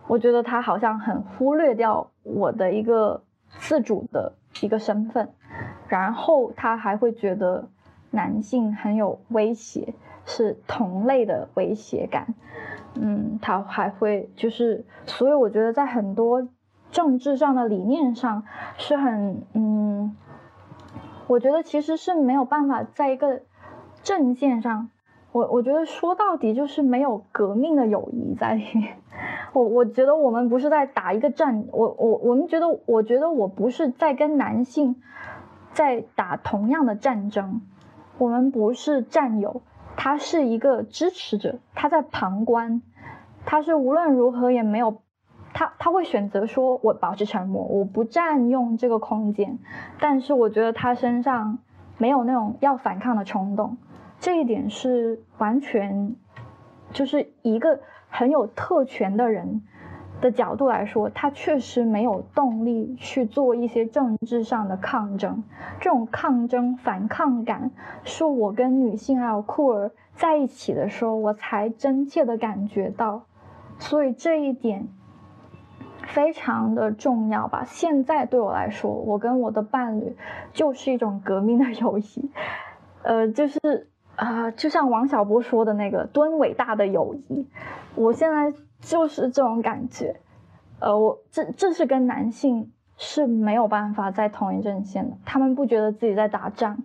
[0.06, 3.22] 我觉得他好像很忽略掉我的一个
[3.58, 5.30] 自主的一个身份，
[5.88, 7.66] 然后他还会觉得
[8.10, 9.94] 男性很有威胁，
[10.26, 12.34] 是同类的威胁感，
[12.96, 16.46] 嗯，他还会就是，所以我觉得在很多
[16.90, 18.44] 政治上的理念上
[18.76, 20.14] 是很，嗯，
[21.28, 23.40] 我觉得其实是没有办法在一个
[24.04, 24.90] 阵线上。
[25.32, 28.98] 我我觉得说到底就是没有革命的友谊在里面。
[29.52, 35.02] 我我觉得我们不是在打一个战，我我我们觉得，我觉得我不是在跟男性
[35.72, 37.62] 在打同样的战争。
[38.18, 39.62] 我们不是战友，
[39.96, 42.80] 他是一个支持者，他在旁观，
[43.44, 44.98] 他是无论如何也没有，
[45.52, 49.58] 他他会选择说我保持沉默，我不占用这个空间。
[49.98, 51.58] 但是我觉得他身上
[51.98, 53.78] 没有那种要反抗的冲动。
[54.24, 56.16] 这一点是完全，
[56.94, 59.60] 就是一个很有特权的人
[60.22, 65.44] 的角度来说，他确实没有动力去做一些政治上的抗争。
[65.78, 67.70] 这种抗争、反抗感，
[68.02, 73.26] 是我跟女性还有酷儿在一起的时候，我才真切的感觉到。
[73.78, 74.88] 所以这一点
[76.06, 77.64] 非常的重要吧。
[77.66, 80.16] 现在对我来说，我跟我的伴侣
[80.54, 82.30] 就是一种革命的 友谊，
[83.02, 83.90] 呃，就是。
[84.16, 87.46] 啊，就像王小波说的那个“敦伟大的友谊”，
[87.96, 90.20] 我现在就是这种感觉。
[90.80, 96.82] 呃，我这这是跟男性是没有办法在同一阵线的，他们不觉得自己在打仗，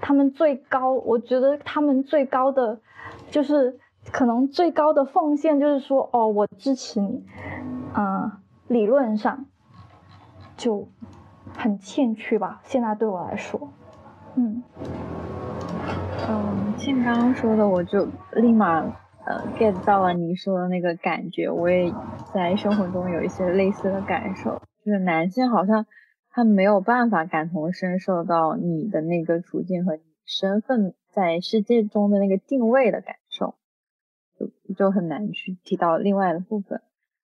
[0.00, 2.80] 他们最高，我觉得他们最高的，
[3.30, 3.78] 就是
[4.10, 7.24] 可能最高的奉献就是说，哦，我支持你。
[7.94, 8.32] 嗯，
[8.68, 9.46] 理论上
[10.56, 10.88] 就
[11.56, 13.68] 很欠缺吧，现在对我来说，
[14.34, 14.62] 嗯。
[16.78, 18.80] 像刚刚说的，我就立马
[19.24, 21.50] 呃 get 到了你说的那个感觉。
[21.50, 21.92] 我也
[22.32, 25.86] 在生活中有一些类似的感受，就是男性好像
[26.30, 33.54] 他没有办法感同身受到你的那个处境和你身份在世界中的那个定位的感受，
[34.38, 36.82] 就就很难去提到另外的部分。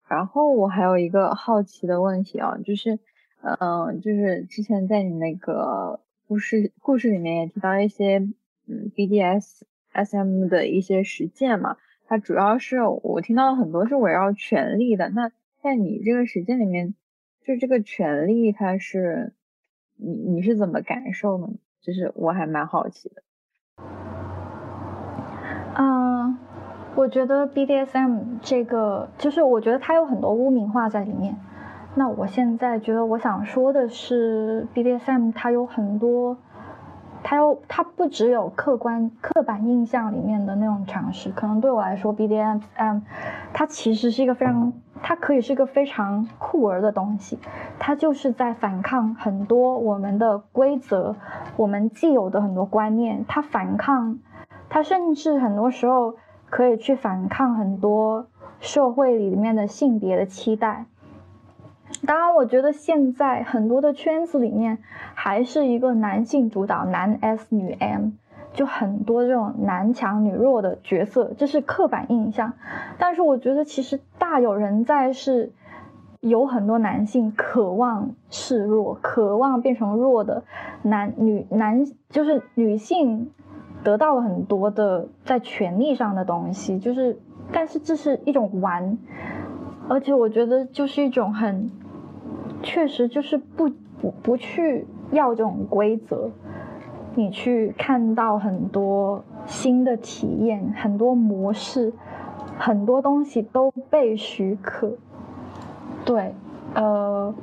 [0.07, 2.99] 然后我还有一个好奇的问题啊，就是
[3.41, 8.27] 嗯，就是之前在你那个故事故事里面也提到一些。
[8.69, 11.77] 嗯 BDS SM 的一些实践嘛，
[12.07, 15.09] 它主要是我听到很多是围绕权力的。
[15.09, 15.31] 那
[15.61, 16.93] 在你这个实践里面，
[17.43, 19.33] 就这个权力，它是
[19.97, 21.49] 你你是怎么感受呢？
[21.81, 23.23] 就是我还蛮好奇的。
[25.75, 26.37] 嗯，
[26.95, 31.35] 我觉得 BDSM 这个，就是我觉得它有很多污名化在里面。
[31.95, 36.37] 那我现在觉得我想说的是，BDSM 它有很多。
[37.23, 43.01] 它又，它不只有客观、刻板印象里面的那种尝试，可能对我来说，BDSM，
[43.53, 44.73] 它其实是一个非常，
[45.03, 47.37] 它可以是一个非常酷儿的东西，
[47.77, 51.15] 它就是在反抗很多我们的规则，
[51.57, 54.19] 我们既有的很多观念，它反抗，
[54.69, 56.15] 它甚至很多时候
[56.49, 58.27] 可以去反抗很多
[58.59, 60.85] 社会里面的性别的期待。
[62.05, 64.77] 当然，我觉得现在很多的圈子里面
[65.13, 68.11] 还是一个男性主导，男 S 女 M
[68.53, 72.53] 就很多这种男强女弱的角色，这是刻板印象。
[72.97, 75.51] 但是我觉得其实大有人在，是
[76.19, 80.43] 有很多男性渴望示弱，渴望变成弱的
[80.83, 83.31] 男女男，就是女性
[83.83, 87.19] 得到了很多的在权力上的东西，就是
[87.51, 88.97] 但是这是一种玩，
[89.89, 91.69] 而且我觉得就是一种很
[92.63, 96.29] 确实就是不不不去要这种规则。
[97.15, 101.91] 你去看到很多新的体验，很多模式，
[102.57, 104.93] 很多东西都被许可。
[106.05, 106.35] 对，
[106.75, 107.33] 呃，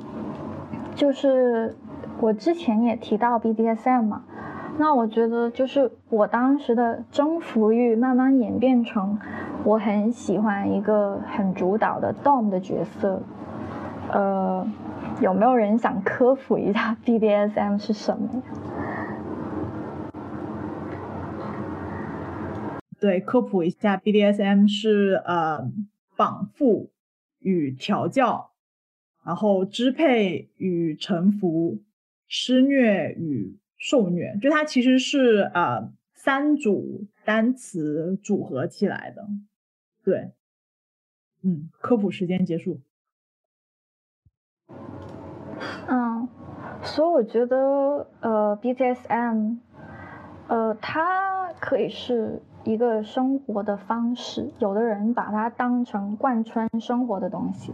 [0.95, 1.75] 就是
[2.21, 4.23] 我之前也提到 BDSM 嘛，
[4.79, 9.19] 那我觉得就是我当时的征服欲慢慢演变成
[9.67, 13.21] 我很喜欢一个很主导的 Dom 的角色。
[14.13, 14.65] 呃，
[15.19, 18.41] 有没有人想科普一下 BDSM 是什么？
[22.97, 25.69] 对，科普一下，BDSM 是呃
[26.15, 26.87] 绑缚
[27.39, 28.51] 与调教，
[29.25, 31.79] 然后支配与臣服，
[32.29, 39.27] 施虐与受虐，就它其实是呃三组单词组合起来的。
[40.07, 40.31] 对，
[41.43, 42.79] 嗯，科普时间结束。
[45.89, 46.29] 嗯，
[46.81, 49.57] 所以我觉得呃 BDSM，
[50.47, 52.41] 呃它可以是。
[52.63, 57.73] 一个生活的方式，有的人把它当成贯穿生活的东西，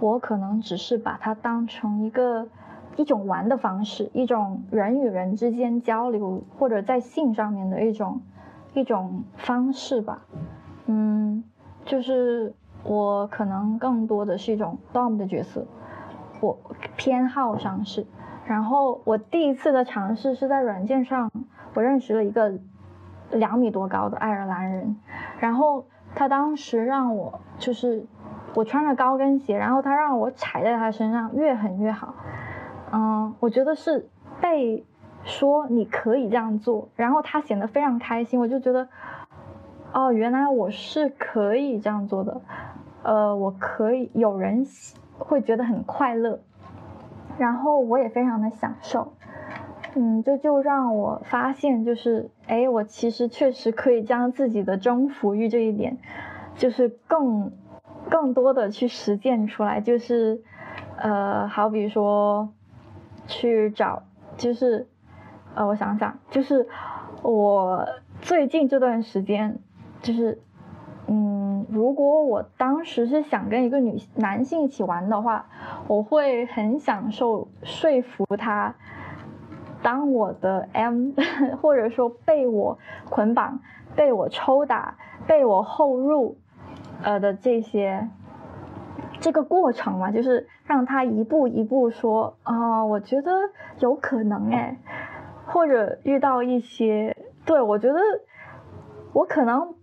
[0.00, 2.48] 我可能只是把它当成一个
[2.96, 8.22] 一种玩的方式，一种人与人之间交流或者在性上面的一种
[8.72, 10.24] 一种方式吧。
[10.86, 11.44] 嗯，
[11.84, 12.52] 就是
[12.84, 15.66] 我可能更多的是一种 dom 的角色，
[16.40, 16.58] 我
[16.96, 18.06] 偏好上是。
[18.46, 21.30] 然后我第一次的尝试是在软件上，
[21.74, 22.52] 我认识了一个。
[23.30, 24.94] 两米多高的爱尔兰人，
[25.40, 28.04] 然后他当时让我就是
[28.52, 32.14] 我穿着高跟鞋，然后他让我踩在他身上，越狠越好。
[32.92, 34.06] 嗯，我觉得是
[34.42, 34.84] 被
[35.24, 38.86] 说你可以这样做，然后他显得非常开心，我就觉得
[39.92, 42.40] 哦，原来我是可以这样做的，
[43.02, 44.66] 呃，我可以有人
[45.18, 46.40] 会觉得很快乐，
[47.38, 49.12] 然后我也非常的享受。
[49.94, 55.98] 嗯，这就让我发现，就是，哎，我其实确实可以将自己的征服欲这一点，
[56.56, 57.52] 就是更，
[58.08, 60.42] 更多的去实践出来，就是，
[60.96, 62.48] 呃，好比说，
[63.26, 64.04] 去找，
[64.38, 64.86] 就是，
[65.54, 66.66] 呃，我想想，就是
[67.22, 67.86] 我
[68.22, 69.58] 最近这段时间，
[70.02, 70.40] 就是，
[71.06, 75.46] 嗯，如果我当时是想跟一个女男性一起玩的话，
[75.86, 78.74] 我会很享受说服他。
[79.82, 81.10] 当我的 M，
[81.60, 82.78] 或者说被我
[83.10, 83.60] 捆绑、
[83.96, 84.96] 被我抽打、
[85.26, 86.36] 被我后入，
[87.02, 88.08] 呃的这些
[89.20, 93.32] 这个过程嘛，就是让他一步一步说啊，我觉得
[93.80, 94.76] 有可能哎，
[95.46, 97.98] 或者遇到一些，对我觉得
[99.12, 99.74] 我可能，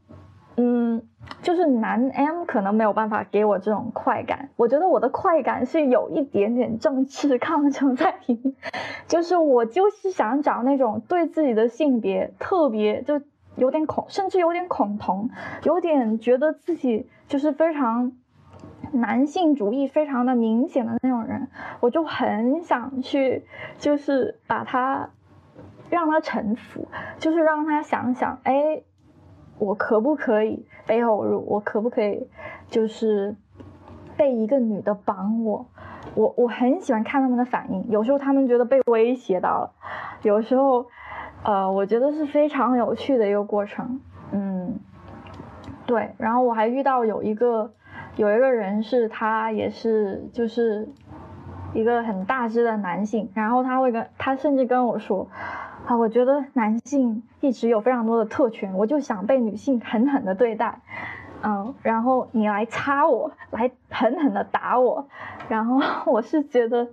[0.60, 1.02] 嗯。
[1.44, 8.56] 就是男 M 可能没有办法给我这种快感，我觉得我的快感是有一点点政治抗争在里面，
[9.08, 13.22] 就是我就是想找那种对自己的性别特别就
[13.58, 15.30] 有点恐，甚至有点恐同，
[15.64, 18.14] 有点觉得自己就是非常
[18.92, 21.48] 男性主义非常的明显的那种人，
[21.80, 23.46] 我就很想去
[23.78, 25.12] 就是把他
[25.92, 26.88] 让他臣服，
[27.20, 28.82] 就是让他想想，哎。
[29.60, 31.46] 我可不可以背后入？
[31.48, 32.28] 我可不可以
[32.70, 33.36] 就是
[34.18, 35.66] 被一个女的绑我？
[36.16, 39.72] 我我很喜欢看他们的反应，有时候他们觉得被威胁到了，
[40.24, 40.88] 有时候，
[41.44, 44.00] 呃，我觉得是非常有趣的一个过程。
[44.32, 44.80] 嗯，
[45.86, 46.16] 对。
[46.18, 47.72] 然后我还遇到有一个
[48.16, 50.90] 有一个人是他也是就是
[51.74, 55.28] 一个很大只的男性，然后他会跟他甚至跟我说。
[55.90, 60.82] 啊，我觉得男性一直有非常多的特权，我就想被女性狠狠的对待，
[61.42, 65.08] 嗯，然后你来插我，来狠狠的打我，
[65.48, 66.90] 然后我是觉得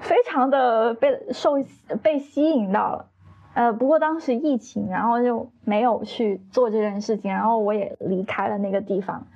[0.00, 1.52] 非常的被受
[2.02, 3.06] 被吸引到了，
[3.54, 9.28] 呃，不过当时疫情，然后就没有去做这件事情，然后我也离开了那个地方，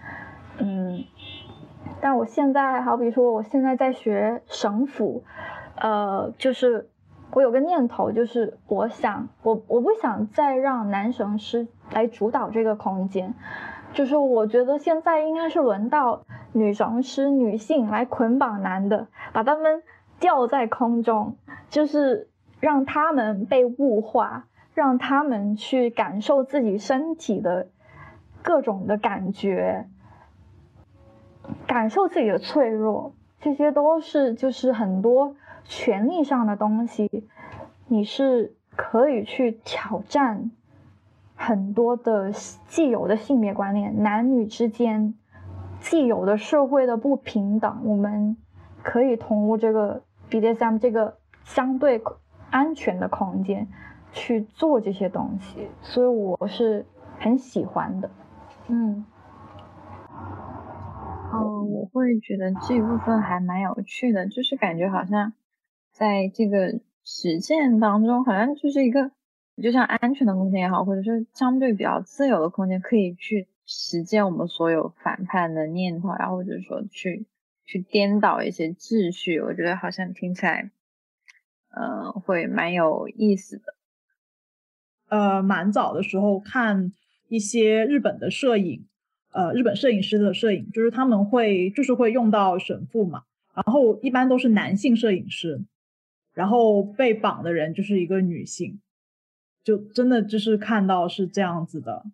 [0.59, 1.05] 嗯，
[2.01, 5.23] 但我现在好比说，我现在在学绳府，
[5.77, 6.89] 呃，就是。
[7.33, 13.35] 我有个念头，就是我想，我我不想再让男神师来主导这个空间，
[13.93, 19.83] 就是我觉得现在应该是轮到女神师女性来捆绑男的，把他们
[20.19, 21.37] 吊在空中，
[21.69, 22.29] 就是
[22.59, 27.69] 让他们被物化，让他们去感受自己身体的
[28.43, 29.87] 各种的感觉，
[31.69, 35.35] 感受自己的脆弱，这些都是就是很多
[35.65, 37.25] 权利上的东西，
[37.89, 40.51] 你是可以去挑战
[41.35, 42.33] 很多的
[42.69, 45.15] 既有的性别观念，男女之间
[45.81, 48.37] 既有的社会的不平等，我们
[48.83, 52.03] 可以通过这个 BDSM 这个相对
[52.51, 53.67] 安全的空间。
[54.13, 56.85] 去做这些东西，所以我是
[57.21, 58.11] 很喜欢的，
[58.67, 59.05] 嗯，
[61.33, 65.33] 嗯，我会觉得这一部分还蛮有趣的，就是感觉好像
[65.93, 69.13] 在这个实践当中，好像就是一个
[69.63, 77.27] 就像安全的空间也好，或者是相对比较自由的空间，可以去实践我们所有反叛的念头，然后或者说去
[77.65, 80.71] 去颠倒一些秩序，我觉得好像听起来，
[81.69, 83.75] 嗯，会蛮有意思的。
[85.09, 86.93] 呃，蛮早的时候看
[87.29, 88.87] 一些日本的摄影，
[89.33, 93.23] 呃，日本摄影师的摄影，就是他们会就是会用到神父嘛，
[93.55, 95.63] 然后一般都是男性摄影师，
[96.35, 98.81] 然后被绑的人就是一个女性，
[99.63, 102.05] 就真的就是看到是这样子的，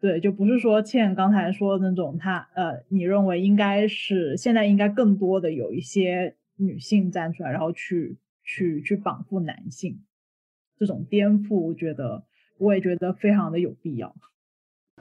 [0.00, 10.00] 对，就不是说倩刚才说的那种，他呃，你认为应该是现在应该更多的有一些女性站出来，然后去去去绑缚男性。
[10.78, 12.24] 这种颠覆，我觉得
[12.58, 14.14] 我也觉得非常的有必要。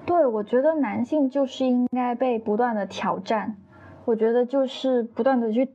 [0.06, 3.58] 对，我觉得男性就是应该被不断的挑战。
[4.06, 5.70] 我觉得就是不断的去，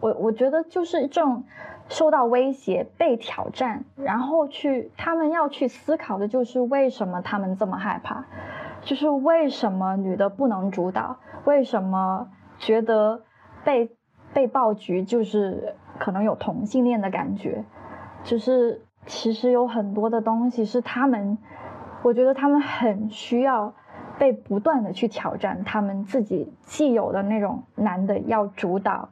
[0.00, 1.44] 我我觉得就是这种
[1.88, 8.26] 受到威胁、被挑战，然后去他们要去思考的就是为什么他们这么害怕，
[8.82, 12.28] 就是为什么女的不能主导，为什么
[12.58, 13.22] 觉得
[13.64, 13.90] 被
[14.34, 17.64] 被爆菊就是可能有同性恋的感觉，
[18.24, 18.82] 就是。
[19.06, 21.38] 其实有很多的东西是他们，
[22.02, 23.74] 我觉得他们很需要
[24.18, 29.10] 被不断的去挑战他们自己既有的那种男的要主导。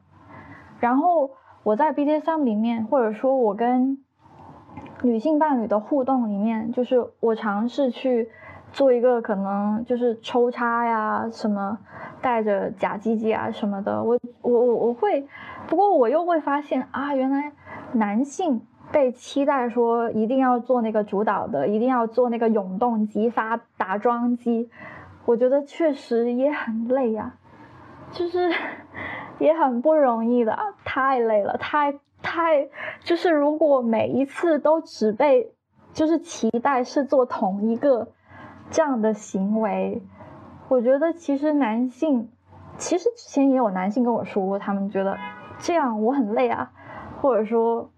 [0.79, 1.31] 然后
[1.63, 3.99] 我在 BDSM 里面，或者说我跟
[5.03, 8.29] 女性伴侣的互动里面，就是我尝试去
[8.73, 11.79] 做一个可能就是抽插呀，什么
[12.21, 14.03] 带着假鸡鸡啊什么的。
[14.03, 15.27] 我我我我会，
[15.67, 17.53] 不过我又会发现啊，原来
[17.93, 18.63] 男性。
[18.97, 24.71] 被期待说一定要做那个主导的，一定要做那个永动机发打桩机，
[25.27, 27.35] 我觉得确实也很累呀，
[28.11, 28.51] 就是
[29.39, 31.93] 也很不容易的，太累了，太
[32.23, 32.71] 太
[33.01, 35.53] 就是如果每一次都只被
[35.93, 38.09] 就是期待是做同一个
[38.71, 40.03] 这样的行为，
[40.69, 42.31] 我觉得其实男性
[42.79, 45.19] 其实之前也有男性跟我说过，他们觉得
[45.59, 46.73] 这样我很累啊，
[47.21, 47.91] 或者说。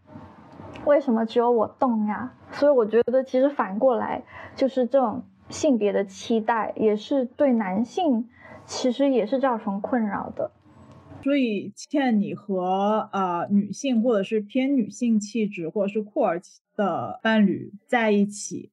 [0.85, 2.33] 为什么只有我动呀？
[2.53, 4.23] 所以我觉得，其实反过来
[4.57, 8.29] 就是这种性别的期待，也是对男性
[8.65, 10.51] 其实也是造成困扰的。
[11.23, 16.41] 所以，倩，你和呃女性或者是偏女性气质或者是酷儿
[16.75, 18.71] 的伴侣在一起，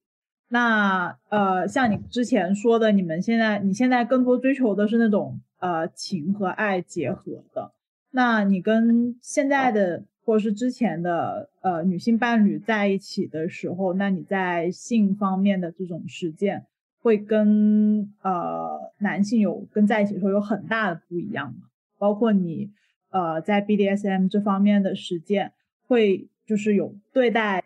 [0.48, 7.72] 那呃像你之前说的，你们现在你现在更多追求的是那种呃情和爱结合的，
[8.10, 10.04] 那你跟现在的。
[10.26, 16.66] 或者是之前的呃女性伴侣在一起的时候，那你在性方面的这种实践
[17.00, 21.68] 会跟呃男性有跟在一起的时候有很大的不一样吗？
[21.96, 22.72] 包括你
[23.10, 25.52] 呃在 BDSM 这方面的实践
[25.86, 27.62] 会就是有对待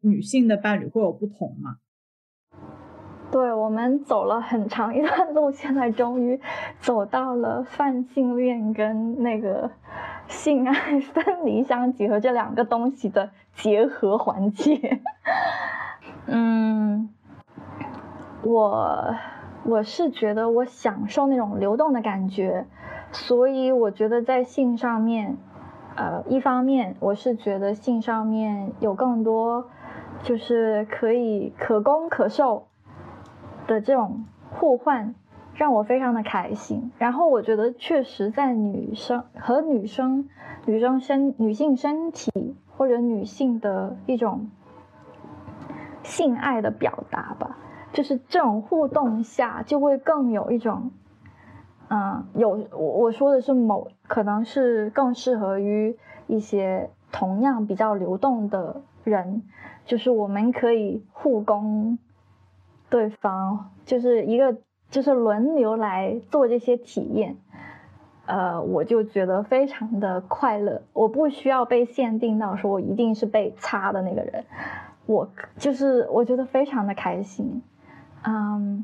[0.00, 1.78] 女性的伴侣会有不同吗？
[3.30, 6.40] 对我们走了很长一段路，现在终于
[6.80, 9.70] 走到了泛性恋跟那个。
[10.28, 15.00] 性爱分离相结合这两个东西的结合环节，
[16.26, 17.08] 嗯，
[18.42, 19.14] 我
[19.64, 22.66] 我是觉得我享受那种流动的感觉，
[23.10, 25.38] 所以我觉得在性上面，
[25.96, 29.70] 呃，一方面我是觉得性上面有更多
[30.22, 32.67] 就是可以可攻可受
[33.68, 35.14] 的这种互换。
[35.54, 40.28] 让我非常的开心，然后我觉得确实在女生和女生、
[40.66, 44.50] 女生身、女性身体或者女性的一种
[46.04, 47.58] 性爱的表达吧，
[47.92, 50.92] 就是这种互动下就会更有一种，
[51.88, 59.42] 嗯，有我我说的是某可能是更适合于一些同样比较流动的人，
[59.84, 61.98] 就是我们可以互攻
[62.90, 64.56] 对方，就是一个。
[64.90, 67.36] 就是轮流来做这些体验，
[68.24, 70.80] 呃，我就觉得非常的快乐。
[70.94, 74.46] 我不需要被限定到说我一定是被擦的那个人，
[75.04, 75.28] 我
[75.58, 77.62] 就是我觉得非常的开心，
[78.24, 78.82] 嗯，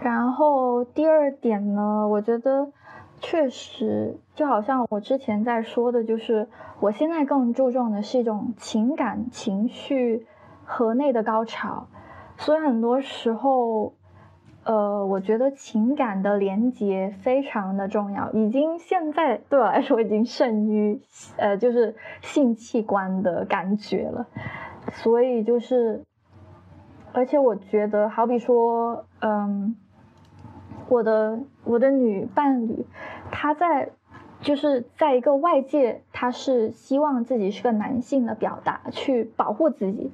[0.00, 2.72] 然后第二点呢，我觉得
[3.20, 6.48] 确实就好像我之前在说的，就是
[6.80, 10.26] 我现在更注重的是一种情感情绪
[10.64, 11.86] 和内的高潮，
[12.40, 13.94] 所以很多时候。
[14.62, 21.00] 呃，我觉得情感的连接非常的重要，已经现在对我来说已经胜于
[21.38, 24.26] 呃，就是性器官的感觉了。
[24.92, 26.04] 所以就是，
[27.14, 29.76] 而且我觉得，好比说，嗯，
[30.90, 32.84] 我的我的女伴侣，
[33.32, 33.92] 她在
[34.42, 40.12] 就是在一个外界，她是希望自己是个男性的表达，去保护自己，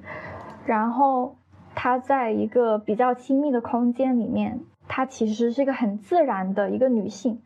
[0.65, 1.35] 然后。
[1.79, 7.39] 她在一个比较亲密的空间里面，她其实是一个很自然的一个女性，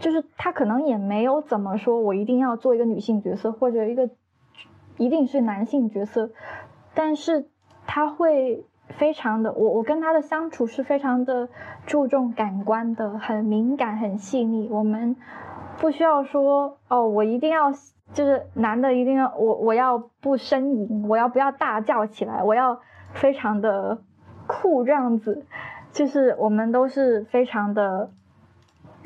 [0.00, 4.10] 就是她可能也没有怎么说，我一定要做一个女性角色或者一个
[4.96, 6.30] 一定是男性角色，
[6.92, 7.46] 但是
[7.86, 11.48] 她会非常的，我我跟她的相处是非常的
[11.86, 14.68] 注重感官的，很敏感很细腻。
[14.68, 15.14] 我们
[15.78, 17.70] 不需要说哦，我一定要
[18.12, 22.80] 就是男的一定要我我要不呻吟，我要不要大叫起来，我要。
[23.14, 23.98] 非常的
[24.46, 25.44] 酷，这样子，
[25.92, 28.10] 就是我们都是非常的，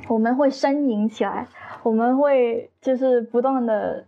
[0.09, 1.47] 我们会呻吟起来，
[1.83, 4.05] 我们会就是不断的，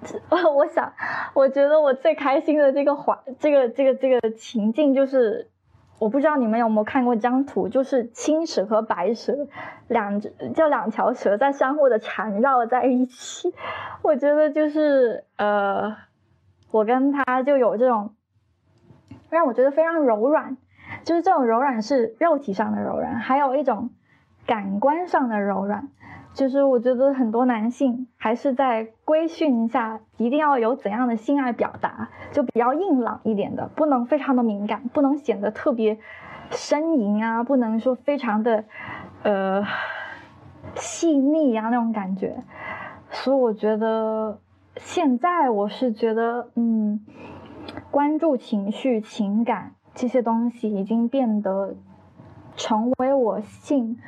[0.30, 0.92] 我想，
[1.34, 5.48] 我觉得我最开心的这个环，这个这个这个情境就是，
[5.98, 9.48] 我不知道你们有没有看过一张图，就是青蛇和白蛇
[9.88, 13.52] 两只，就两条蛇在相互的缠绕在一起，
[14.02, 15.96] 我觉得就是呃，
[16.70, 18.14] 我跟他就有这种。
[19.30, 20.56] 让我觉得非常柔软，
[21.04, 23.90] 就是这种柔软是肉体上的柔软，还有一种
[24.46, 25.88] 感官上的柔软。
[26.34, 35.98] 就是我觉得很多男性还是在规训下，一定要有怎样的性爱表达，就比较硬朗一点的，不能非常的敏感，不能显得特别
[36.50, 38.64] 呻吟啊，不能说非常的
[39.24, 39.64] 呃
[40.76, 42.36] 细腻啊那种感觉。
[43.10, 44.38] 所以我觉得
[44.76, 47.04] 现在我是觉得嗯。
[47.90, 51.74] 关注情绪、情感这些东西已经变得
[52.56, 53.98] 成为我性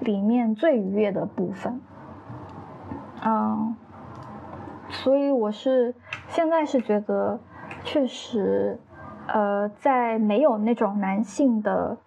[0.00, 1.80] 里面最愉悦的部分。
[3.24, 3.76] 嗯，
[4.88, 5.94] 所以我是
[6.28, 7.38] 现在是觉得，
[7.84, 8.78] 确实，
[9.26, 11.98] 呃，在没有那种男性的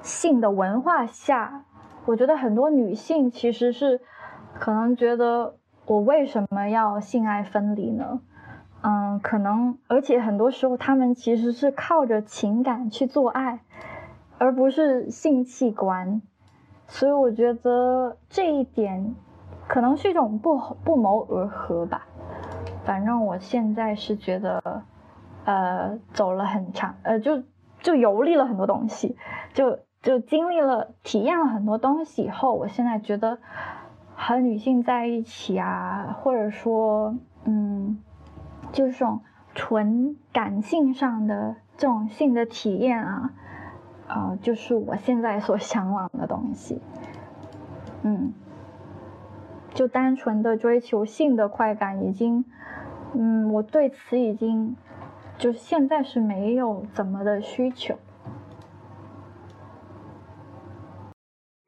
[0.00, 1.64] 性的文化下，
[2.06, 4.00] 我觉得很多女性其实是
[4.54, 5.56] 可能觉得，
[5.86, 8.20] 我为什么要性爱分离呢？
[8.80, 13.60] 嗯，可能，而且很多时候他们其实是靠着情感去做爱，
[14.38, 16.22] 而不是性器官，
[16.86, 19.16] 所以我觉得这一点
[19.66, 22.06] 可能是一种不不谋而合吧。
[22.84, 24.82] 反正我现在是觉得，
[25.44, 27.42] 呃，走了很长，呃，就
[27.80, 29.16] 就游历了很多东西，
[29.54, 33.38] 就就经历了体验了很多东西以后，我现在觉得
[34.14, 37.98] 和女性在一起啊，或者说，嗯。
[38.72, 39.20] 就是这种
[39.54, 43.32] 纯感性上的这种性的体验啊，
[44.06, 46.80] 呃，就是我现在所向往的东西。
[48.02, 48.32] 嗯，
[49.74, 52.44] 就单纯的追求性的快感，已经，
[53.14, 54.76] 嗯，我对此已经，
[55.38, 57.96] 就是现在是没有怎么的需求。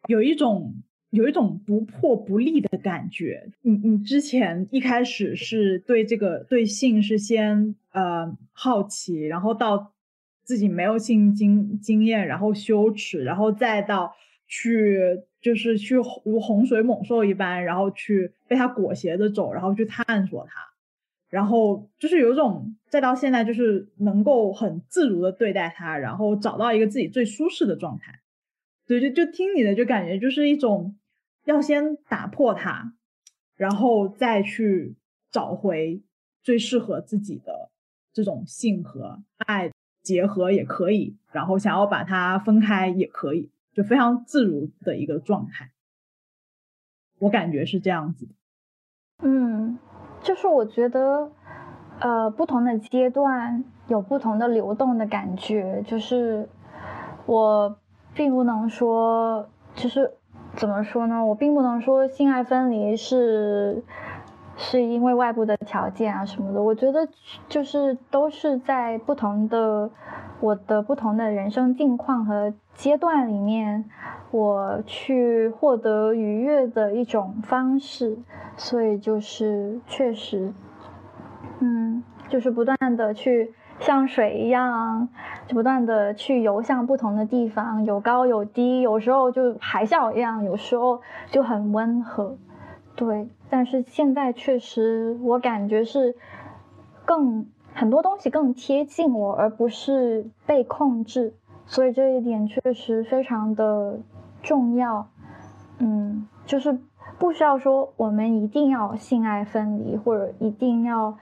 [0.07, 0.75] 有一种。
[1.11, 3.51] 有一种不破不立的感觉。
[3.63, 9.93] 你你之前一开始是对这个对性是先呃好奇，然后到
[10.45, 14.15] 自己没有性经经验，然后羞耻，然后再到
[14.47, 15.01] 去
[15.41, 20.61] 就是去如洪水猛兽一般，然后去被它裹挟着走，然后去探索它，
[21.29, 28.21] 然后就是有一种再到现在就是能够很自如的对待它，然后找到一个自己最舒适的状态。
[28.87, 30.95] 对，就就听你的，就感觉就是一种。
[31.51, 32.95] 要先打破它，
[33.57, 34.97] 然后再去
[35.33, 36.01] 找回
[36.43, 37.71] 最适合自己的
[38.13, 39.73] 这种性和爱
[40.03, 45.73] 结合也可以，然后想要把它分开也可以，就非常自如的一个状态。
[47.19, 48.29] 我感觉是这样子。
[49.19, 49.77] 嗯，
[50.23, 51.33] 就是我觉得，
[51.99, 56.49] 呃，不同的阶段有不同的流动的感觉，就是
[57.27, 57.77] 我
[58.15, 60.17] 并不能说，就是。
[60.57, 61.25] 怎么说呢？
[61.25, 63.83] 我并不能说性爱分离是
[64.57, 66.63] 是因为外部的条件啊什么的。
[66.63, 67.09] 我觉得
[67.49, 69.91] 就是都是在不同的
[70.41, 73.85] 我的不同的人生境况和阶段里面，
[74.31, 78.19] 我去获得愉悦的一种方式。
[78.57, 80.53] 所以就是确实，
[81.61, 85.09] 嗯，就是不断的去像水一样，
[85.47, 91.01] 就不断的去游向不同的地方，有高有低，有时候就海啸一样，有时候
[91.31, 92.37] 就很温和。
[92.95, 96.15] 对，但是现在确实，我感觉是
[97.07, 101.35] 更很多东西更贴近我，而不是被控制，
[101.65, 103.99] 所以这一点确实非常的
[104.43, 105.09] 重要。
[105.79, 106.79] 嗯，就是
[107.19, 111.17] 不需要说我们一定要性爱分离，或者一定要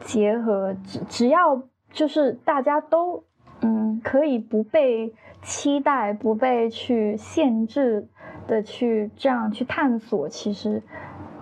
[0.00, 1.62] 结合，只只要
[1.92, 3.24] 就是大家都
[3.60, 8.08] 嗯可以不被期待、不被去限制
[8.48, 10.82] 的去这样去探索，其实。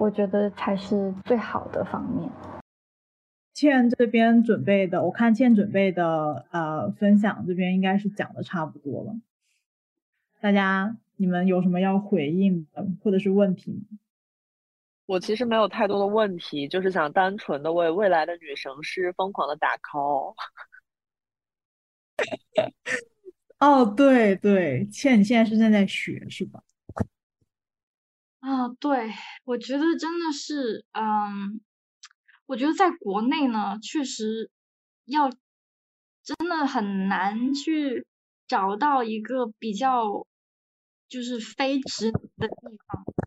[0.00, 2.30] 我觉得才是最好的方面。
[3.52, 9.14] 倩这边准备的，我看倩准备的呃分享这边应该是讲的差不多了。
[10.40, 13.98] 大家你们有什么要回应的或者是问题吗？
[15.10, 20.36] 我其实没有太多的问题，就是想单纯的为未来的女神师疯狂的打 call。
[23.58, 26.62] 哦，对对，倩你现在是正在学是吧？
[28.38, 29.10] 啊，对，
[29.42, 31.60] 我觉得真的是，嗯，
[32.46, 34.48] 我觉得在国内呢，确实
[35.06, 35.28] 要
[36.22, 38.06] 真的很难去
[38.46, 40.24] 找到一个比较
[41.08, 43.19] 就是非直的地方去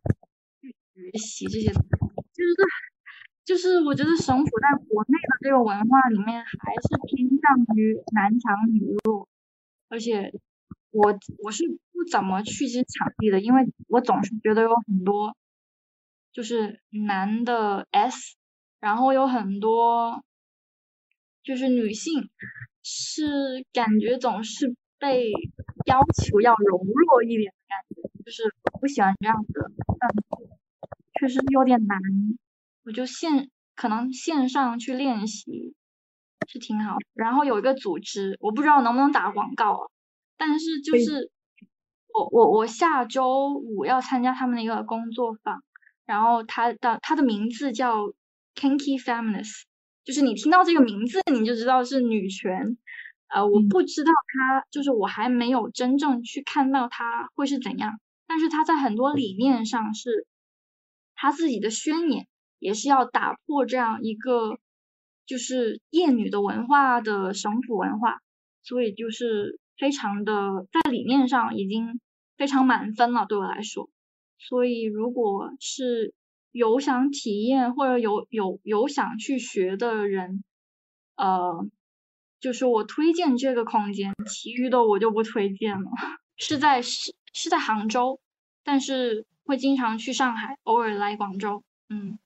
[1.11, 1.89] 学习这些东西，
[2.33, 2.55] 就是
[3.45, 9.27] 就是我觉得神府在国内的这个文化里面还是偏向于男强女弱，
[9.89, 10.31] 而且。
[10.95, 15.35] 我我是不怎么去这些场地的，因为我总是觉得有很多
[16.31, 18.35] 就是男的 S，
[18.79, 20.23] 然后有很多
[21.41, 22.29] 就是女性
[22.83, 25.31] 是感觉总是被
[25.87, 29.71] 要求要柔弱一点的感觉，就是我不喜欢这样子，
[31.23, 31.97] 确实有点难。
[32.83, 35.73] 我就线可能线上去练习
[36.49, 39.87] 是挺好，然后有一个组织，我不知道能不能打广告啊。
[40.35, 41.31] 但是就是
[42.13, 45.63] 我我我下周五要参加他们的一个工作坊，
[46.05, 48.07] 然后他的他的名字叫
[48.53, 49.61] Kinky Feminist，
[50.03, 52.77] 就是你听到这个名字你就知道是女权，
[53.29, 57.97] 呃，我不知道他就是我还没有真正去看到他会是怎样，
[58.27, 60.27] 但是他在很多理念上是
[61.23, 62.27] 他自己的宣言，
[62.59, 64.59] 也是要打破这样一个
[65.25, 68.19] 就是厌女的文化的省府文化，
[68.61, 69.59] 所以就是。
[69.75, 71.99] 非常的在理念上已经
[72.37, 73.89] 非常满分了，对我来说。
[74.37, 76.13] 所以如果是
[76.51, 80.43] 有想体验或者有有有想去学的人，
[81.15, 81.67] 呃，
[82.39, 85.89] 就是我推荐这个空间，其余的我就不推荐了。
[86.37, 88.19] 是在是是在杭州，
[88.63, 92.17] 但是会经常去上海，偶尔来广州，嗯。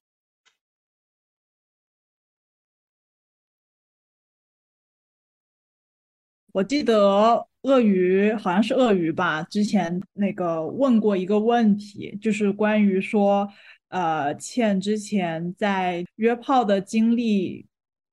[6.54, 13.48] 我记得鳄鱼好像是鳄鱼吧，之前那个问过一个问题，就是关于说，
[13.90, 17.68] 呃，倩之前在约炮的经历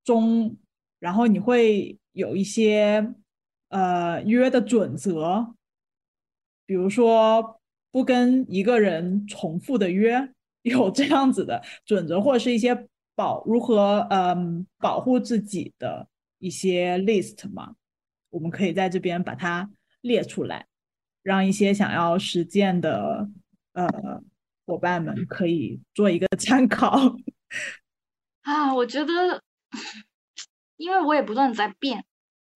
[0.05, 0.55] 中，
[0.99, 3.15] 然后你会有一些
[3.69, 5.55] 呃约的准则，
[6.67, 7.59] 比如说
[7.95, 10.29] 不跟一个人重复的约，
[10.63, 16.09] 有这样子的准则，或者是一些保如何嗯保护自己的
[16.41, 17.77] 一些 list 吗？
[18.31, 20.67] 我们可以在这边把它列出来，
[21.23, 23.31] 让一些想要实践的
[23.75, 23.89] 呃
[24.67, 27.17] 伙伴们可以做一个参考。
[28.43, 29.41] 啊，我觉得，
[30.77, 32.05] 因为我也不断在变，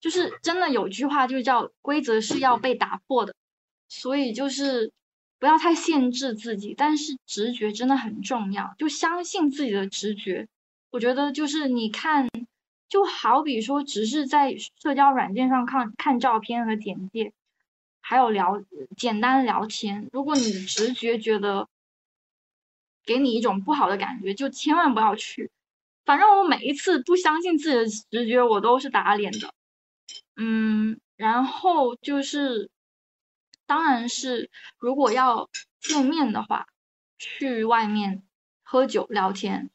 [0.01, 3.33] 就是真的有句话就叫“规则是要被打破的”，
[3.87, 4.91] 所以就是
[5.39, 10.47] 不要太限制自己，但是直觉真的很重要，就相信自己的直觉。
[10.91, 12.29] 我觉得就是你看。
[12.89, 17.33] 就好比说，只是在社交软件上看看照片和简介，
[18.01, 18.63] 还有聊
[18.97, 20.09] 简单聊天。
[20.11, 21.67] 如果你直觉觉得
[23.05, 25.51] 给你一种不好的感觉，就千万不要去。
[26.03, 29.53] 反正我每一次不相信自己的直觉，我都是打脸的。
[30.35, 32.71] 嗯，然后就是，
[33.69, 35.47] 当然是如果要
[35.79, 36.65] 见面的话，
[37.19, 38.23] 去外面
[38.63, 39.69] 喝酒聊天。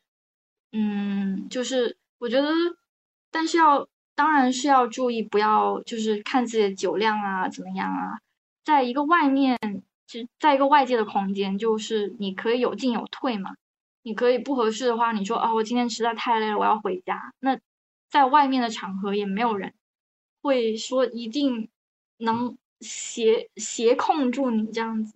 [0.73, 2.51] 嗯，就是我觉得。
[3.31, 8.21] 但是要，当然是要注意，不要就是看自己的酒量啊，怎么样啊？
[8.65, 9.59] 在一个外面，
[10.07, 13.57] 就在一个外界的空间，就是你可以有进有退嘛。
[14.03, 17.35] 你可以不合适的话，你说啊，我今天实在太累了，我要回家。
[17.41, 17.59] 那
[18.09, 19.75] 在外面的场合也没有人
[20.41, 21.69] 会说一定
[22.19, 25.15] 能协协控住你这样子。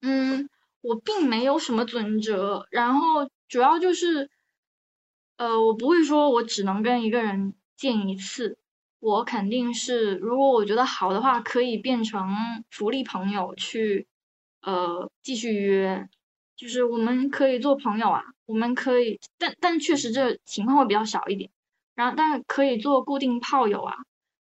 [0.00, 0.48] 嗯，
[0.80, 4.30] 我并没有什么准则，然后主要就是。
[5.38, 8.56] 呃，我不会说，我只能跟一个人见一次，
[9.00, 12.26] 我肯定是如果我觉得好的话，可以变成
[12.70, 14.06] 福利朋友去，
[14.62, 16.08] 呃，继续约，
[16.56, 21.50] 就是我们可以做朋友啊，我们可以，但但确实这情况会比较少一点，
[21.94, 23.94] 然后但可以做固定炮友啊，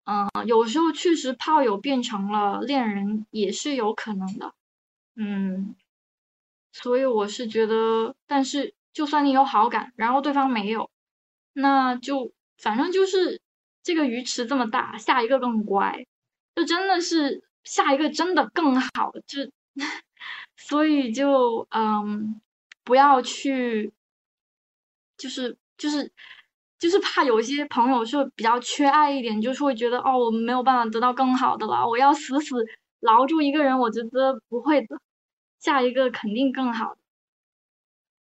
[0.04, 4.52] 嗯，有时候确实炮友变成了恋人也是有可能的，
[5.16, 5.74] 嗯，
[6.72, 10.90] 所以我是觉得，但是就算你有好感，然后对方没有，
[11.54, 13.40] 那就反正就是
[13.82, 16.06] 这个鱼池这么大，下一个更乖，
[16.54, 19.50] 就真的是下一个真的更好，就
[20.56, 22.40] 所以就嗯，
[22.84, 23.92] 不要去，
[25.16, 26.12] 就是就是
[26.84, 32.56] 就是怕有些朋友是比较缺爱一点，就是会觉得哦，我们没有办法得到更好的了，我要死死
[33.00, 35.00] 牢住一个人，我觉得不会的，
[35.58, 36.98] 下一个肯定更好。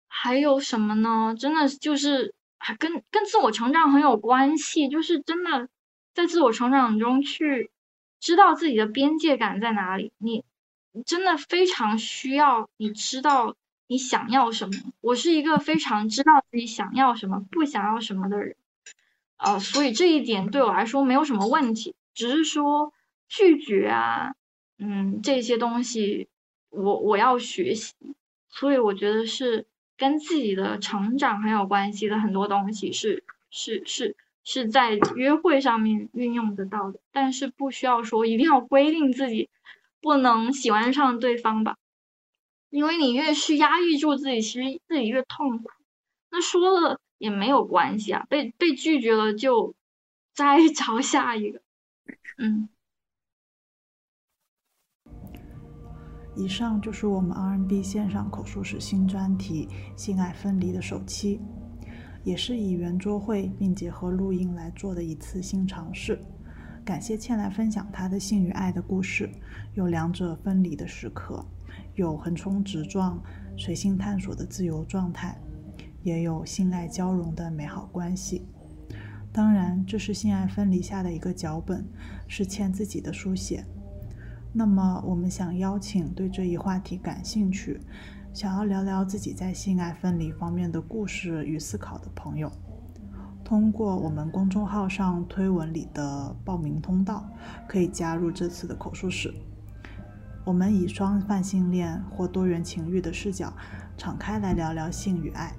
[0.07, 1.35] 还有什么呢？
[1.37, 5.69] 真的就是还跟跟自我成长很有关系，就是真的
[6.15, 7.69] 在自我成长中去
[8.19, 10.43] 知道自己的边界感在哪里，你
[11.05, 13.53] 真的非常需要你知道
[13.89, 14.93] 你想要什么。
[15.01, 18.55] 我是一个非常知道自己想要什么、不想要什么的人，
[19.35, 22.93] 呃，所以这一点对我来说没有什么问题，只是说
[23.27, 24.35] 拒绝啊，
[24.77, 26.29] 嗯，这些东西
[26.69, 27.95] 我我要学习，
[28.47, 29.65] 所以我觉得是。
[29.99, 39.49] 跟自己的成长很有关系的很多东西是是是是在约会上面运用得到的，但是不需要说一定要规定自己
[39.99, 41.75] 不能喜欢上对方吧，
[42.69, 45.69] 因为你越是压抑住自己，其实自己越痛苦。
[46.31, 49.73] 那说了也没有关系啊，被被拒绝了就
[50.33, 51.61] 再找下一个，
[52.37, 52.69] 嗯。
[56.35, 59.67] 以上就是我们 RNB 线上口述史新专题
[60.01, 61.41] 《性爱分离》的首期，
[62.23, 66.23] 也是以圆桌会并结合录音来做的一次新尝试。
[66.85, 69.29] 感谢倩来分享她的性与爱的故事，
[69.73, 71.45] 有两者分离的时刻，
[71.99, 73.21] 有横冲直撞、
[73.57, 75.37] 随性探索的自由状态，
[76.01, 78.47] 也有性爱交融的美好关系。
[79.31, 81.85] 当然，这是性爱分离下的一个脚本，
[82.27, 83.65] 是欠自己的书写。
[84.53, 87.79] 那么，我们想邀请对这一话题感兴趣、
[88.33, 92.51] 想要聊聊自己在性爱分离方面的故事与思考的朋友，
[93.43, 97.29] 通过我们公众号上推文里的报名通道，
[97.67, 99.33] 可以加入这次的口述史。
[100.49, 103.53] 我们以双泛性恋或多元情欲的视角，
[103.95, 105.53] 敞开来聊聊性与爱。